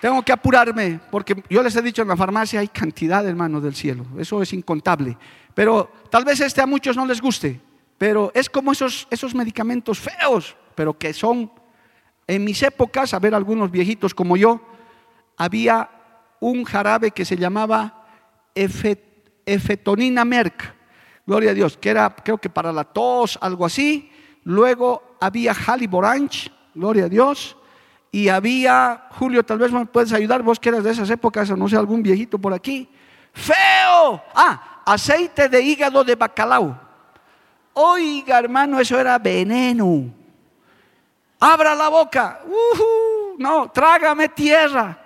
Tengo 0.00 0.22
que 0.22 0.30
apurarme 0.30 1.00
porque 1.10 1.42
yo 1.50 1.64
les 1.64 1.74
he 1.74 1.82
dicho 1.82 2.02
en 2.02 2.08
la 2.08 2.16
farmacia 2.16 2.60
hay 2.60 2.68
cantidad 2.68 3.24
de 3.24 3.30
hermanos 3.30 3.64
del 3.64 3.74
cielo. 3.74 4.06
Eso 4.20 4.40
es 4.40 4.52
incontable. 4.52 5.18
Pero 5.52 5.90
tal 6.10 6.24
vez 6.24 6.38
este 6.38 6.62
a 6.62 6.66
muchos 6.66 6.96
no 6.96 7.04
les 7.04 7.20
guste. 7.20 7.60
Pero 7.98 8.30
es 8.32 8.48
como 8.48 8.70
esos, 8.70 9.08
esos 9.10 9.34
medicamentos 9.34 9.98
feos 9.98 10.54
pero 10.78 10.96
que 10.96 11.12
son, 11.12 11.50
en 12.28 12.44
mis 12.44 12.62
épocas, 12.62 13.12
a 13.12 13.18
ver 13.18 13.34
algunos 13.34 13.68
viejitos 13.68 14.14
como 14.14 14.36
yo, 14.36 14.60
había 15.36 15.90
un 16.38 16.62
jarabe 16.62 17.10
que 17.10 17.24
se 17.24 17.36
llamaba 17.36 18.06
efetonina 18.54 20.24
merc, 20.24 20.72
gloria 21.26 21.50
a 21.50 21.54
Dios, 21.54 21.76
que 21.76 21.90
era 21.90 22.14
creo 22.14 22.38
que 22.38 22.48
para 22.48 22.72
la 22.72 22.84
tos, 22.84 23.40
algo 23.42 23.66
así. 23.66 24.08
Luego 24.44 25.16
había 25.20 25.52
Haliboranch, 25.52 26.52
gloria 26.76 27.06
a 27.06 27.08
Dios. 27.08 27.56
Y 28.12 28.28
había, 28.28 29.08
Julio, 29.18 29.42
tal 29.44 29.58
vez 29.58 29.72
me 29.72 29.84
puedes 29.86 30.12
ayudar, 30.12 30.44
vos 30.44 30.60
que 30.60 30.68
eras 30.68 30.84
de 30.84 30.92
esas 30.92 31.10
épocas, 31.10 31.50
o 31.50 31.56
no 31.56 31.68
sé, 31.68 31.74
algún 31.74 32.04
viejito 32.04 32.38
por 32.38 32.54
aquí. 32.54 32.88
¡Feo! 33.32 34.22
Ah, 34.32 34.82
aceite 34.86 35.48
de 35.48 35.60
hígado 35.60 36.04
de 36.04 36.14
bacalao. 36.14 36.80
Oiga, 37.72 38.38
hermano, 38.38 38.78
eso 38.78 38.96
era 38.96 39.18
veneno 39.18 40.17
abra 41.40 41.74
la 41.74 41.88
boca, 41.88 42.40
no, 43.38 43.70
trágame 43.70 44.28
tierra. 44.30 45.04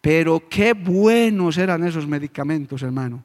Pero 0.00 0.48
qué 0.48 0.72
buenos 0.72 1.58
eran 1.58 1.82
esos 1.84 2.06
medicamentos, 2.06 2.82
hermano. 2.82 3.24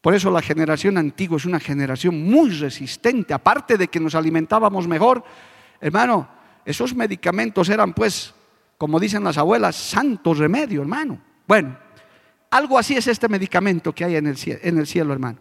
Por 0.00 0.14
eso 0.14 0.30
la 0.30 0.42
generación 0.42 0.98
antigua 0.98 1.38
es 1.38 1.46
una 1.46 1.58
generación 1.58 2.22
muy 2.22 2.50
resistente, 2.50 3.32
aparte 3.32 3.76
de 3.76 3.88
que 3.88 3.98
nos 3.98 4.14
alimentábamos 4.14 4.86
mejor. 4.86 5.24
Hermano, 5.80 6.28
esos 6.64 6.94
medicamentos 6.94 7.68
eran 7.70 7.94
pues, 7.94 8.34
como 8.78 9.00
dicen 9.00 9.24
las 9.24 9.38
abuelas, 9.38 9.74
santos 9.74 10.38
remedio, 10.38 10.82
hermano. 10.82 11.18
Bueno, 11.48 11.78
algo 12.50 12.78
así 12.78 12.94
es 12.94 13.06
este 13.06 13.28
medicamento 13.28 13.94
que 13.94 14.04
hay 14.04 14.16
en 14.16 14.26
el 14.26 14.86
cielo, 14.86 15.12
hermano. 15.12 15.38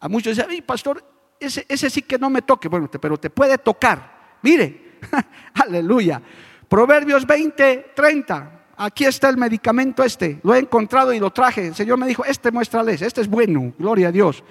A 0.00 0.08
muchos 0.08 0.36
dicen, 0.36 0.64
pastor, 0.64 1.04
ese, 1.38 1.66
ese 1.68 1.90
sí 1.90 2.02
que 2.02 2.18
no 2.18 2.30
me 2.30 2.42
toque, 2.42 2.68
bueno, 2.68 2.90
pero 2.90 3.18
te 3.18 3.30
puede 3.30 3.58
tocar. 3.58 4.13
Mire, 4.44 4.98
aleluya. 5.54 6.20
Proverbios 6.68 7.26
20, 7.26 7.92
30. 7.96 8.50
Aquí 8.76 9.06
está 9.06 9.30
el 9.30 9.38
medicamento 9.38 10.04
este. 10.04 10.38
Lo 10.42 10.54
he 10.54 10.58
encontrado 10.58 11.14
y 11.14 11.18
lo 11.18 11.30
traje. 11.30 11.68
El 11.68 11.74
Señor 11.74 11.98
me 11.98 12.06
dijo, 12.06 12.26
este 12.26 12.52
muéstrales, 12.52 13.00
este 13.00 13.22
es 13.22 13.28
bueno. 13.28 13.72
Gloria 13.78 14.08
a 14.08 14.12
Dios. 14.12 14.44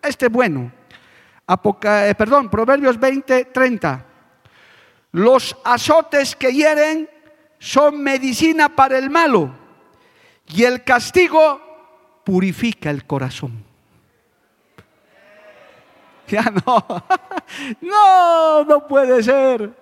Este 0.00 0.26
es 0.26 0.32
bueno. 0.32 0.70
Eh, 1.48 2.14
perdón, 2.16 2.48
Proverbios 2.48 2.98
20, 3.00 3.46
30. 3.46 4.06
Los 5.12 5.56
azotes 5.64 6.36
que 6.36 6.52
hieren 6.52 7.10
son 7.58 8.00
medicina 8.00 8.68
para 8.68 8.98
el 8.98 9.10
malo 9.10 9.52
y 10.46 10.62
el 10.62 10.84
castigo 10.84 11.60
purifica 12.24 12.88
el 12.90 13.04
corazón. 13.04 13.69
Ya 16.32 16.44
no. 16.64 16.84
No, 17.80 18.64
no 18.64 18.86
puede 18.86 19.22
ser. 19.24 19.72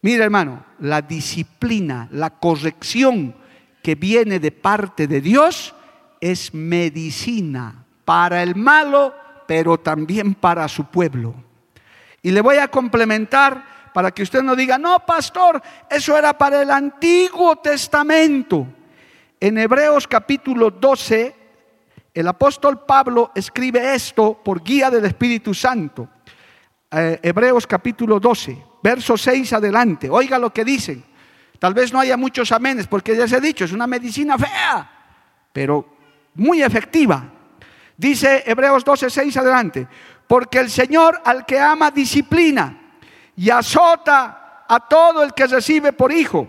Mira 0.00 0.24
hermano, 0.24 0.64
la 0.80 1.02
disciplina, 1.02 2.08
la 2.12 2.30
corrección 2.30 3.34
que 3.82 3.94
viene 3.94 4.40
de 4.40 4.50
parte 4.50 5.06
de 5.06 5.20
Dios 5.20 5.74
es 6.20 6.54
medicina 6.54 7.84
para 8.06 8.42
el 8.42 8.54
malo, 8.54 9.14
pero 9.46 9.78
también 9.78 10.34
para 10.34 10.66
su 10.68 10.86
pueblo. 10.86 11.34
Y 12.22 12.30
le 12.30 12.40
voy 12.40 12.56
a 12.56 12.68
complementar 12.68 13.90
para 13.92 14.10
que 14.10 14.22
usted 14.22 14.42
no 14.42 14.56
diga, 14.56 14.78
no, 14.78 15.00
pastor, 15.04 15.62
eso 15.90 16.16
era 16.16 16.36
para 16.36 16.62
el 16.62 16.70
Antiguo 16.70 17.56
Testamento. 17.56 18.66
En 19.38 19.58
Hebreos 19.58 20.08
capítulo 20.08 20.70
12, 20.70 21.43
el 22.14 22.28
apóstol 22.28 22.84
Pablo 22.86 23.32
escribe 23.34 23.92
esto 23.92 24.40
por 24.42 24.62
guía 24.62 24.88
del 24.88 25.04
Espíritu 25.04 25.52
Santo. 25.52 26.08
Eh, 26.88 27.18
Hebreos 27.20 27.66
capítulo 27.66 28.20
12, 28.20 28.64
verso 28.80 29.16
6 29.16 29.52
adelante. 29.52 30.08
Oiga 30.08 30.38
lo 30.38 30.52
que 30.52 30.64
dicen. 30.64 31.04
Tal 31.58 31.74
vez 31.74 31.92
no 31.92 31.98
haya 31.98 32.16
muchos 32.16 32.52
amenes, 32.52 32.86
porque 32.86 33.16
ya 33.16 33.26
se 33.26 33.36
ha 33.36 33.40
dicho, 33.40 33.64
es 33.64 33.72
una 33.72 33.88
medicina 33.88 34.38
fea, 34.38 34.90
pero 35.52 35.96
muy 36.34 36.62
efectiva. 36.62 37.24
Dice 37.96 38.44
Hebreos 38.46 38.84
12, 38.84 39.10
6 39.10 39.36
adelante. 39.36 39.88
Porque 40.28 40.60
el 40.60 40.70
Señor 40.70 41.20
al 41.24 41.44
que 41.44 41.58
ama 41.58 41.90
disciplina 41.90 42.92
y 43.36 43.50
azota 43.50 44.64
a 44.68 44.88
todo 44.88 45.24
el 45.24 45.34
que 45.34 45.48
recibe 45.48 45.92
por 45.92 46.12
hijo. 46.12 46.48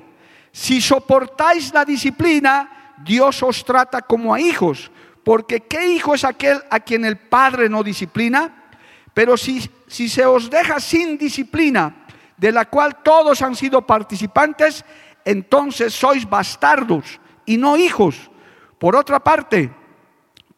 Si 0.51 0.80
soportáis 0.80 1.74
la 1.74 1.84
disciplina, 1.84 2.93
Dios 3.03 3.41
os 3.41 3.66
trata 3.66 4.03
como 4.03 4.34
a 4.34 4.39
hijos 4.39 4.91
Porque 5.26 5.61
¿qué 5.61 5.88
hijo 5.88 6.13
es 6.13 6.23
aquel 6.23 6.61
a 6.69 6.80
quien 6.80 7.03
el 7.03 7.17
Padre 7.17 7.67
no 7.67 7.82
disciplina? 7.82 8.69
Pero 9.11 9.36
si, 9.36 9.67
si 9.88 10.07
se 10.07 10.23
os 10.23 10.51
deja 10.51 10.80
sin 10.80 11.17
disciplina, 11.17 12.05
de 12.38 12.51
la 12.51 12.65
cual 12.65 13.01
todos 13.01 13.41
han 13.41 13.55
sido 13.55 13.82
participantes, 13.82 14.86
entonces 15.26 15.95
sois 15.95 16.30
bastardos 16.30 17.19
y 17.43 17.57
no 17.57 17.76
hijos. 17.76 18.30
Por 18.78 18.95
otra 18.95 19.19
parte, 19.19 19.71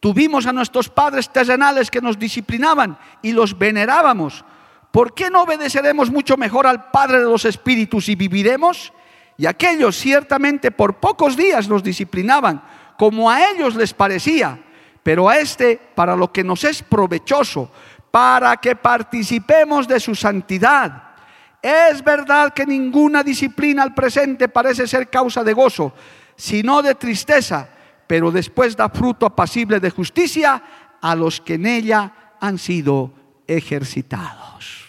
tuvimos 0.00 0.44
a 0.46 0.52
nuestros 0.52 0.90
padres 0.90 1.30
terrenales 1.30 1.90
que 1.90 2.02
nos 2.02 2.18
disciplinaban 2.18 2.98
y 3.22 3.32
los 3.32 3.56
venerábamos. 3.56 4.44
¿Por 4.90 5.14
qué 5.14 5.30
no 5.30 5.44
obedeceremos 5.44 6.10
mucho 6.10 6.36
mejor 6.36 6.66
al 6.66 6.90
Padre 6.90 7.20
de 7.20 7.24
los 7.24 7.46
Espíritus 7.46 8.10
y 8.10 8.16
viviremos? 8.16 8.92
Y 9.38 9.46
aquellos 9.46 9.96
ciertamente 9.96 10.70
por 10.70 10.96
pocos 10.96 11.38
días 11.38 11.68
nos 11.70 11.82
disciplinaban, 11.82 12.62
como 12.98 13.30
a 13.30 13.50
ellos 13.50 13.76
les 13.76 13.94
parecía, 13.94 14.58
pero 15.04 15.28
a 15.28 15.38
este 15.38 15.80
para 15.94 16.16
lo 16.16 16.32
que 16.32 16.42
nos 16.42 16.64
es 16.64 16.82
provechoso, 16.82 17.70
para 18.10 18.56
que 18.56 18.74
participemos 18.74 19.86
de 19.86 20.00
su 20.00 20.16
santidad. 20.16 21.14
Es 21.62 22.02
verdad 22.02 22.52
que 22.52 22.66
ninguna 22.66 23.22
disciplina 23.22 23.84
al 23.84 23.94
presente 23.94 24.48
parece 24.48 24.88
ser 24.88 25.08
causa 25.08 25.44
de 25.44 25.52
gozo, 25.52 25.94
sino 26.34 26.82
de 26.82 26.96
tristeza, 26.96 27.68
pero 28.08 28.32
después 28.32 28.76
da 28.76 28.88
fruto 28.88 29.26
apacible 29.26 29.78
de 29.78 29.90
justicia 29.90 30.60
a 31.00 31.14
los 31.14 31.40
que 31.40 31.54
en 31.54 31.66
ella 31.66 32.34
han 32.40 32.58
sido 32.58 33.12
ejercitados. 33.46 34.88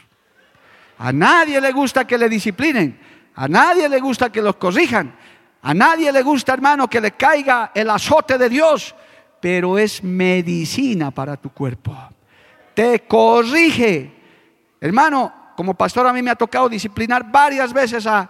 A 0.98 1.12
nadie 1.12 1.62
le 1.62 1.72
gusta 1.72 2.08
que 2.08 2.18
le 2.18 2.28
disciplinen, 2.28 3.00
a 3.36 3.48
nadie 3.48 3.88
le 3.88 4.00
gusta 4.00 4.32
que 4.32 4.42
los 4.42 4.56
corrijan, 4.56 5.14
a 5.62 5.74
nadie 5.74 6.12
le 6.12 6.22
gusta, 6.22 6.54
hermano, 6.54 6.90
que 6.90 7.02
le 7.02 7.12
caiga 7.12 7.72
el 7.74 7.90
azote 7.90 8.38
de 8.38 8.48
Dios, 8.48 8.96
pero 9.42 9.78
es 9.78 10.04
medicina 10.04 11.12
para 11.12 11.36
tu 11.36 11.50
cuerpo. 11.50 11.96
Te 12.74 13.02
corrige. 13.02 14.14
Hermano, 14.80 15.34
como 15.58 15.74
pastor 15.74 16.08
a 16.08 16.14
mí 16.14 16.22
me 16.22 16.32
ha 16.32 16.36
tocado 16.36 16.70
disciplinar 16.70 17.30
varias 17.30 17.74
veces 17.74 18.08
a, 18.08 18.30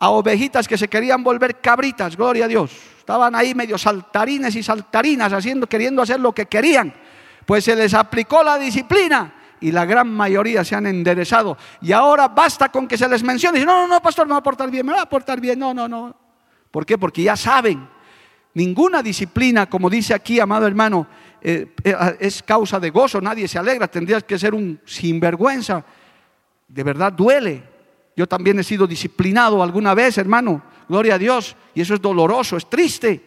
ovejitas 0.00 0.66
que 0.66 0.78
se 0.78 0.88
querían 0.88 1.22
volver 1.22 1.60
cabritas, 1.60 2.16
gloria 2.16 2.46
a 2.46 2.48
Dios. 2.48 2.72
Estaban 2.98 3.34
ahí 3.34 3.54
medio 3.54 3.76
saltarines 3.76 4.56
y 4.56 4.62
saltarinas 4.62 5.32
haciendo, 5.32 5.68
queriendo 5.68 6.02
hacer 6.02 6.18
lo 6.18 6.32
que 6.32 6.46
querían. 6.46 6.92
Pues 7.44 7.64
se 7.64 7.76
les 7.76 7.92
aplicó 7.92 8.42
la 8.42 8.58
disciplina 8.58 9.34
y 9.60 9.70
la 9.70 9.84
gran 9.84 10.08
mayoría 10.08 10.64
se 10.64 10.74
han 10.74 10.86
enderezado. 10.86 11.56
Y 11.82 11.92
ahora 11.92 12.28
basta 12.28 12.70
con 12.70 12.88
que 12.88 12.96
se 12.96 13.08
les 13.08 13.22
mencione. 13.22 13.64
no, 13.64 13.82
no, 13.82 13.88
no, 13.88 14.02
pastor, 14.02 14.26
me 14.26 14.32
va 14.32 14.38
a 14.38 14.42
portar 14.42 14.70
bien, 14.70 14.86
me 14.86 14.92
va 14.92 15.02
a 15.02 15.08
portar 15.08 15.40
bien. 15.40 15.58
No, 15.58 15.74
no, 15.74 15.86
no. 15.86 16.21
¿Por 16.72 16.84
qué? 16.84 16.98
Porque 16.98 17.22
ya 17.22 17.36
saben. 17.36 17.88
Ninguna 18.54 19.00
disciplina, 19.00 19.70
como 19.70 19.88
dice 19.88 20.12
aquí, 20.12 20.40
amado 20.40 20.66
hermano, 20.66 21.06
eh, 21.40 21.72
eh, 21.84 21.96
es 22.18 22.42
causa 22.42 22.80
de 22.80 22.90
gozo. 22.90 23.20
Nadie 23.20 23.46
se 23.46 23.60
alegra. 23.60 23.86
Tendrías 23.86 24.24
que 24.24 24.36
ser 24.36 24.54
un 24.54 24.80
sinvergüenza 24.84 25.84
de 26.72 26.82
verdad 26.82 27.12
duele. 27.12 27.62
Yo 28.16 28.26
también 28.26 28.58
he 28.58 28.64
sido 28.64 28.86
disciplinado 28.86 29.62
alguna 29.62 29.94
vez, 29.94 30.18
hermano, 30.18 30.62
gloria 30.88 31.14
a 31.14 31.18
Dios, 31.18 31.56
y 31.74 31.80
eso 31.80 31.94
es 31.94 32.00
doloroso, 32.00 32.56
es 32.56 32.68
triste, 32.68 33.24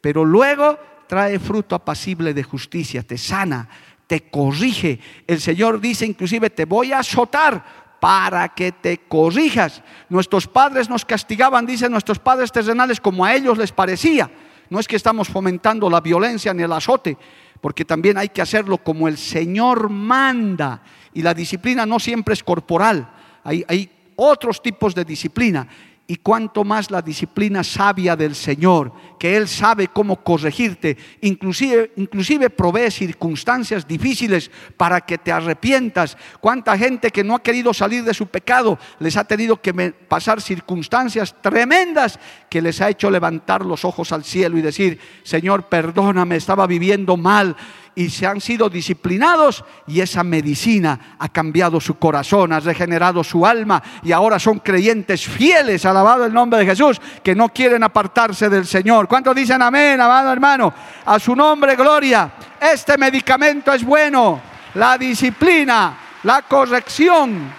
pero 0.00 0.24
luego 0.24 0.78
trae 1.06 1.38
fruto 1.38 1.74
apacible 1.74 2.34
de 2.34 2.42
justicia, 2.42 3.02
te 3.02 3.16
sana, 3.16 3.68
te 4.06 4.28
corrige. 4.30 4.98
El 5.26 5.40
Señor 5.40 5.80
dice 5.80 6.04
inclusive, 6.06 6.50
te 6.50 6.64
voy 6.64 6.92
a 6.92 6.98
azotar 6.98 7.85
para 8.06 8.50
que 8.50 8.70
te 8.70 8.98
corrijas. 8.98 9.82
Nuestros 10.08 10.46
padres 10.46 10.88
nos 10.88 11.04
castigaban, 11.04 11.66
dicen 11.66 11.90
nuestros 11.90 12.20
padres 12.20 12.52
terrenales, 12.52 13.00
como 13.00 13.24
a 13.24 13.34
ellos 13.34 13.58
les 13.58 13.72
parecía. 13.72 14.30
No 14.70 14.78
es 14.78 14.86
que 14.86 14.94
estamos 14.94 15.26
fomentando 15.26 15.90
la 15.90 16.00
violencia 16.00 16.54
ni 16.54 16.62
el 16.62 16.70
azote, 16.70 17.18
porque 17.60 17.84
también 17.84 18.16
hay 18.16 18.28
que 18.28 18.40
hacerlo 18.40 18.78
como 18.78 19.08
el 19.08 19.18
Señor 19.18 19.90
manda. 19.90 20.82
Y 21.14 21.22
la 21.22 21.34
disciplina 21.34 21.84
no 21.84 21.98
siempre 21.98 22.34
es 22.34 22.44
corporal, 22.44 23.10
hay, 23.42 23.64
hay 23.66 23.90
otros 24.14 24.62
tipos 24.62 24.94
de 24.94 25.04
disciplina 25.04 25.66
y 26.08 26.16
cuanto 26.16 26.62
más 26.62 26.90
la 26.90 27.02
disciplina 27.02 27.64
sabia 27.64 28.14
del 28.14 28.36
Señor, 28.36 28.92
que 29.18 29.36
Él 29.36 29.48
sabe 29.48 29.88
cómo 29.88 30.22
corregirte, 30.22 30.96
inclusive, 31.20 32.50
provee 32.50 32.90
circunstancias 32.92 33.88
difíciles 33.88 34.50
para 34.76 35.00
que 35.00 35.18
te 35.18 35.32
arrepientas. 35.32 36.16
Cuánta 36.40 36.78
gente 36.78 37.10
que 37.10 37.24
no 37.24 37.34
ha 37.34 37.42
querido 37.42 37.74
salir 37.74 38.04
de 38.04 38.14
su 38.14 38.26
pecado 38.26 38.78
les 39.00 39.16
ha 39.16 39.24
tenido 39.24 39.60
que 39.60 39.74
pasar 39.74 40.40
circunstancias 40.40 41.34
tremendas 41.42 42.20
que 42.48 42.62
les 42.62 42.80
ha 42.80 42.90
hecho 42.90 43.10
levantar 43.10 43.64
los 43.64 43.84
ojos 43.84 44.12
al 44.12 44.22
cielo 44.22 44.58
y 44.58 44.62
decir, 44.62 45.00
Señor, 45.24 45.64
perdóname, 45.64 46.36
estaba 46.36 46.68
viviendo 46.68 47.16
mal 47.16 47.56
y 47.98 48.10
se 48.10 48.26
han 48.26 48.42
sido 48.42 48.68
disciplinados 48.68 49.64
y 49.86 50.02
esa 50.02 50.22
medicina 50.22 51.16
ha 51.18 51.30
cambiado 51.30 51.80
su 51.80 51.98
corazón, 51.98 52.52
ha 52.52 52.60
regenerado 52.60 53.24
su 53.24 53.46
alma 53.46 53.82
y 54.02 54.12
ahora 54.12 54.38
son 54.38 54.58
creyentes 54.58 55.26
fieles, 55.26 55.86
alabado 55.86 56.26
el 56.26 56.32
nombre 56.34 56.58
de 56.58 56.66
Jesús, 56.66 57.00
que 57.22 57.34
no 57.34 57.48
quieren 57.48 57.82
apartarse 57.82 58.50
del 58.50 58.66
Señor. 58.66 59.08
¿Cuántos 59.08 59.34
dicen 59.34 59.62
amén, 59.62 59.98
amado 59.98 60.30
hermano? 60.30 60.74
A 61.06 61.18
su 61.18 61.34
nombre, 61.34 61.74
gloria. 61.74 62.32
Este 62.60 62.98
medicamento 62.98 63.72
es 63.72 63.82
bueno, 63.82 64.42
la 64.74 64.98
disciplina, 64.98 65.96
la 66.24 66.42
corrección, 66.42 67.50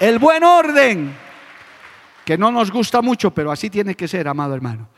el 0.00 0.18
buen 0.18 0.42
orden, 0.42 1.14
que 2.24 2.38
no 2.38 2.50
nos 2.50 2.70
gusta 2.70 3.02
mucho, 3.02 3.32
pero 3.32 3.52
así 3.52 3.68
tiene 3.68 3.94
que 3.94 4.08
ser, 4.08 4.26
amado 4.28 4.54
hermano. 4.54 4.88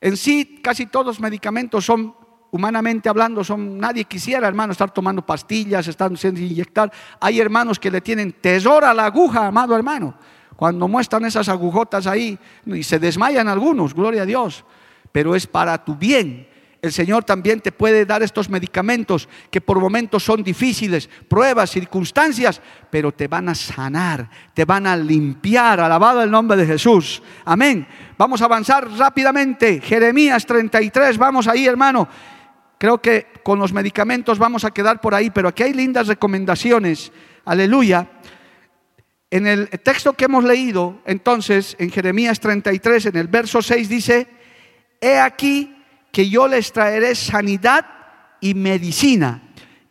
En 0.00 0.16
sí, 0.16 0.60
casi 0.60 0.86
todos 0.86 1.06
los 1.06 1.20
medicamentos 1.20 1.84
son 1.84 2.23
humanamente 2.54 3.08
hablando, 3.08 3.42
son, 3.42 3.78
nadie 3.78 4.04
quisiera, 4.04 4.46
hermano, 4.46 4.70
estar 4.70 4.88
tomando 4.88 5.26
pastillas, 5.26 5.88
estar 5.88 6.16
siendo 6.16 6.38
inyectar. 6.40 6.92
Hay 7.18 7.40
hermanos 7.40 7.80
que 7.80 7.90
le 7.90 8.00
tienen 8.00 8.30
tesoro 8.30 8.86
a 8.86 8.94
la 8.94 9.06
aguja, 9.06 9.48
amado 9.48 9.74
hermano. 9.74 10.14
Cuando 10.54 10.86
muestran 10.86 11.24
esas 11.24 11.48
agujotas 11.48 12.06
ahí 12.06 12.38
y 12.66 12.84
se 12.84 13.00
desmayan 13.00 13.48
algunos, 13.48 13.92
gloria 13.92 14.22
a 14.22 14.24
Dios. 14.24 14.64
Pero 15.10 15.34
es 15.34 15.48
para 15.48 15.84
tu 15.84 15.96
bien. 15.96 16.46
El 16.80 16.92
Señor 16.92 17.24
también 17.24 17.60
te 17.60 17.72
puede 17.72 18.06
dar 18.06 18.22
estos 18.22 18.48
medicamentos 18.48 19.28
que 19.50 19.60
por 19.60 19.80
momentos 19.80 20.22
son 20.22 20.44
difíciles, 20.44 21.10
pruebas, 21.26 21.70
circunstancias, 21.70 22.60
pero 22.88 23.10
te 23.10 23.26
van 23.26 23.48
a 23.48 23.56
sanar, 23.56 24.30
te 24.52 24.64
van 24.64 24.86
a 24.86 24.96
limpiar. 24.96 25.80
Alabado 25.80 26.22
el 26.22 26.30
nombre 26.30 26.56
de 26.56 26.66
Jesús. 26.66 27.20
Amén. 27.44 27.84
Vamos 28.16 28.42
a 28.42 28.44
avanzar 28.44 28.88
rápidamente. 28.92 29.80
Jeremías 29.80 30.46
33, 30.46 31.18
vamos 31.18 31.48
ahí, 31.48 31.66
hermano. 31.66 32.06
Creo 32.84 33.00
que 33.00 33.28
con 33.42 33.58
los 33.58 33.72
medicamentos 33.72 34.38
vamos 34.38 34.62
a 34.66 34.70
quedar 34.70 35.00
por 35.00 35.14
ahí, 35.14 35.30
pero 35.30 35.48
aquí 35.48 35.62
hay 35.62 35.72
lindas 35.72 36.06
recomendaciones. 36.06 37.12
Aleluya. 37.46 38.10
En 39.30 39.46
el 39.46 39.70
texto 39.70 40.12
que 40.12 40.26
hemos 40.26 40.44
leído, 40.44 41.00
entonces, 41.06 41.76
en 41.78 41.90
Jeremías 41.90 42.40
33, 42.40 43.06
en 43.06 43.16
el 43.16 43.28
verso 43.28 43.62
6 43.62 43.88
dice, 43.88 44.28
he 45.00 45.18
aquí 45.18 45.74
que 46.12 46.28
yo 46.28 46.46
les 46.46 46.72
traeré 46.72 47.14
sanidad 47.14 47.86
y 48.42 48.52
medicina, 48.52 49.40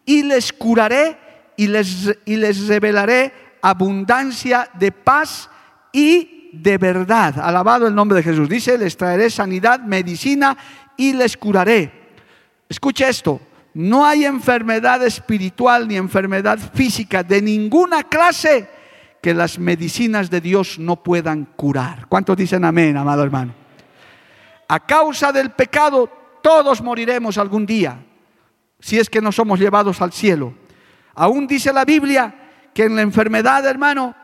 y 0.05 0.21
les 0.21 0.53
curaré 0.53 1.17
y 1.57 1.65
les, 1.69 2.15
y 2.25 2.35
les 2.35 2.67
revelaré 2.67 3.33
abundancia 3.63 4.69
de 4.75 4.91
paz 4.91 5.49
y 5.91 6.51
de 6.53 6.77
verdad. 6.77 7.39
Alabado 7.39 7.87
el 7.87 7.95
nombre 7.95 8.17
de 8.17 8.23
Jesús. 8.23 8.47
Dice, 8.47 8.77
les 8.77 8.95
traeré 8.95 9.31
sanidad, 9.31 9.79
medicina 9.79 10.55
y 10.95 11.13
les 11.13 11.35
curaré. 11.37 12.02
Escucha 12.69 13.07
esto, 13.09 13.39
no 13.73 14.05
hay 14.05 14.25
enfermedad 14.25 15.03
espiritual 15.03 15.87
ni 15.87 15.95
enfermedad 15.95 16.59
física 16.73 17.23
de 17.23 17.41
ninguna 17.41 18.03
clase 18.03 18.69
que 19.21 19.33
las 19.33 19.57
medicinas 19.57 20.29
de 20.29 20.41
Dios 20.41 20.77
no 20.77 21.01
puedan 21.01 21.45
curar. 21.55 22.07
¿Cuántos 22.07 22.37
dicen 22.37 22.65
amén, 22.65 22.97
amado 22.97 23.23
hermano? 23.23 23.53
A 24.67 24.79
causa 24.85 25.31
del 25.31 25.51
pecado 25.51 26.09
todos 26.41 26.81
moriremos 26.81 27.37
algún 27.37 27.65
día, 27.65 28.03
si 28.79 28.99
es 28.99 29.09
que 29.09 29.21
no 29.21 29.31
somos 29.31 29.59
llevados 29.59 30.01
al 30.01 30.11
cielo. 30.11 30.53
Aún 31.15 31.47
dice 31.47 31.71
la 31.71 31.85
Biblia 31.85 32.35
que 32.73 32.83
en 32.83 32.95
la 32.95 33.01
enfermedad, 33.01 33.65
hermano, 33.65 34.15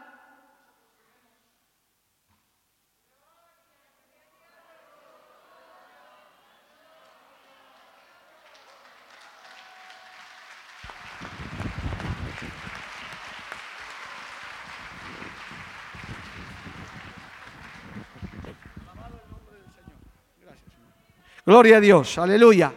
Gloria 21.49 21.77
a 21.77 21.79
Dios, 21.79 22.15
aleluya. 22.19 22.71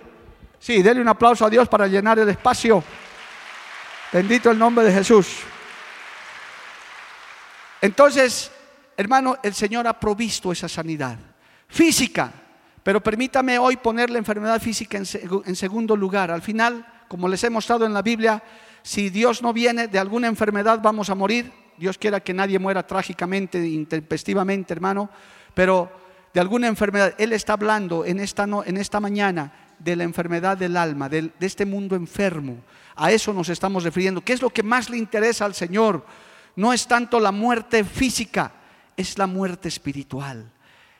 Sí, 0.59 0.83
denle 0.83 1.03
un 1.03 1.09
aplauso 1.09 1.45
a 1.45 1.51
Dios 1.51 1.69
para 1.69 1.87
llenar 1.87 2.19
el 2.19 2.31
espacio. 2.31 2.83
Bendito 4.11 4.51
el 4.51 4.59
nombre 4.59 4.83
de 4.83 4.91
Jesús. 4.91 5.41
Entonces, 7.83 8.51
hermano, 8.97 9.37
el 9.43 9.53
Señor 9.53 9.87
ha 9.87 10.01
provisto 10.01 10.51
esa 10.53 10.71
sanidad 10.71 11.19
física, 11.69 12.33
Pero 12.83 13.03
permítame 13.03 13.59
hoy 13.59 13.77
poner 13.77 14.09
la 14.09 14.17
enfermedad 14.17 14.59
física 14.59 14.97
en, 14.97 15.05
segundo 15.55 15.95
lugar. 15.95 16.31
Al 16.31 16.41
final, 16.41 17.05
como 17.09 17.29
les 17.29 17.45
he 17.45 17.51
mostrado 17.51 17.85
en 17.85 17.93
la 17.93 18.01
Biblia, 18.01 18.43
si 18.83 19.11
Dios 19.11 19.43
no 19.43 19.53
viene 19.53 19.87
de 19.89 19.99
alguna 19.99 20.29
enfermedad 20.29 20.81
vamos 20.81 21.11
a 21.11 21.15
morir. 21.15 21.53
Dios 21.77 21.99
quiera 21.99 22.21
que 22.21 22.33
nadie 22.33 22.59
muera 22.59 22.87
trágicamente, 22.87 23.59
intempestivamente, 23.69 24.73
hermano. 24.73 25.11
Pero 25.53 26.02
de 26.33 26.41
alguna 26.41 26.67
enfermedad, 26.67 27.15
Él 27.19 27.33
está 27.33 27.55
hablando 27.55 28.05
en 28.05 28.21
esta, 28.21 28.45
en 28.65 28.77
esta 28.77 29.01
mañana 29.01 29.53
de 29.79 29.97
la 29.97 30.05
enfermedad 30.05 30.57
del 30.57 30.77
alma, 30.77 31.09
de, 31.09 31.31
de 31.39 31.47
este 31.47 31.67
mundo 31.67 31.97
enfermo. 31.97 32.59
A 32.97 33.11
eso 33.11 33.33
nos 33.33 33.49
estamos 33.49 33.85
refiriendo. 33.85 34.23
¿Qué 34.23 34.33
es 34.33 34.43
lo 34.43 34.51
que 34.51 34.63
más 34.63 34.89
le 34.91 34.97
interesa 34.97 35.45
al 35.45 35.55
Señor? 35.55 36.05
No 36.57 36.73
es 36.73 36.87
tanto 36.87 37.19
la 37.21 37.33
muerte 37.33 37.85
física, 37.85 38.53
es 38.97 39.19
la 39.19 39.27
muerte 39.27 39.69
espiritual. 39.69 40.51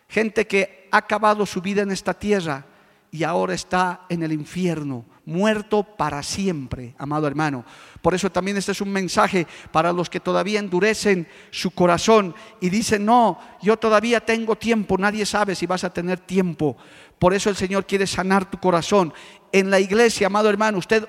Gente 0.09 0.47
que 0.47 0.89
ha 0.91 0.99
acabado 0.99 1.47
su 1.47 1.61
vida 1.61 1.83
en 1.83 1.91
esta 1.91 2.15
tierra 2.15 2.67
y 3.11 3.25
ahora 3.25 3.55
está 3.55 4.03
en 4.09 4.23
el 4.23 4.33
infierno, 4.33 5.05
muerto 5.25 5.83
para 5.83 6.23
siempre, 6.23 6.95
amado 6.99 7.27
hermano. 7.27 7.65
Por 8.01 8.15
eso 8.15 8.31
también 8.31 8.57
este 8.57 8.73
es 8.73 8.81
un 8.81 8.91
mensaje 8.91 9.47
para 9.71 9.93
los 9.93 10.11
que 10.11 10.21
todavía 10.21 10.59
endurecen 10.59 11.29
su 11.51 11.71
corazón 11.71 12.35
y 12.61 12.71
dicen, 12.71 13.05
no, 13.05 13.39
yo 13.63 13.77
todavía 13.77 14.21
tengo 14.21 14.57
tiempo, 14.57 14.99
nadie 14.99 15.25
sabe 15.27 15.55
si 15.55 15.67
vas 15.67 15.85
a 15.85 15.93
tener 15.93 16.19
tiempo. 16.21 16.77
Por 17.19 17.35
eso 17.35 17.51
el 17.51 17.57
Señor 17.57 17.87
quiere 17.87 18.07
sanar 18.07 18.51
tu 18.51 18.59
corazón. 18.59 19.13
En 19.53 19.71
la 19.71 19.79
iglesia, 19.79 20.27
amado 20.27 20.49
hermano, 20.49 20.79
usted 20.79 21.09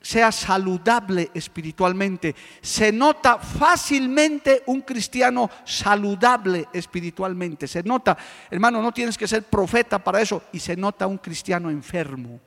sea 0.00 0.30
saludable 0.30 1.30
espiritualmente. 1.34 2.34
Se 2.62 2.92
nota 2.92 3.38
fácilmente 3.38 4.62
un 4.66 4.82
cristiano 4.82 5.50
saludable 5.64 6.68
espiritualmente. 6.72 7.66
Se 7.66 7.82
nota, 7.82 8.16
hermano, 8.50 8.80
no 8.80 8.92
tienes 8.92 9.18
que 9.18 9.26
ser 9.26 9.42
profeta 9.42 10.02
para 10.02 10.20
eso. 10.20 10.44
Y 10.52 10.60
se 10.60 10.76
nota 10.76 11.06
un 11.06 11.18
cristiano 11.18 11.70
enfermo. 11.70 12.40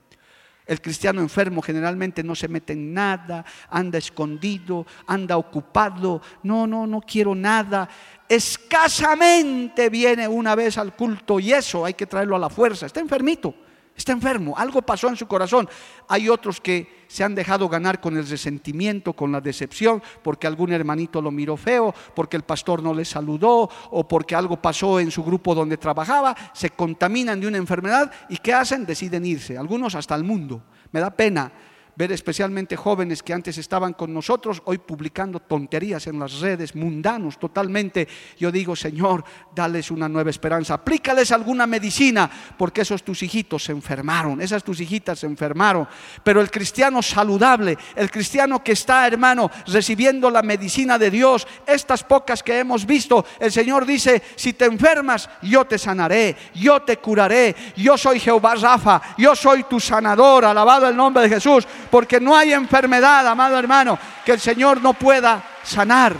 El 0.69 0.81
cristiano 0.81 1.19
enfermo 1.19 1.63
generalmente 1.63 2.21
no 2.21 2.35
se 2.35 2.47
mete 2.47 2.73
en 2.73 2.93
nada, 2.93 3.43
anda 3.71 3.97
escondido, 3.97 4.85
anda 5.07 5.35
ocupado. 5.35 6.21
No, 6.43 6.67
no, 6.67 6.85
no 6.85 7.01
quiero 7.01 7.33
nada. 7.33 7.89
Escasamente 8.27 9.89
viene 9.89 10.27
una 10.27 10.53
vez 10.53 10.77
al 10.77 10.95
culto 10.95 11.39
y 11.39 11.53
eso 11.53 11.85
hay 11.85 11.95
que 11.95 12.05
traerlo 12.05 12.35
a 12.35 12.39
la 12.39 12.51
fuerza. 12.51 12.85
Está 12.85 12.99
enfermito. 12.99 13.55
Está 13.95 14.13
enfermo, 14.13 14.53
algo 14.57 14.81
pasó 14.81 15.09
en 15.09 15.17
su 15.17 15.27
corazón. 15.27 15.67
Hay 16.07 16.29
otros 16.29 16.61
que 16.61 17.03
se 17.07 17.23
han 17.23 17.35
dejado 17.35 17.67
ganar 17.67 17.99
con 17.99 18.15
el 18.15 18.27
resentimiento, 18.27 19.13
con 19.13 19.31
la 19.31 19.41
decepción, 19.41 20.01
porque 20.23 20.47
algún 20.47 20.71
hermanito 20.71 21.21
lo 21.21 21.31
miró 21.31 21.57
feo, 21.57 21.93
porque 22.15 22.37
el 22.37 22.43
pastor 22.43 22.81
no 22.81 22.93
le 22.93 23.03
saludó 23.03 23.69
o 23.91 24.07
porque 24.07 24.35
algo 24.35 24.61
pasó 24.61 24.99
en 24.99 25.11
su 25.11 25.23
grupo 25.23 25.53
donde 25.53 25.77
trabajaba, 25.77 26.35
se 26.53 26.69
contaminan 26.69 27.41
de 27.41 27.47
una 27.47 27.57
enfermedad 27.57 28.11
y 28.29 28.37
¿qué 28.37 28.53
hacen? 28.53 28.85
Deciden 28.85 29.25
irse, 29.25 29.57
algunos 29.57 29.95
hasta 29.95 30.15
el 30.15 30.23
mundo. 30.23 30.63
Me 30.91 31.01
da 31.01 31.09
pena 31.11 31.51
ver 31.99 32.13
especialmente 32.13 32.77
jóvenes 32.77 33.21
que 33.21 33.33
antes 33.33 33.57
estaban 33.57 33.91
con 33.91 34.13
nosotros, 34.13 34.61
hoy 34.63 34.77
publicando 34.77 35.41
tonterías 35.41 36.07
en 36.07 36.17
las 36.17 36.39
redes, 36.39 36.73
mundanos 36.73 37.37
totalmente. 37.37 38.07
Yo 38.37 38.53
digo, 38.53 38.73
Señor, 38.73 39.25
dales 39.53 39.91
una 39.91 40.07
nueva 40.07 40.29
esperanza, 40.29 40.75
aplícales 40.75 41.33
alguna 41.33 41.67
medicina, 41.67 42.31
porque 42.57 42.83
esos 42.83 43.03
tus 43.03 43.21
hijitos 43.21 43.65
se 43.65 43.73
enfermaron, 43.73 44.39
esas 44.39 44.63
tus 44.63 44.79
hijitas 44.79 45.19
se 45.19 45.27
enfermaron. 45.27 45.89
Pero 46.23 46.39
el 46.39 46.49
cristiano 46.49 47.01
saludable, 47.01 47.77
el 47.97 48.09
cristiano 48.09 48.63
que 48.63 48.71
está, 48.71 49.05
hermano, 49.05 49.51
recibiendo 49.67 50.31
la 50.31 50.41
medicina 50.41 50.97
de 50.97 51.11
Dios, 51.11 51.45
estas 51.67 52.05
pocas 52.05 52.41
que 52.41 52.59
hemos 52.59 52.85
visto, 52.85 53.25
el 53.41 53.51
Señor 53.51 53.85
dice, 53.85 54.23
si 54.37 54.53
te 54.53 54.63
enfermas, 54.63 55.29
yo 55.41 55.65
te 55.65 55.77
sanaré, 55.77 56.37
yo 56.55 56.81
te 56.81 56.95
curaré, 56.95 57.53
yo 57.75 57.97
soy 57.97 58.21
Jehová 58.21 58.55
Rafa, 58.55 59.01
yo 59.17 59.35
soy 59.35 59.65
tu 59.65 59.81
sanador, 59.81 60.45
alabado 60.45 60.87
el 60.87 60.95
nombre 60.95 61.23
de 61.23 61.35
Jesús 61.35 61.67
porque 61.89 62.19
no 62.19 62.35
hay 62.35 62.53
enfermedad, 62.53 63.27
amado 63.27 63.57
hermano, 63.57 63.97
que 64.25 64.33
el 64.33 64.39
Señor 64.39 64.81
no 64.81 64.93
pueda 64.93 65.43
sanar. 65.63 66.15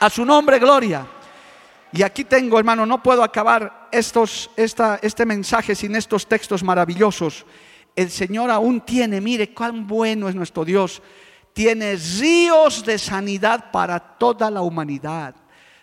A 0.00 0.08
su 0.08 0.24
nombre, 0.24 0.58
gloria. 0.58 1.06
Y 1.92 2.02
aquí 2.02 2.24
tengo, 2.24 2.58
hermano, 2.58 2.86
no 2.86 3.02
puedo 3.02 3.22
acabar 3.22 3.88
estos, 3.90 4.50
este 4.56 5.26
mensaje 5.26 5.74
sin 5.74 5.96
estos 5.96 6.26
textos 6.26 6.62
maravillosos. 6.62 7.44
El 7.96 8.10
Señor 8.10 8.50
aún 8.50 8.80
tiene, 8.80 9.20
mire 9.20 9.52
cuán 9.52 9.86
bueno 9.86 10.28
es 10.28 10.34
nuestro 10.34 10.64
Dios, 10.64 11.02
tiene 11.52 11.96
ríos 11.96 12.84
de 12.84 12.96
sanidad 12.98 13.70
para 13.72 13.98
toda 13.98 14.50
la 14.50 14.62
humanidad. 14.62 15.34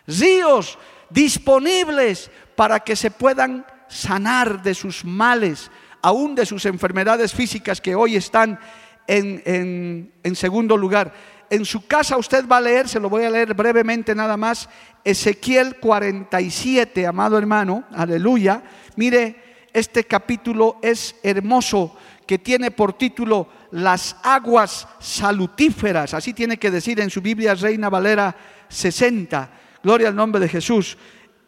Ríos 0.06 0.78
disponibles 1.10 2.30
para 2.56 2.80
que 2.80 2.96
se 2.96 3.10
puedan 3.10 3.66
sanar 3.88 4.62
de 4.62 4.74
sus 4.74 5.04
males, 5.04 5.70
aún 6.08 6.34
de 6.34 6.46
sus 6.46 6.64
enfermedades 6.64 7.34
físicas 7.34 7.82
que 7.82 7.94
hoy 7.94 8.16
están 8.16 8.58
en, 9.06 10.10
segundo 10.34 10.76
lugar. 10.76 11.12
En 11.50 11.64
su 11.64 11.86
casa 11.86 12.16
usted 12.16 12.48
va 12.48 12.58
a 12.58 12.62
leer, 12.62 12.88
se 12.88 12.98
lo 12.98 13.10
voy 13.10 13.24
a 13.24 13.30
leer 13.30 13.54
brevemente 13.54 14.14
nada 14.14 14.36
más, 14.36 14.68
Ezequiel 15.04 15.76
47, 15.76 17.06
amado 17.06 17.36
hermano, 17.36 17.84
aleluya. 17.94 18.62
Mire, 18.96 19.68
este 19.72 20.04
capítulo 20.04 20.78
es 20.82 21.14
hermoso, 21.22 21.96
que 22.26 22.38
tiene 22.38 22.70
por 22.70 22.94
título 22.94 23.48
Las 23.70 24.16
aguas 24.22 24.88
salutíferas, 25.00 26.14
así 26.14 26.32
tiene 26.32 26.58
que 26.58 26.70
decir 26.70 27.00
en 27.00 27.10
su 27.10 27.20
Biblia 27.20 27.54
Reina 27.54 27.90
Valera 27.90 28.34
60. 28.68 29.50
Gloria 29.82 30.08
al 30.08 30.16
nombre 30.16 30.40
de 30.40 30.48
Jesús. 30.48 30.96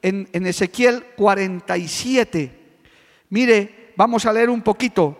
En, 0.02 0.28
en 0.32 0.46
Ezequiel 0.46 1.04
47, 1.16 2.58
mire, 3.28 3.79
Vamos 4.00 4.24
a 4.24 4.32
leer 4.32 4.48
un 4.48 4.62
poquito. 4.62 5.14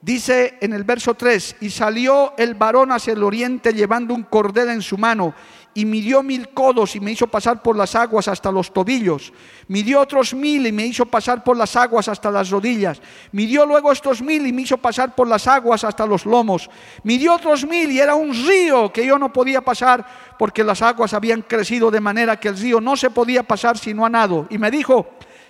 Dice 0.00 0.56
en 0.62 0.72
el 0.72 0.84
verso 0.84 1.12
3, 1.12 1.56
y 1.60 1.68
salió 1.68 2.32
el 2.38 2.54
varón 2.54 2.90
hacia 2.90 3.12
el 3.12 3.22
oriente 3.22 3.74
llevando 3.74 4.14
un 4.14 4.22
cordel 4.22 4.70
en 4.70 4.80
su 4.80 4.96
mano, 4.96 5.34
y 5.74 5.84
midió 5.84 6.22
mil 6.22 6.48
codos 6.48 6.96
y 6.96 7.00
me 7.00 7.12
hizo 7.12 7.26
pasar 7.26 7.60
por 7.60 7.76
las 7.76 7.94
aguas 7.94 8.28
hasta 8.28 8.50
los 8.50 8.72
tobillos. 8.72 9.34
Midió 9.68 10.00
otros 10.00 10.32
mil 10.32 10.66
y 10.66 10.72
me 10.72 10.86
hizo 10.86 11.04
pasar 11.04 11.44
por 11.44 11.58
las 11.58 11.76
aguas 11.76 12.08
hasta 12.08 12.30
las 12.30 12.48
rodillas. 12.48 13.02
Midió 13.32 13.66
luego 13.66 13.92
estos 13.92 14.22
mil 14.22 14.46
y 14.46 14.52
me 14.54 14.62
hizo 14.62 14.78
pasar 14.78 15.14
por 15.14 15.28
las 15.28 15.46
aguas 15.46 15.84
hasta 15.84 16.06
los 16.06 16.24
lomos. 16.24 16.70
Midió 17.04 17.34
otros 17.34 17.66
mil 17.66 17.90
y 17.90 18.00
era 18.00 18.14
un 18.14 18.32
río 18.32 18.90
que 18.90 19.04
yo 19.04 19.18
no 19.18 19.30
podía 19.30 19.60
pasar 19.60 20.06
porque 20.38 20.64
las 20.64 20.80
aguas 20.80 21.12
habían 21.12 21.42
crecido 21.42 21.90
de 21.90 22.00
manera 22.00 22.40
que 22.40 22.48
el 22.48 22.56
río 22.56 22.80
no 22.80 22.96
se 22.96 23.10
podía 23.10 23.42
pasar 23.42 23.76
sino 23.76 24.06
a 24.06 24.08
nado. 24.08 24.46
Y 24.48 24.56
me 24.56 24.70
dijo, 24.70 25.06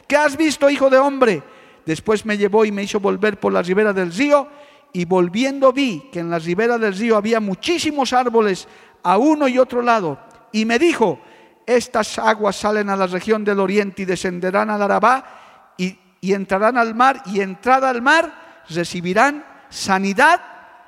¿qué 0.09 0.17
has 0.17 0.37
visto, 0.37 0.69
hijo 0.69 0.91
de 0.91 0.99
hombre? 0.99 1.45
Después 1.87 2.25
me 2.25 2.39
llevó 2.39 2.65
y 2.65 2.73
me 2.73 2.83
hizo 2.83 3.01
volver 3.01 3.39
por 3.41 3.53
la 3.53 3.63
ribera 3.63 3.93
del 3.93 4.13
río 4.13 4.49
y 4.93 5.05
volviendo 5.05 5.73
vi 5.73 6.09
que 6.13 6.21
en 6.21 6.31
la 6.31 6.39
ribera 6.39 6.79
del 6.79 6.95
río 6.95 7.17
había 7.17 7.41
muchísimos 7.41 8.13
árboles 8.13 8.69
a 9.03 9.19
uno 9.19 9.49
y 9.49 9.59
otro 9.59 9.83
lado. 9.83 10.19
Y 10.53 10.65
me 10.65 10.79
dijo, 10.79 11.21
estas 11.67 12.19
aguas 12.19 12.57
salen 12.57 12.91
a 12.91 12.97
la 12.97 13.07
región 13.07 13.45
del 13.45 13.61
oriente 13.61 14.03
y 14.03 14.05
descenderán 14.05 14.71
al 14.71 14.83
Arabá 14.83 15.75
y, 15.77 15.99
y 16.21 16.35
entrarán 16.35 16.77
al 16.77 16.95
mar 16.95 17.23
y 17.27 17.41
entrada 17.41 17.89
al 17.89 18.03
mar 18.03 18.63
recibirán 18.69 19.45
sanidad 19.71 20.41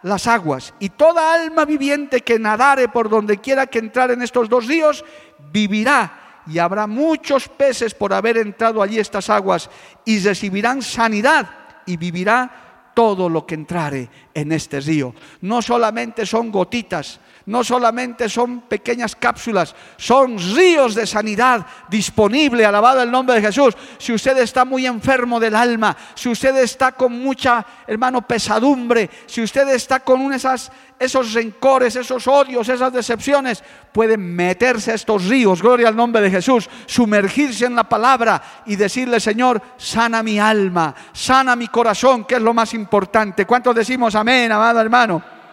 las 0.03 0.27
aguas. 0.27 0.75
Y 0.79 0.91
toda 0.91 1.35
alma 1.35 1.65
viviente 1.65 2.21
que 2.21 2.39
nadare 2.39 2.89
por 2.89 3.09
donde 3.09 3.39
quiera 3.39 3.67
que 3.67 3.79
entrar 3.79 4.11
en 4.11 4.23
estos 4.23 4.49
dos 4.49 4.67
ríos, 4.67 5.05
vivirá 5.51 6.24
y 6.47 6.59
habrá 6.59 6.87
muchos 6.87 7.49
peces 7.49 7.95
por 7.95 8.13
haber 8.13 8.39
entrado 8.39 8.83
allí 8.83 8.99
estas 8.99 9.31
aguas 9.31 9.71
y 10.05 10.19
recibirán 10.21 10.83
sanidad 10.83 11.49
y 11.87 11.97
vivirá 11.97 12.91
todo 12.95 13.29
lo 13.29 13.45
que 13.45 13.57
entrare 13.57 14.09
en 14.33 14.53
este 14.53 14.81
río. 14.81 15.15
No 15.41 15.61
solamente 15.61 16.25
son 16.25 16.51
gotitas, 16.51 17.21
no 17.47 17.63
solamente 17.63 18.29
son 18.29 18.63
pequeñas 18.63 19.15
cápsulas, 19.17 19.75
son 19.97 20.39
ríos 20.39 20.95
de 20.95 21.07
sanidad 21.07 21.67
disponible, 21.89 22.65
alabado 22.65 23.03
el 23.03 23.11
nombre 23.11 23.37
de 23.37 23.43
Jesús. 23.43 23.75
Si 23.99 24.13
usted 24.13 24.39
está 24.39 24.65
muy 24.65 24.87
enfermo 24.87 25.39
del 25.39 25.55
alma, 25.55 25.97
si 26.15 26.31
usted 26.31 26.57
está 26.57 26.93
con 26.93 27.13
mucha, 27.13 27.65
hermano, 27.87 28.27
pesadumbre, 28.27 29.11
si 29.27 29.43
usted 29.43 29.69
está 29.69 30.01
con 30.01 30.33
esos 30.33 31.33
rencores, 31.35 31.97
esos 31.97 32.27
odios, 32.27 32.69
esas 32.69 32.93
decepciones, 32.93 33.63
puede 33.93 34.17
meterse 34.17 34.93
a 34.93 34.95
estos 34.95 35.27
ríos, 35.27 35.61
gloria 35.61 35.89
al 35.89 35.97
nombre 35.97 36.23
de 36.23 36.31
Jesús, 36.31 36.69
sumergirse 36.87 37.67
en 37.67 37.77
la 37.77 37.85
palabra 37.85 38.43
y 38.65 38.77
decirle, 38.77 39.21
Señor, 39.21 39.61
sana 39.77 40.23
mi 40.23 40.39
alma, 40.39 40.95
sana 41.13 41.57
mi 41.57 41.69
corazón, 41.69 42.25
que 42.25 42.37
es 42.37 42.43
lo 42.43 42.55
más 42.55 42.73
importante. 42.73 43.45
¿Cuántos 43.45 43.75
decimos 43.75 44.15
amén, 44.15 44.51
amado 44.51 44.81
hermano? 44.81 45.44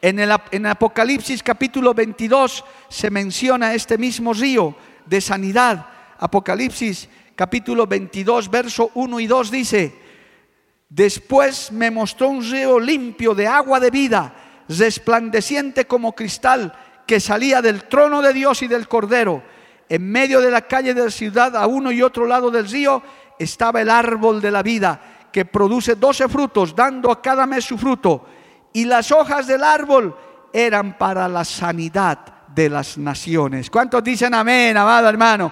En 0.00 0.20
el 0.20 0.66
Apocalipsis 0.66 1.42
capítulo 1.42 1.92
22 1.92 2.64
se 2.88 3.10
menciona 3.10 3.74
este 3.74 3.98
mismo 3.98 4.32
río 4.32 4.76
de 5.06 5.20
sanidad. 5.20 5.86
Apocalipsis 6.18 7.08
capítulo 7.34 7.86
22, 7.86 8.48
verso 8.48 8.92
1 8.94 9.20
y 9.20 9.26
2 9.26 9.50
dice, 9.50 9.94
después 10.88 11.72
me 11.72 11.90
mostró 11.90 12.28
un 12.28 12.48
río 12.48 12.78
limpio 12.78 13.34
de 13.34 13.48
agua 13.48 13.80
de 13.80 13.90
vida, 13.90 14.34
resplandeciente 14.68 15.86
como 15.86 16.14
cristal, 16.14 16.72
que 17.04 17.18
salía 17.18 17.60
del 17.60 17.84
trono 17.84 18.22
de 18.22 18.32
Dios 18.32 18.62
y 18.62 18.68
del 18.68 18.86
Cordero. 18.86 19.42
En 19.88 20.08
medio 20.08 20.40
de 20.40 20.50
la 20.50 20.62
calle 20.62 20.94
de 20.94 21.04
la 21.04 21.10
ciudad, 21.10 21.56
a 21.56 21.66
uno 21.66 21.90
y 21.90 22.02
otro 22.02 22.24
lado 22.24 22.52
del 22.52 22.68
río, 22.68 23.02
estaba 23.36 23.80
el 23.80 23.90
árbol 23.90 24.40
de 24.40 24.50
la 24.52 24.62
vida 24.62 25.28
que 25.32 25.44
produce 25.44 25.96
doce 25.96 26.28
frutos, 26.28 26.74
dando 26.76 27.10
a 27.10 27.20
cada 27.20 27.46
mes 27.46 27.64
su 27.64 27.76
fruto. 27.76 28.37
Y 28.78 28.84
las 28.84 29.10
hojas 29.10 29.48
del 29.48 29.64
árbol 29.64 30.16
eran 30.52 30.96
para 30.96 31.26
la 31.26 31.44
sanidad 31.44 32.20
de 32.46 32.70
las 32.70 32.96
naciones. 32.96 33.70
¿Cuántos 33.70 34.04
dicen 34.04 34.32
amén, 34.32 34.76
amado 34.76 35.08
hermano? 35.08 35.50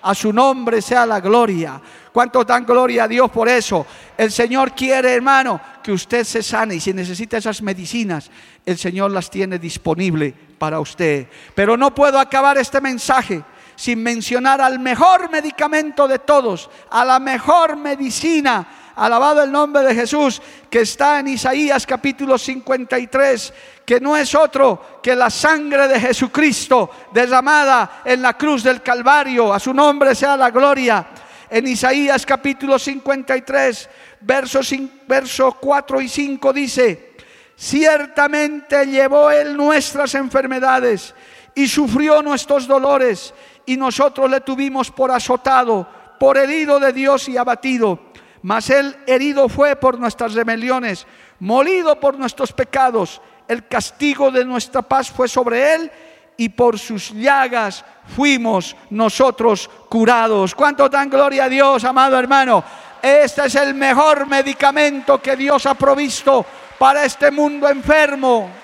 A 0.00 0.14
su 0.14 0.32
nombre 0.32 0.80
sea 0.80 1.04
la 1.04 1.20
gloria. 1.20 1.78
¿Cuántos 2.10 2.46
dan 2.46 2.64
gloria 2.64 3.04
a 3.04 3.08
Dios 3.08 3.30
por 3.30 3.46
eso? 3.46 3.86
El 4.16 4.32
Señor 4.32 4.72
quiere, 4.72 5.12
hermano, 5.12 5.60
que 5.82 5.92
usted 5.92 6.24
se 6.24 6.42
sane 6.42 6.76
y 6.76 6.80
si 6.80 6.94
necesita 6.94 7.36
esas 7.36 7.60
medicinas, 7.60 8.30
el 8.64 8.78
Señor 8.78 9.10
las 9.10 9.28
tiene 9.28 9.58
disponible 9.58 10.34
para 10.56 10.80
usted. 10.80 11.26
Pero 11.54 11.76
no 11.76 11.94
puedo 11.94 12.18
acabar 12.18 12.56
este 12.56 12.80
mensaje 12.80 13.42
sin 13.76 14.02
mencionar 14.02 14.62
al 14.62 14.78
mejor 14.78 15.30
medicamento 15.30 16.08
de 16.08 16.20
todos, 16.20 16.70
a 16.90 17.04
la 17.04 17.18
mejor 17.18 17.76
medicina. 17.76 18.66
Alabado 18.96 19.42
el 19.42 19.50
nombre 19.50 19.82
de 19.82 19.94
Jesús, 19.94 20.42
que 20.68 20.80
está 20.80 21.20
en 21.20 21.28
Isaías 21.28 21.86
capítulo 21.86 22.36
53, 22.36 23.54
que 23.86 24.00
no 24.00 24.16
es 24.16 24.34
otro 24.34 25.00
que 25.02 25.14
la 25.14 25.30
sangre 25.30 25.88
de 25.88 25.98
Jesucristo 25.98 26.90
derramada 27.12 28.02
en 28.04 28.20
la 28.20 28.34
cruz 28.34 28.62
del 28.62 28.82
Calvario. 28.82 29.52
A 29.52 29.58
su 29.58 29.72
nombre 29.72 30.14
sea 30.14 30.36
la 30.36 30.50
gloria. 30.50 31.06
En 31.48 31.66
Isaías 31.66 32.24
capítulo 32.26 32.78
53, 32.78 33.88
versos, 34.20 34.74
verso 35.06 35.56
4 35.60 36.00
y 36.00 36.08
5 36.08 36.52
dice, 36.52 37.12
ciertamente 37.56 38.86
llevó 38.86 39.30
él 39.30 39.56
nuestras 39.56 40.14
enfermedades 40.14 41.14
y 41.54 41.68
sufrió 41.68 42.22
nuestros 42.22 42.66
dolores 42.66 43.34
y 43.66 43.76
nosotros 43.76 44.30
le 44.30 44.40
tuvimos 44.40 44.90
por 44.90 45.10
azotado, 45.10 45.86
por 46.18 46.38
herido 46.38 46.80
de 46.80 46.92
Dios 46.92 47.28
y 47.28 47.36
abatido. 47.36 48.11
Mas 48.42 48.70
él 48.70 48.96
herido 49.06 49.48
fue 49.48 49.76
por 49.76 49.98
nuestras 49.98 50.34
rebeliones, 50.34 51.06
molido 51.40 51.98
por 52.00 52.18
nuestros 52.18 52.52
pecados. 52.52 53.20
El 53.46 53.66
castigo 53.68 54.30
de 54.30 54.44
nuestra 54.44 54.82
paz 54.82 55.10
fue 55.10 55.28
sobre 55.28 55.74
él 55.74 55.90
y 56.36 56.48
por 56.48 56.78
sus 56.78 57.12
llagas 57.12 57.84
fuimos 58.16 58.76
nosotros 58.90 59.70
curados. 59.88 60.54
¿Cuánto 60.54 60.88
dan 60.88 61.08
gloria 61.08 61.44
a 61.44 61.48
Dios, 61.48 61.84
amado 61.84 62.18
hermano? 62.18 62.64
Este 63.00 63.46
es 63.46 63.54
el 63.54 63.74
mejor 63.74 64.26
medicamento 64.26 65.20
que 65.20 65.36
Dios 65.36 65.66
ha 65.66 65.74
provisto 65.74 66.44
para 66.78 67.04
este 67.04 67.30
mundo 67.30 67.68
enfermo 67.68 68.62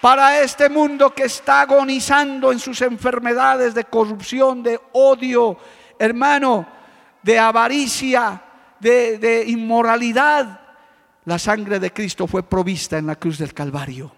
para 0.00 0.40
este 0.40 0.68
mundo 0.68 1.12
que 1.12 1.24
está 1.24 1.62
agonizando 1.62 2.52
en 2.52 2.60
sus 2.60 2.80
enfermedades 2.82 3.74
de 3.74 3.84
corrupción, 3.84 4.62
de 4.62 4.80
odio, 4.92 5.56
hermano, 5.98 6.64
de 7.22 7.36
avaricia, 7.36 8.40
de, 8.80 9.44
inmoralidad. 9.46 10.60
La 11.24 11.38
sangre 11.38 11.80
de 11.80 11.92
Cristo 11.92 12.26
fue 12.26 12.42
provista 12.42 12.98
en 12.98 13.06
la 13.06 13.16
cruz 13.16 13.38
del 13.38 13.52
Calvario. 13.52 14.12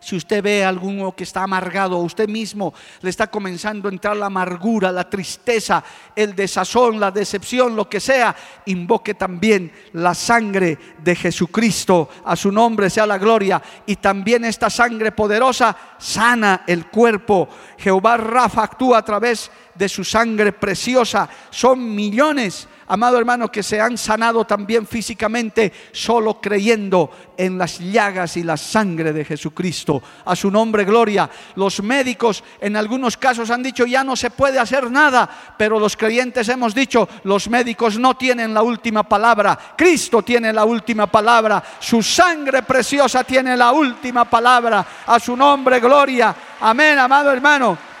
Si 0.00 0.16
usted 0.16 0.42
ve 0.42 0.64
a 0.64 0.68
alguno 0.68 1.14
que 1.14 1.22
está 1.22 1.44
amargado, 1.44 1.96
usted 1.98 2.28
mismo 2.28 2.74
le 3.02 3.08
está 3.08 3.28
comenzando 3.28 3.88
a 3.88 3.92
entrar 3.92 4.16
la 4.16 4.26
amargura, 4.26 4.90
la 4.90 5.08
tristeza, 5.08 5.84
el 6.16 6.34
desazón, 6.34 6.98
la 6.98 7.12
decepción, 7.12 7.76
lo 7.76 7.88
que 7.88 8.00
sea, 8.00 8.34
invoque 8.66 9.14
también 9.14 9.70
la 9.92 10.12
sangre 10.12 10.76
de 11.04 11.14
Jesucristo. 11.14 12.08
A 12.24 12.34
su 12.34 12.50
nombre 12.50 12.90
sea 12.90 13.06
la 13.06 13.16
gloria. 13.16 13.62
Y 13.86 13.94
también 13.94 14.44
esta 14.44 14.70
sangre 14.70 15.12
poderosa 15.12 15.76
sana 15.98 16.64
el 16.66 16.86
cuerpo. 16.86 17.48
Jehová 17.78 18.16
Rafa 18.16 18.64
actúa 18.64 18.98
a 18.98 19.04
través 19.04 19.52
de 19.82 19.88
su 19.88 20.04
sangre 20.04 20.52
preciosa. 20.52 21.28
Son 21.50 21.92
millones 21.92 22.68
amado 22.92 23.18
hermano, 23.18 23.50
que 23.50 23.62
se 23.62 23.80
han 23.80 23.96
sanado 23.96 24.44
también 24.44 24.86
físicamente 24.86 25.72
solo 25.92 26.40
creyendo 26.42 27.10
en 27.38 27.56
las 27.56 27.78
llagas 27.78 28.36
y 28.36 28.42
la 28.42 28.58
sangre 28.58 29.14
de 29.14 29.24
Jesucristo. 29.24 30.02
A 30.26 30.36
su 30.36 30.50
nombre, 30.50 30.84
gloria. 30.84 31.30
Los 31.56 31.82
médicos 31.82 32.44
en 32.60 32.76
algunos 32.76 33.16
casos 33.16 33.48
han 33.48 33.62
dicho 33.62 33.86
ya 33.86 34.04
no 34.04 34.14
se 34.14 34.28
puede 34.28 34.58
hacer 34.58 34.90
nada, 34.90 35.28
pero 35.56 35.80
los 35.80 35.96
creyentes 35.96 36.50
hemos 36.50 36.74
dicho 36.74 37.08
los 37.24 37.48
médicos 37.48 37.98
no 37.98 38.14
tienen 38.16 38.52
la 38.52 38.62
última 38.62 39.04
palabra. 39.04 39.58
Cristo 39.74 40.22
tiene 40.22 40.52
la 40.52 40.66
última 40.66 41.06
palabra. 41.06 41.62
Su 41.80 42.02
sangre 42.02 42.62
preciosa 42.62 43.24
tiene 43.24 43.56
la 43.56 43.72
última 43.72 44.26
palabra. 44.26 44.86
A 45.06 45.18
su 45.18 45.34
nombre, 45.34 45.80
gloria. 45.80 46.36
Amén, 46.60 46.98
amado 46.98 47.32
hermano. 47.32 47.91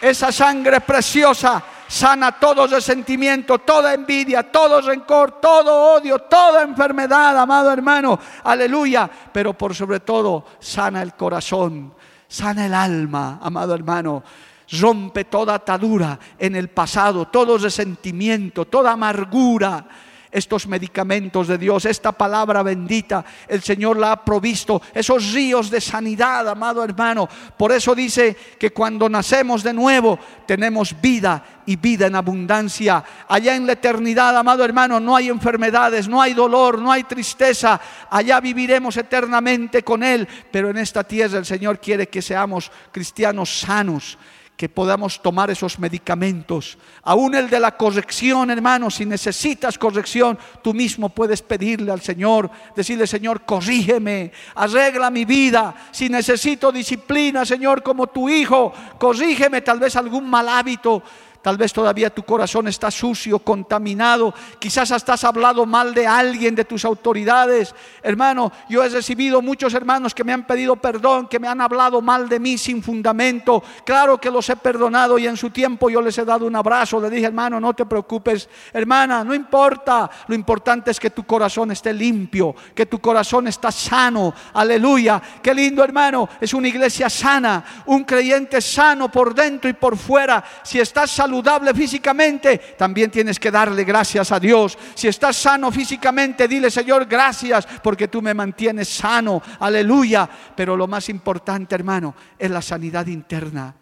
Esa 0.00 0.30
sangre 0.30 0.80
preciosa 0.80 1.62
sana 1.88 2.32
todo 2.32 2.66
resentimiento, 2.66 3.58
toda 3.58 3.94
envidia, 3.94 4.44
todo 4.44 4.80
rencor, 4.82 5.40
todo 5.40 5.94
odio, 5.94 6.18
toda 6.20 6.62
enfermedad, 6.62 7.36
amado 7.38 7.72
hermano. 7.72 8.18
Aleluya. 8.44 9.10
Pero 9.32 9.54
por 9.54 9.74
sobre 9.74 10.00
todo, 10.00 10.44
sana 10.60 11.02
el 11.02 11.14
corazón, 11.14 11.94
sana 12.28 12.66
el 12.66 12.74
alma, 12.74 13.40
amado 13.42 13.74
hermano. 13.74 14.22
Rompe 14.70 15.24
toda 15.24 15.54
atadura 15.54 16.18
en 16.38 16.54
el 16.54 16.68
pasado, 16.68 17.24
todo 17.28 17.56
resentimiento, 17.56 18.66
toda 18.66 18.92
amargura 18.92 19.86
estos 20.30 20.66
medicamentos 20.66 21.48
de 21.48 21.58
Dios, 21.58 21.84
esta 21.84 22.12
palabra 22.12 22.62
bendita, 22.62 23.24
el 23.46 23.62
Señor 23.62 23.96
la 23.96 24.12
ha 24.12 24.24
provisto, 24.24 24.82
esos 24.94 25.32
ríos 25.32 25.70
de 25.70 25.80
sanidad, 25.80 26.48
amado 26.48 26.84
hermano. 26.84 27.28
Por 27.56 27.72
eso 27.72 27.94
dice 27.94 28.36
que 28.58 28.72
cuando 28.72 29.08
nacemos 29.08 29.62
de 29.62 29.72
nuevo 29.72 30.18
tenemos 30.46 31.00
vida 31.00 31.44
y 31.66 31.76
vida 31.76 32.06
en 32.06 32.16
abundancia. 32.16 33.04
Allá 33.28 33.54
en 33.54 33.66
la 33.66 33.72
eternidad, 33.72 34.36
amado 34.36 34.64
hermano, 34.64 35.00
no 35.00 35.14
hay 35.14 35.28
enfermedades, 35.28 36.08
no 36.08 36.20
hay 36.20 36.34
dolor, 36.34 36.78
no 36.78 36.90
hay 36.90 37.04
tristeza. 37.04 37.80
Allá 38.10 38.40
viviremos 38.40 38.96
eternamente 38.96 39.82
con 39.82 40.02
Él. 40.02 40.26
Pero 40.50 40.70
en 40.70 40.78
esta 40.78 41.04
tierra 41.04 41.38
el 41.38 41.46
Señor 41.46 41.78
quiere 41.78 42.08
que 42.08 42.22
seamos 42.22 42.70
cristianos 42.90 43.60
sanos 43.60 44.18
que 44.58 44.68
podamos 44.68 45.22
tomar 45.22 45.50
esos 45.50 45.78
medicamentos. 45.78 46.78
Aún 47.04 47.36
el 47.36 47.48
de 47.48 47.60
la 47.60 47.76
corrección, 47.76 48.50
hermano, 48.50 48.90
si 48.90 49.06
necesitas 49.06 49.78
corrección, 49.78 50.36
tú 50.64 50.74
mismo 50.74 51.10
puedes 51.10 51.42
pedirle 51.42 51.92
al 51.92 52.00
Señor, 52.00 52.50
decirle, 52.74 53.06
Señor, 53.06 53.42
corrígeme, 53.42 54.32
arregla 54.56 55.10
mi 55.12 55.24
vida. 55.24 55.72
Si 55.92 56.08
necesito 56.08 56.72
disciplina, 56.72 57.46
Señor, 57.46 57.84
como 57.84 58.08
tu 58.08 58.28
hijo, 58.28 58.74
corrígeme 58.98 59.60
tal 59.60 59.78
vez 59.78 59.94
algún 59.94 60.28
mal 60.28 60.48
hábito 60.48 61.04
Tal 61.42 61.56
vez 61.56 61.72
todavía 61.72 62.10
tu 62.10 62.24
corazón 62.24 62.68
está 62.68 62.90
sucio, 62.90 63.38
contaminado. 63.38 64.34
Quizás 64.58 64.90
has 64.90 65.24
hablado 65.24 65.66
mal 65.66 65.94
de 65.94 66.06
alguien, 66.06 66.54
de 66.54 66.64
tus 66.64 66.84
autoridades. 66.84 67.74
Hermano, 68.02 68.52
yo 68.68 68.82
he 68.82 68.88
recibido 68.88 69.40
muchos 69.40 69.72
hermanos 69.74 70.14
que 70.14 70.24
me 70.24 70.32
han 70.32 70.46
pedido 70.46 70.76
perdón, 70.76 71.28
que 71.28 71.38
me 71.38 71.48
han 71.48 71.60
hablado 71.60 72.00
mal 72.00 72.28
de 72.28 72.40
mí 72.40 72.58
sin 72.58 72.82
fundamento. 72.82 73.62
Claro 73.84 74.18
que 74.18 74.30
los 74.30 74.48
he 74.50 74.56
perdonado 74.56 75.18
y 75.18 75.26
en 75.26 75.36
su 75.36 75.50
tiempo 75.50 75.88
yo 75.88 76.02
les 76.02 76.18
he 76.18 76.24
dado 76.24 76.46
un 76.46 76.56
abrazo. 76.56 77.00
Le 77.00 77.10
dije, 77.10 77.26
hermano, 77.26 77.60
no 77.60 77.72
te 77.72 77.86
preocupes. 77.86 78.48
Hermana, 78.72 79.24
no 79.24 79.34
importa. 79.34 80.10
Lo 80.26 80.34
importante 80.34 80.90
es 80.90 81.00
que 81.00 81.10
tu 81.10 81.24
corazón 81.24 81.70
esté 81.70 81.92
limpio, 81.92 82.54
que 82.74 82.86
tu 82.86 83.00
corazón 83.00 83.48
está 83.48 83.70
sano. 83.70 84.34
Aleluya. 84.54 85.22
Qué 85.42 85.54
lindo, 85.54 85.84
hermano. 85.84 86.28
Es 86.40 86.52
una 86.52 86.68
iglesia 86.68 87.08
sana, 87.08 87.64
un 87.86 88.04
creyente 88.04 88.60
sano 88.60 89.10
por 89.10 89.34
dentro 89.34 89.70
y 89.70 89.74
por 89.74 89.96
fuera. 89.96 90.44
Si 90.62 90.80
estás 90.80 91.10
saludable 91.28 91.74
físicamente, 91.74 92.58
también 92.78 93.10
tienes 93.10 93.38
que 93.38 93.50
darle 93.50 93.84
gracias 93.84 94.32
a 94.32 94.40
Dios. 94.40 94.78
Si 94.94 95.08
estás 95.08 95.36
sano 95.36 95.70
físicamente, 95.70 96.48
dile 96.48 96.70
Señor, 96.70 97.04
gracias 97.04 97.68
porque 97.82 98.08
tú 98.08 98.22
me 98.22 98.32
mantienes 98.32 98.88
sano. 98.88 99.42
Aleluya. 99.60 100.28
Pero 100.56 100.74
lo 100.74 100.86
más 100.86 101.10
importante, 101.10 101.74
hermano, 101.74 102.14
es 102.38 102.50
la 102.50 102.62
sanidad 102.62 103.06
interna. 103.06 103.74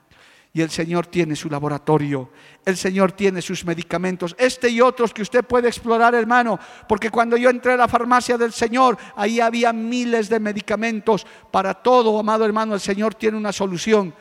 Y 0.53 0.61
el 0.61 0.71
Señor 0.71 1.07
tiene 1.07 1.37
su 1.37 1.51
laboratorio, 1.51 2.31
el 2.65 2.79
Señor 2.79 3.13
tiene 3.13 3.43
sus 3.43 3.67
medicamentos, 3.67 4.35
este 4.39 4.71
y 4.71 4.81
otros 4.81 5.13
que 5.13 5.21
usted 5.21 5.45
puede 5.45 5.69
explorar, 5.69 6.15
hermano, 6.15 6.59
porque 6.89 7.11
cuando 7.11 7.37
yo 7.37 7.51
entré 7.51 7.75
a 7.75 7.77
la 7.77 7.89
farmacia 7.89 8.39
del 8.39 8.55
Señor, 8.55 8.97
ahí 9.17 9.39
había 9.39 9.75
miles 9.75 10.31
de 10.31 10.41
medicamentos 10.41 11.27
para 11.51 11.75
todo, 11.75 12.19
amado 12.19 12.47
hermano, 12.47 12.73
el 12.73 12.81
Señor 12.81 13.15
tiene 13.15 13.37
una 13.37 13.53
solución. 13.53 14.15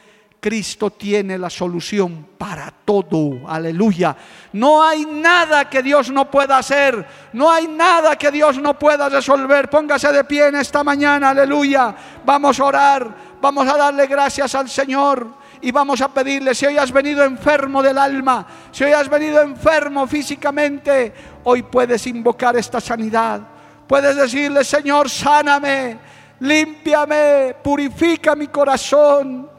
Cristo 0.46 0.92
tiene 0.92 1.40
la 1.40 1.50
solución 1.50 2.28
para 2.38 2.70
todo. 2.70 3.50
Aleluya. 3.50 4.16
No 4.54 4.84
hay 4.84 5.04
nada 5.04 5.68
que 5.68 5.82
Dios 5.82 6.12
no 6.12 6.30
pueda 6.30 6.60
hacer. 6.60 7.04
No 7.34 7.50
hay 7.50 7.68
nada 7.68 8.16
que 8.16 8.30
Dios 8.30 8.60
no 8.60 8.78
pueda 8.78 9.10
resolver. 9.10 9.72
Póngase 9.72 10.12
de 10.12 10.24
pie 10.24 10.50
en 10.50 10.58
esta 10.58 10.84
mañana. 10.84 11.32
Aleluya. 11.32 11.96
Vamos 12.24 12.60
a 12.60 12.64
orar. 12.64 13.16
Vamos 13.42 13.68
a 13.68 13.76
darle 13.76 14.06
gracias 14.06 14.54
al 14.54 14.70
Señor. 14.70 15.30
Y 15.62 15.72
vamos 15.72 16.00
a 16.02 16.14
pedirle, 16.14 16.54
si 16.54 16.68
hoy 16.68 16.78
has 16.78 16.92
venido 16.92 17.24
enfermo 17.24 17.82
del 17.82 17.98
alma, 17.98 18.46
si 18.72 18.84
hoy 18.84 18.92
has 18.92 19.10
venido 19.10 19.42
enfermo 19.42 20.06
físicamente, 20.06 21.12
hoy 21.44 21.64
puedes 21.64 22.06
invocar 22.06 22.56
esta 22.56 22.80
sanidad. 22.80 23.42
Puedes 23.88 24.16
decirle, 24.16 24.64
Señor, 24.64 25.10
sáname, 25.10 25.98
límpiame, 26.40 27.56
purifica 27.64 28.36
mi 28.36 28.46
corazón 28.50 29.55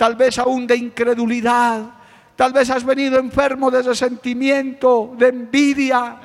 tal 0.00 0.16
vez 0.16 0.38
aún 0.38 0.66
de 0.66 0.76
incredulidad, 0.76 2.00
Tal 2.40 2.54
vez 2.54 2.70
has 2.70 2.82
venido 2.86 3.18
enfermo 3.18 3.70
de 3.70 3.82
resentimiento, 3.82 5.12
de 5.18 5.28
envidia. 5.28 6.16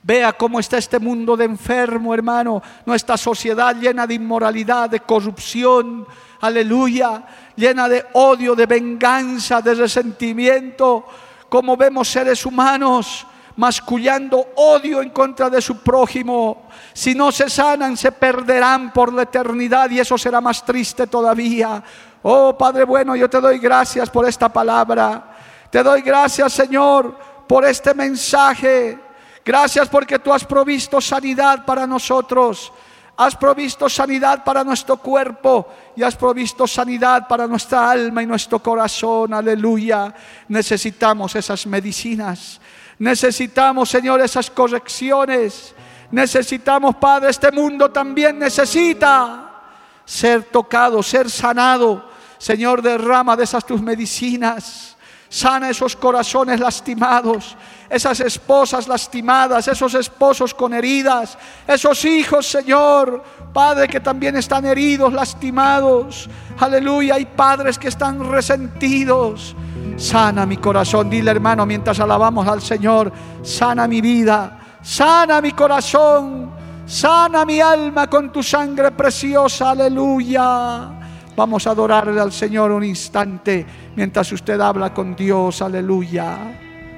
Vea 0.00 0.32
cómo 0.34 0.60
está 0.60 0.78
este 0.78 1.00
mundo 1.00 1.36
de 1.36 1.44
enfermo, 1.44 2.14
hermano. 2.14 2.62
Nuestra 2.86 3.16
sociedad 3.16 3.74
llena 3.74 4.06
de 4.06 4.14
inmoralidad, 4.14 4.88
de 4.88 5.00
corrupción. 5.00 6.06
Aleluya. 6.40 7.24
Llena 7.56 7.88
de 7.88 8.06
odio, 8.12 8.54
de 8.54 8.66
venganza, 8.66 9.60
de 9.60 9.74
resentimiento. 9.74 11.04
Como 11.48 11.76
vemos 11.76 12.06
seres 12.06 12.46
humanos 12.46 13.26
mascullando 13.58 14.50
odio 14.54 15.02
en 15.02 15.10
contra 15.10 15.50
de 15.50 15.60
su 15.60 15.78
prójimo. 15.78 16.68
Si 16.92 17.12
no 17.16 17.32
se 17.32 17.50
sanan, 17.50 17.96
se 17.96 18.12
perderán 18.12 18.92
por 18.92 19.12
la 19.12 19.22
eternidad 19.22 19.90
y 19.90 19.98
eso 19.98 20.16
será 20.16 20.40
más 20.40 20.64
triste 20.64 21.08
todavía. 21.08 21.82
Oh 22.30 22.58
Padre 22.58 22.84
bueno, 22.84 23.16
yo 23.16 23.30
te 23.30 23.40
doy 23.40 23.58
gracias 23.58 24.10
por 24.10 24.28
esta 24.28 24.50
palabra. 24.50 25.34
Te 25.70 25.82
doy 25.82 26.02
gracias, 26.02 26.52
Señor, 26.52 27.16
por 27.46 27.64
este 27.64 27.94
mensaje. 27.94 28.98
Gracias 29.42 29.88
porque 29.88 30.18
tú 30.18 30.30
has 30.30 30.44
provisto 30.44 31.00
sanidad 31.00 31.64
para 31.64 31.86
nosotros. 31.86 32.70
Has 33.16 33.34
provisto 33.34 33.88
sanidad 33.88 34.44
para 34.44 34.62
nuestro 34.62 34.98
cuerpo 34.98 35.68
y 35.96 36.02
has 36.02 36.16
provisto 36.16 36.66
sanidad 36.66 37.26
para 37.26 37.46
nuestra 37.46 37.90
alma 37.90 38.22
y 38.22 38.26
nuestro 38.26 38.58
corazón. 38.58 39.32
Aleluya. 39.32 40.14
Necesitamos 40.48 41.34
esas 41.34 41.66
medicinas. 41.66 42.60
Necesitamos, 42.98 43.88
Señor, 43.88 44.20
esas 44.20 44.50
correcciones. 44.50 45.74
Necesitamos, 46.10 46.94
Padre, 46.96 47.30
este 47.30 47.50
mundo 47.50 47.90
también 47.90 48.38
necesita 48.38 49.62
ser 50.04 50.42
tocado, 50.42 51.02
ser 51.02 51.30
sanado. 51.30 52.07
Señor, 52.38 52.82
derrama 52.82 53.36
de 53.36 53.44
esas 53.44 53.64
tus 53.66 53.82
medicinas. 53.82 54.96
Sana 55.30 55.68
esos 55.68 55.94
corazones 55.94 56.58
lastimados, 56.58 57.54
esas 57.90 58.20
esposas 58.20 58.88
lastimadas, 58.88 59.68
esos 59.68 59.92
esposos 59.92 60.54
con 60.54 60.72
heridas, 60.72 61.36
esos 61.66 62.02
hijos, 62.06 62.46
Señor, 62.46 63.22
Padre, 63.52 63.88
que 63.88 64.00
también 64.00 64.36
están 64.36 64.64
heridos, 64.64 65.12
lastimados. 65.12 66.30
Aleluya, 66.58 67.16
hay 67.16 67.26
padres 67.26 67.78
que 67.78 67.88
están 67.88 68.30
resentidos. 68.30 69.54
Sana 69.98 70.46
mi 70.46 70.56
corazón, 70.56 71.10
dile 71.10 71.30
hermano, 71.30 71.66
mientras 71.66 72.00
alabamos 72.00 72.48
al 72.48 72.62
Señor, 72.62 73.12
sana 73.42 73.86
mi 73.86 74.00
vida, 74.00 74.78
sana 74.80 75.42
mi 75.42 75.52
corazón, 75.52 76.50
sana 76.86 77.44
mi 77.44 77.60
alma 77.60 78.06
con 78.08 78.32
tu 78.32 78.42
sangre 78.42 78.92
preciosa, 78.92 79.72
aleluya. 79.72 80.97
Vamos 81.38 81.68
a 81.68 81.70
adorarle 81.70 82.20
al 82.20 82.32
Señor 82.32 82.72
un 82.72 82.82
instante 82.82 83.64
mientras 83.94 84.32
usted 84.32 84.60
habla 84.60 84.92
con 84.92 85.14
Dios, 85.14 85.62
aleluya. 85.62 86.36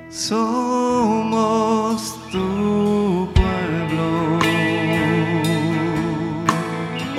Somos 0.08 2.00
tu 2.32 3.28
pueblo. 3.34 4.38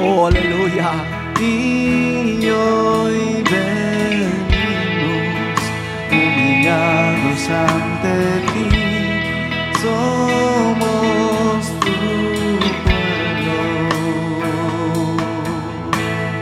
Oh, 0.01 0.25
aleluya. 0.25 0.93
Y 1.39 2.49
hoy 2.49 3.43
venimos 3.51 4.81
humillados 6.09 7.49
ante 7.51 8.41
ti. 8.51 8.65
Somos 9.79 10.20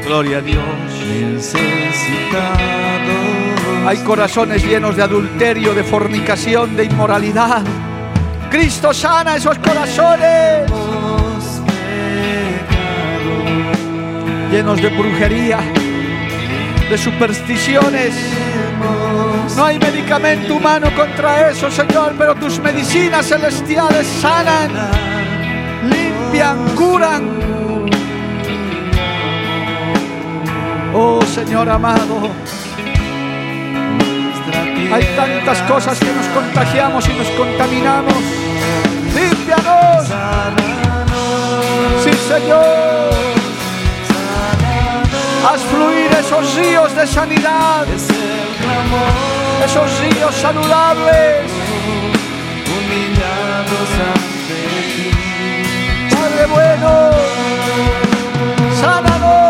Gloria 0.10 0.40
a 0.40 0.42
Dios. 0.42 1.54
Hay 3.86 3.98
corazones 3.98 4.66
llenos 4.66 4.96
de 4.96 5.04
adulterio, 5.04 5.76
de 5.76 5.84
fornicación, 5.84 6.76
de 6.76 6.86
inmoralidad. 6.86 7.62
Cristo 8.50 8.92
sana 8.92 9.36
esos 9.36 9.60
corazones 9.60 10.72
llenos 14.52 14.82
de 14.82 14.90
brujería, 14.90 15.60
de 16.90 16.98
supersticiones. 16.98 18.16
No 19.56 19.64
hay 19.64 19.78
medicamento 19.78 20.56
humano 20.56 20.88
contra 20.96 21.52
eso, 21.52 21.70
Señor, 21.70 22.16
pero 22.18 22.34
tus 22.34 22.58
medicinas 22.58 23.28
celestiales 23.28 24.08
sanan, 24.08 24.72
limpian, 25.88 26.76
curan. 26.76 27.79
Señor 31.50 31.68
amado, 31.68 32.30
hay 34.94 35.04
tantas 35.16 35.60
cosas 35.64 35.98
que 35.98 36.14
nos 36.14 36.28
contagiamos 36.28 37.10
y 37.10 37.14
nos 37.14 37.28
contaminamos. 37.30 38.14
Límpianos, 39.16 40.06
sí 42.04 42.12
Señor. 42.14 43.10
Haz 45.44 45.62
fluir 45.72 46.12
esos 46.20 46.56
ríos 46.56 46.96
de 46.96 47.08
sanidad, 47.08 47.88
esos 49.66 50.00
ríos 50.02 50.36
saludables. 50.36 51.52
humillados 52.78 53.90
ante 54.14 54.60
ti. 54.94 55.12
Padre 56.16 56.46
bueno, 56.46 57.10
Sánanos. 58.80 59.49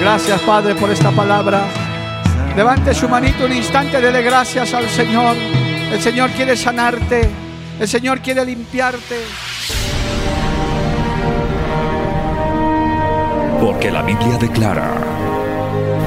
Gracias 0.00 0.40
Padre 0.42 0.74
por 0.74 0.90
esta 0.90 1.10
palabra. 1.10 1.64
Levante 2.56 2.92
su 2.92 3.08
manito 3.08 3.46
un 3.46 3.52
instante, 3.52 4.00
dele 4.00 4.22
gracias 4.22 4.74
al 4.74 4.88
Señor. 4.88 5.36
El 5.90 6.00
Señor 6.00 6.30
quiere 6.30 6.56
sanarte, 6.56 7.30
el 7.80 7.88
Señor 7.88 8.20
quiere 8.20 8.44
limpiarte. 8.44 9.24
Porque 13.60 13.90
la 13.90 14.02
Biblia 14.02 14.36
declara, 14.38 15.01